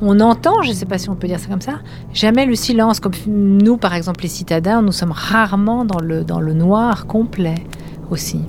[0.00, 1.80] on entend, je ne sais pas si on peut dire ça comme ça,
[2.12, 3.00] jamais le silence.
[3.00, 7.56] Comme nous, par exemple, les citadins, nous sommes rarement dans le, dans le noir complet
[8.10, 8.40] aussi.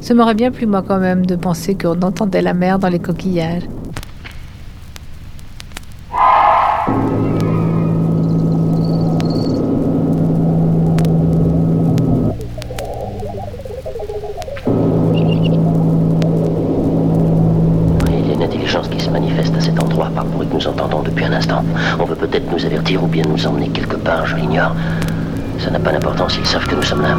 [0.00, 2.98] Ça m'aurait bien plu, moi, quand même, de penser qu'on entendait la mer dans les
[2.98, 3.62] coquillages.
[18.08, 20.54] Il y a une intelligence qui se manifeste à cet endroit par le bruit que
[20.54, 21.64] nous entendons un instant.
[21.98, 24.74] On veut peut-être nous avertir ou bien nous emmener quelque part, je l'ignore.
[25.58, 27.16] Ça n'a pas d'importance, ils savent que nous sommes là.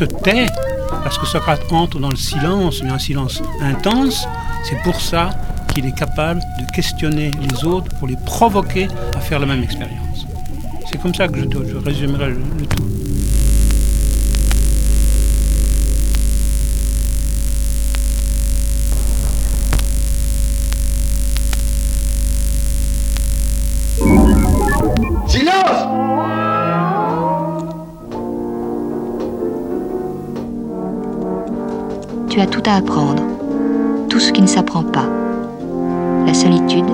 [0.00, 0.46] Se tait,
[1.04, 4.26] parce que Socrate entre dans le silence, mais un silence intense,
[4.64, 5.28] c'est pour ça
[5.74, 10.26] qu'il est capable de questionner les autres pour les provoquer à faire la même expérience.
[10.90, 12.89] C'est comme ça que je, je résumerai le tout.
[32.76, 33.22] Apprendre,
[34.08, 35.08] tout ce qui ne s'apprend pas.
[36.26, 36.84] La solitude,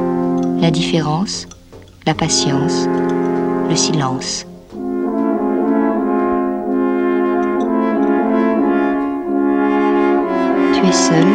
[0.61, 1.47] la différence,
[2.07, 2.89] la patience,
[3.69, 4.47] le silence.
[10.73, 11.27] Tu es seul,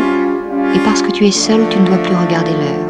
[0.74, 2.88] et parce que tu es seul, tu ne dois plus regarder l'heure.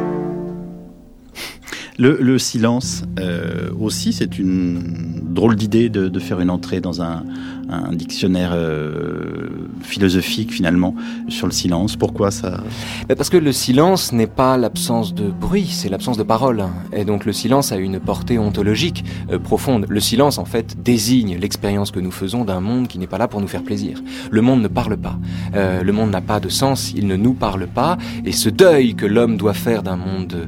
[1.97, 4.81] Le, le silence euh, aussi, c'est une
[5.21, 7.23] drôle d'idée de faire une entrée dans un,
[7.72, 9.49] un dictionnaire euh,
[9.81, 10.93] philosophique finalement
[11.30, 11.95] sur le silence.
[11.95, 12.64] Pourquoi ça?
[13.07, 16.65] Bah, Parce que le silence n'est pas l'absence de bruit, c'est l'absence de parole.
[16.93, 19.85] Et donc le silence a une portée ontologique euh, profonde.
[19.88, 23.27] Le silence, en fait, désigne l'expérience que nous faisons d'un monde qui n'est pas là
[23.27, 24.02] pour nous faire plaisir.
[24.30, 25.18] Le monde ne parle pas.
[25.56, 27.98] Euh, le monde n'a pas de sens, il ne nous parle pas.
[28.26, 30.48] Et ce deuil que l'homme doit faire d'un monde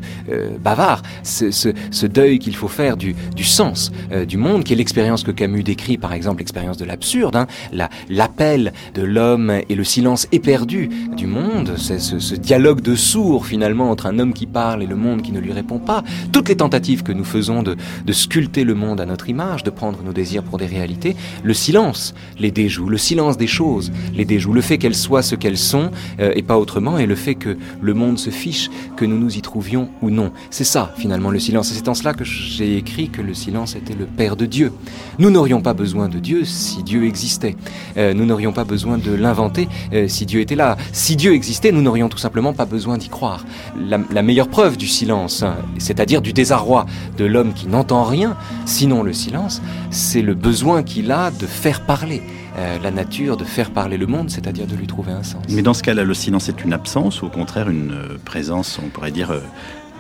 [0.61, 3.91] bavard, ce, deuil qu'il faut faire du, sens
[4.27, 7.89] du monde, qui est l'expérience que Camus décrit, par exemple, l'expérience de l'absurde, hein, la-
[8.09, 14.05] l'appel de l'homme et le silence éperdu du monde, ce, dialogue de sourds finalement entre
[14.07, 16.03] un homme qui parle et le monde qui ne lui répond pas.
[16.31, 17.75] Toutes les tentatives que nous faisons de,
[18.05, 21.53] de sculpter le monde à notre image, de prendre nos désirs pour des réalités, le
[21.53, 25.57] silence les déjoue, le silence des choses les déjoue, le fait qu'elles soient ce qu'elles
[25.57, 29.17] sont euh, et pas autrement, et le fait que le monde se fiche, que nous
[29.17, 30.31] nous y trouvions ou non.
[30.49, 33.75] C'est ça finalement le silence, et c'est en cela que j'ai écrit que le silence
[33.75, 34.71] était le Père de Dieu.
[35.19, 37.55] Nous n'aurions pas besoin de Dieu si Dieu existait.
[37.97, 40.77] Euh, nous n'aurions pas besoin de l'inventer euh, si Dieu était là.
[40.91, 43.45] Si Dieu existait, nous n'aurions tout simplement pas besoin d'y croire.
[43.77, 46.85] La, la meilleure preuve du silence, hein, c'est-à-dire du désarroi
[47.17, 48.35] de l'homme qui n'entend rien,
[48.65, 52.21] sinon le silence, c'est le besoin qu'il a de faire parler
[52.57, 55.43] euh, la nature, de faire parler le monde, c'est-à-dire de lui trouver un sens.
[55.49, 57.93] Mais dans ce cas-là, le silence est une absence ou au contraire une
[58.25, 59.33] présence, on pourrait dire,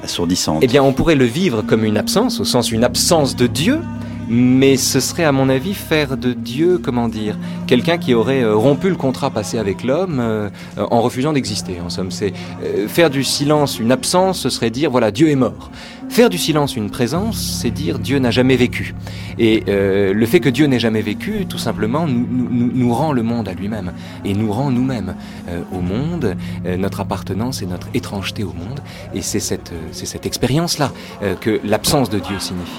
[0.03, 0.59] assourdissante?
[0.61, 3.79] Eh bien, on pourrait le vivre comme une absence, au sens une absence de Dieu,
[4.27, 7.37] mais ce serait à mon avis faire de Dieu, comment dire,
[7.67, 11.79] quelqu'un qui aurait euh, rompu le contrat passé avec l'homme euh, en refusant d'exister.
[11.83, 12.33] En somme, c'est
[12.63, 15.71] euh, faire du silence une absence, ce serait dire voilà Dieu est mort.
[16.13, 18.93] Faire du silence une présence, c'est dire Dieu n'a jamais vécu.
[19.39, 23.13] Et euh, le fait que Dieu n'ait jamais vécu, tout simplement, nous, nous, nous rend
[23.13, 25.15] le monde à lui-même et nous rend nous-mêmes
[25.49, 26.35] euh, au monde,
[26.67, 28.79] euh, notre appartenance et notre étrangeté au monde.
[29.15, 30.91] Et c'est cette, euh, c'est cette expérience-là
[31.23, 32.69] euh, que l'absence de Dieu signifie.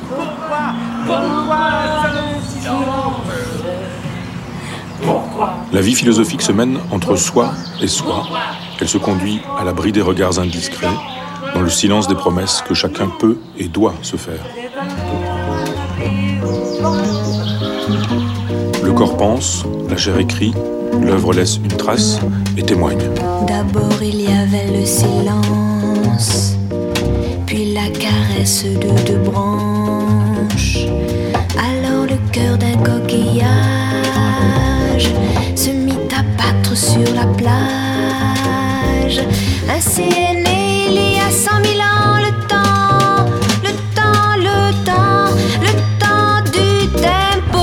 [5.73, 7.53] La vie philosophique se mène entre soi
[7.83, 8.29] et soi.
[8.81, 10.87] Elle se conduit à l'abri des regards indiscrets,
[11.55, 14.41] dans le silence des promesses que chacun peut et doit se faire.
[18.83, 20.53] Le corps pense, la chair écrit,
[21.01, 22.19] l'œuvre laisse une trace
[22.57, 22.99] et témoigne.
[23.47, 26.57] D'abord il y avait le silence,
[27.47, 30.87] puis la caresse de deux branches.
[31.57, 33.49] Alors le cœur d'un coquillage
[35.55, 39.23] se mit à battre sur la plage.
[39.69, 40.44] Ainsi est
[40.87, 43.27] il y a cent mille ans le temps,
[43.63, 45.31] le temps, le temps,
[45.63, 47.63] le temps du tempo.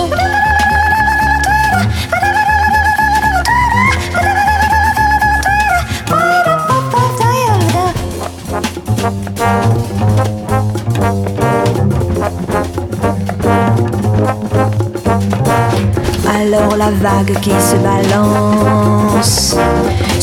[16.27, 19.55] Alors la vague qui se balance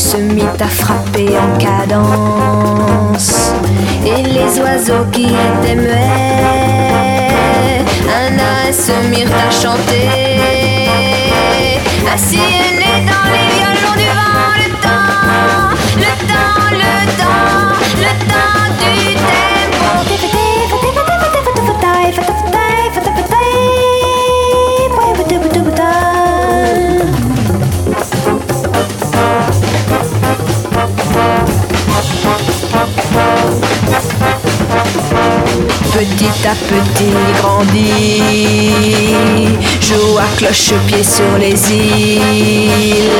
[0.09, 3.53] se mit à frapper en cadence.
[4.03, 5.93] Et les oiseaux qui étaient muets,
[8.21, 10.09] un à un se mirent à chanter.
[12.11, 12.68] Ainsi
[36.49, 38.23] à petit grandit,
[39.81, 43.11] joue à cloche-pied sur les îles,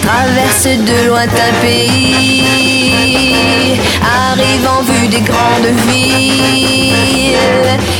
[0.00, 2.44] traverse de lointains pays,
[4.00, 7.36] arrive en vue des grandes villes.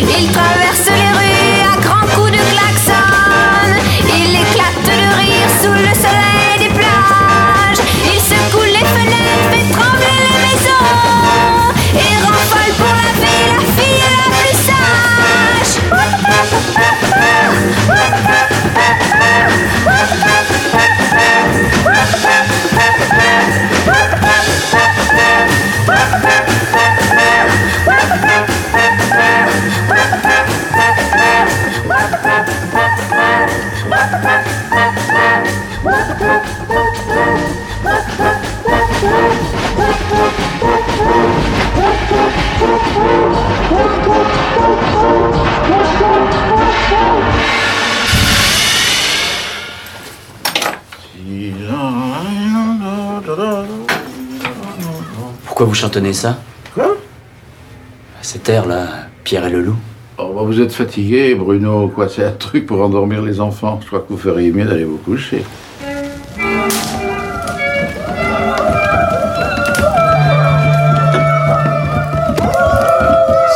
[0.00, 0.88] Il traverse
[55.44, 56.38] Pourquoi vous chantonnez ça?
[56.74, 56.96] Quoi?
[58.20, 59.76] Cet air-là, Pierre et le loup.
[60.44, 61.88] Vous êtes fatigué, Bruno.
[61.88, 63.78] Quoi, c'est un truc pour endormir les enfants.
[63.82, 65.44] Je crois que vous feriez mieux d'aller vous coucher.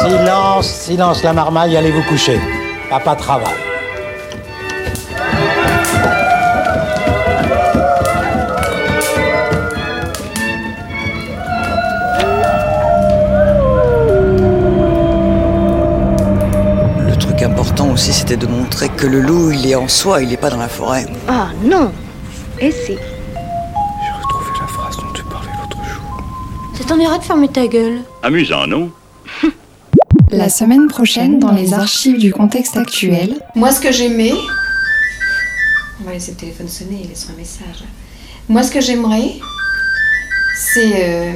[0.01, 2.39] Silence, silence, la marmaille, allez vous coucher.
[2.89, 3.66] Papa travaille.
[18.29, 20.67] C'était de montrer que le loup, il est en soi, il n'est pas dans la
[20.69, 21.07] forêt.
[21.29, 21.93] Ah non
[22.59, 26.23] Et si la phrase dont tu parlais l'autre jour.
[26.77, 28.91] Ça t'en ira de fermer ta gueule Amusant, non
[30.33, 34.33] La semaine prochaine, dans les archives du contexte actuel, Moi, ce que j'aimais.
[36.01, 37.85] On va laisser le téléphone sonner et laisser un message.
[38.49, 39.35] Moi, ce que j'aimerais,
[40.75, 40.93] c'est.
[40.97, 41.33] euh,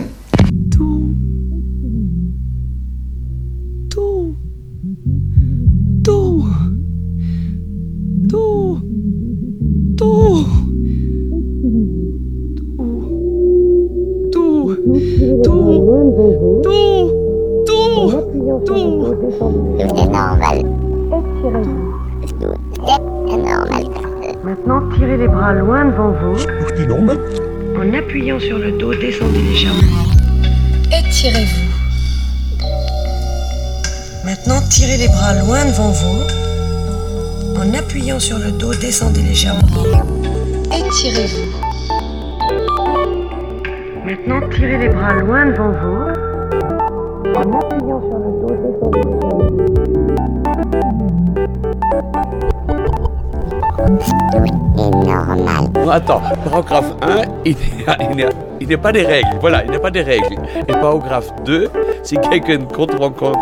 [55.92, 59.38] Attends, paragraphe 1, il a pas des règles.
[59.40, 60.36] Voilà, il a pas des règles.
[60.68, 61.68] Et paragraphe 2,
[62.04, 62.96] si quelqu'un contre,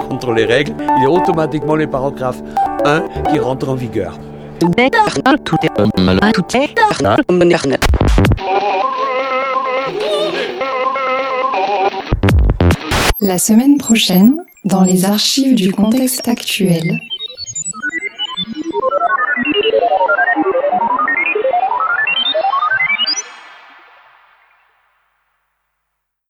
[0.09, 2.41] contre les règles, il y a automatiquement les paragraphes
[2.87, 4.19] 1 qui rentrent en vigueur.
[13.21, 16.99] La semaine prochaine, dans les archives du contexte actuel,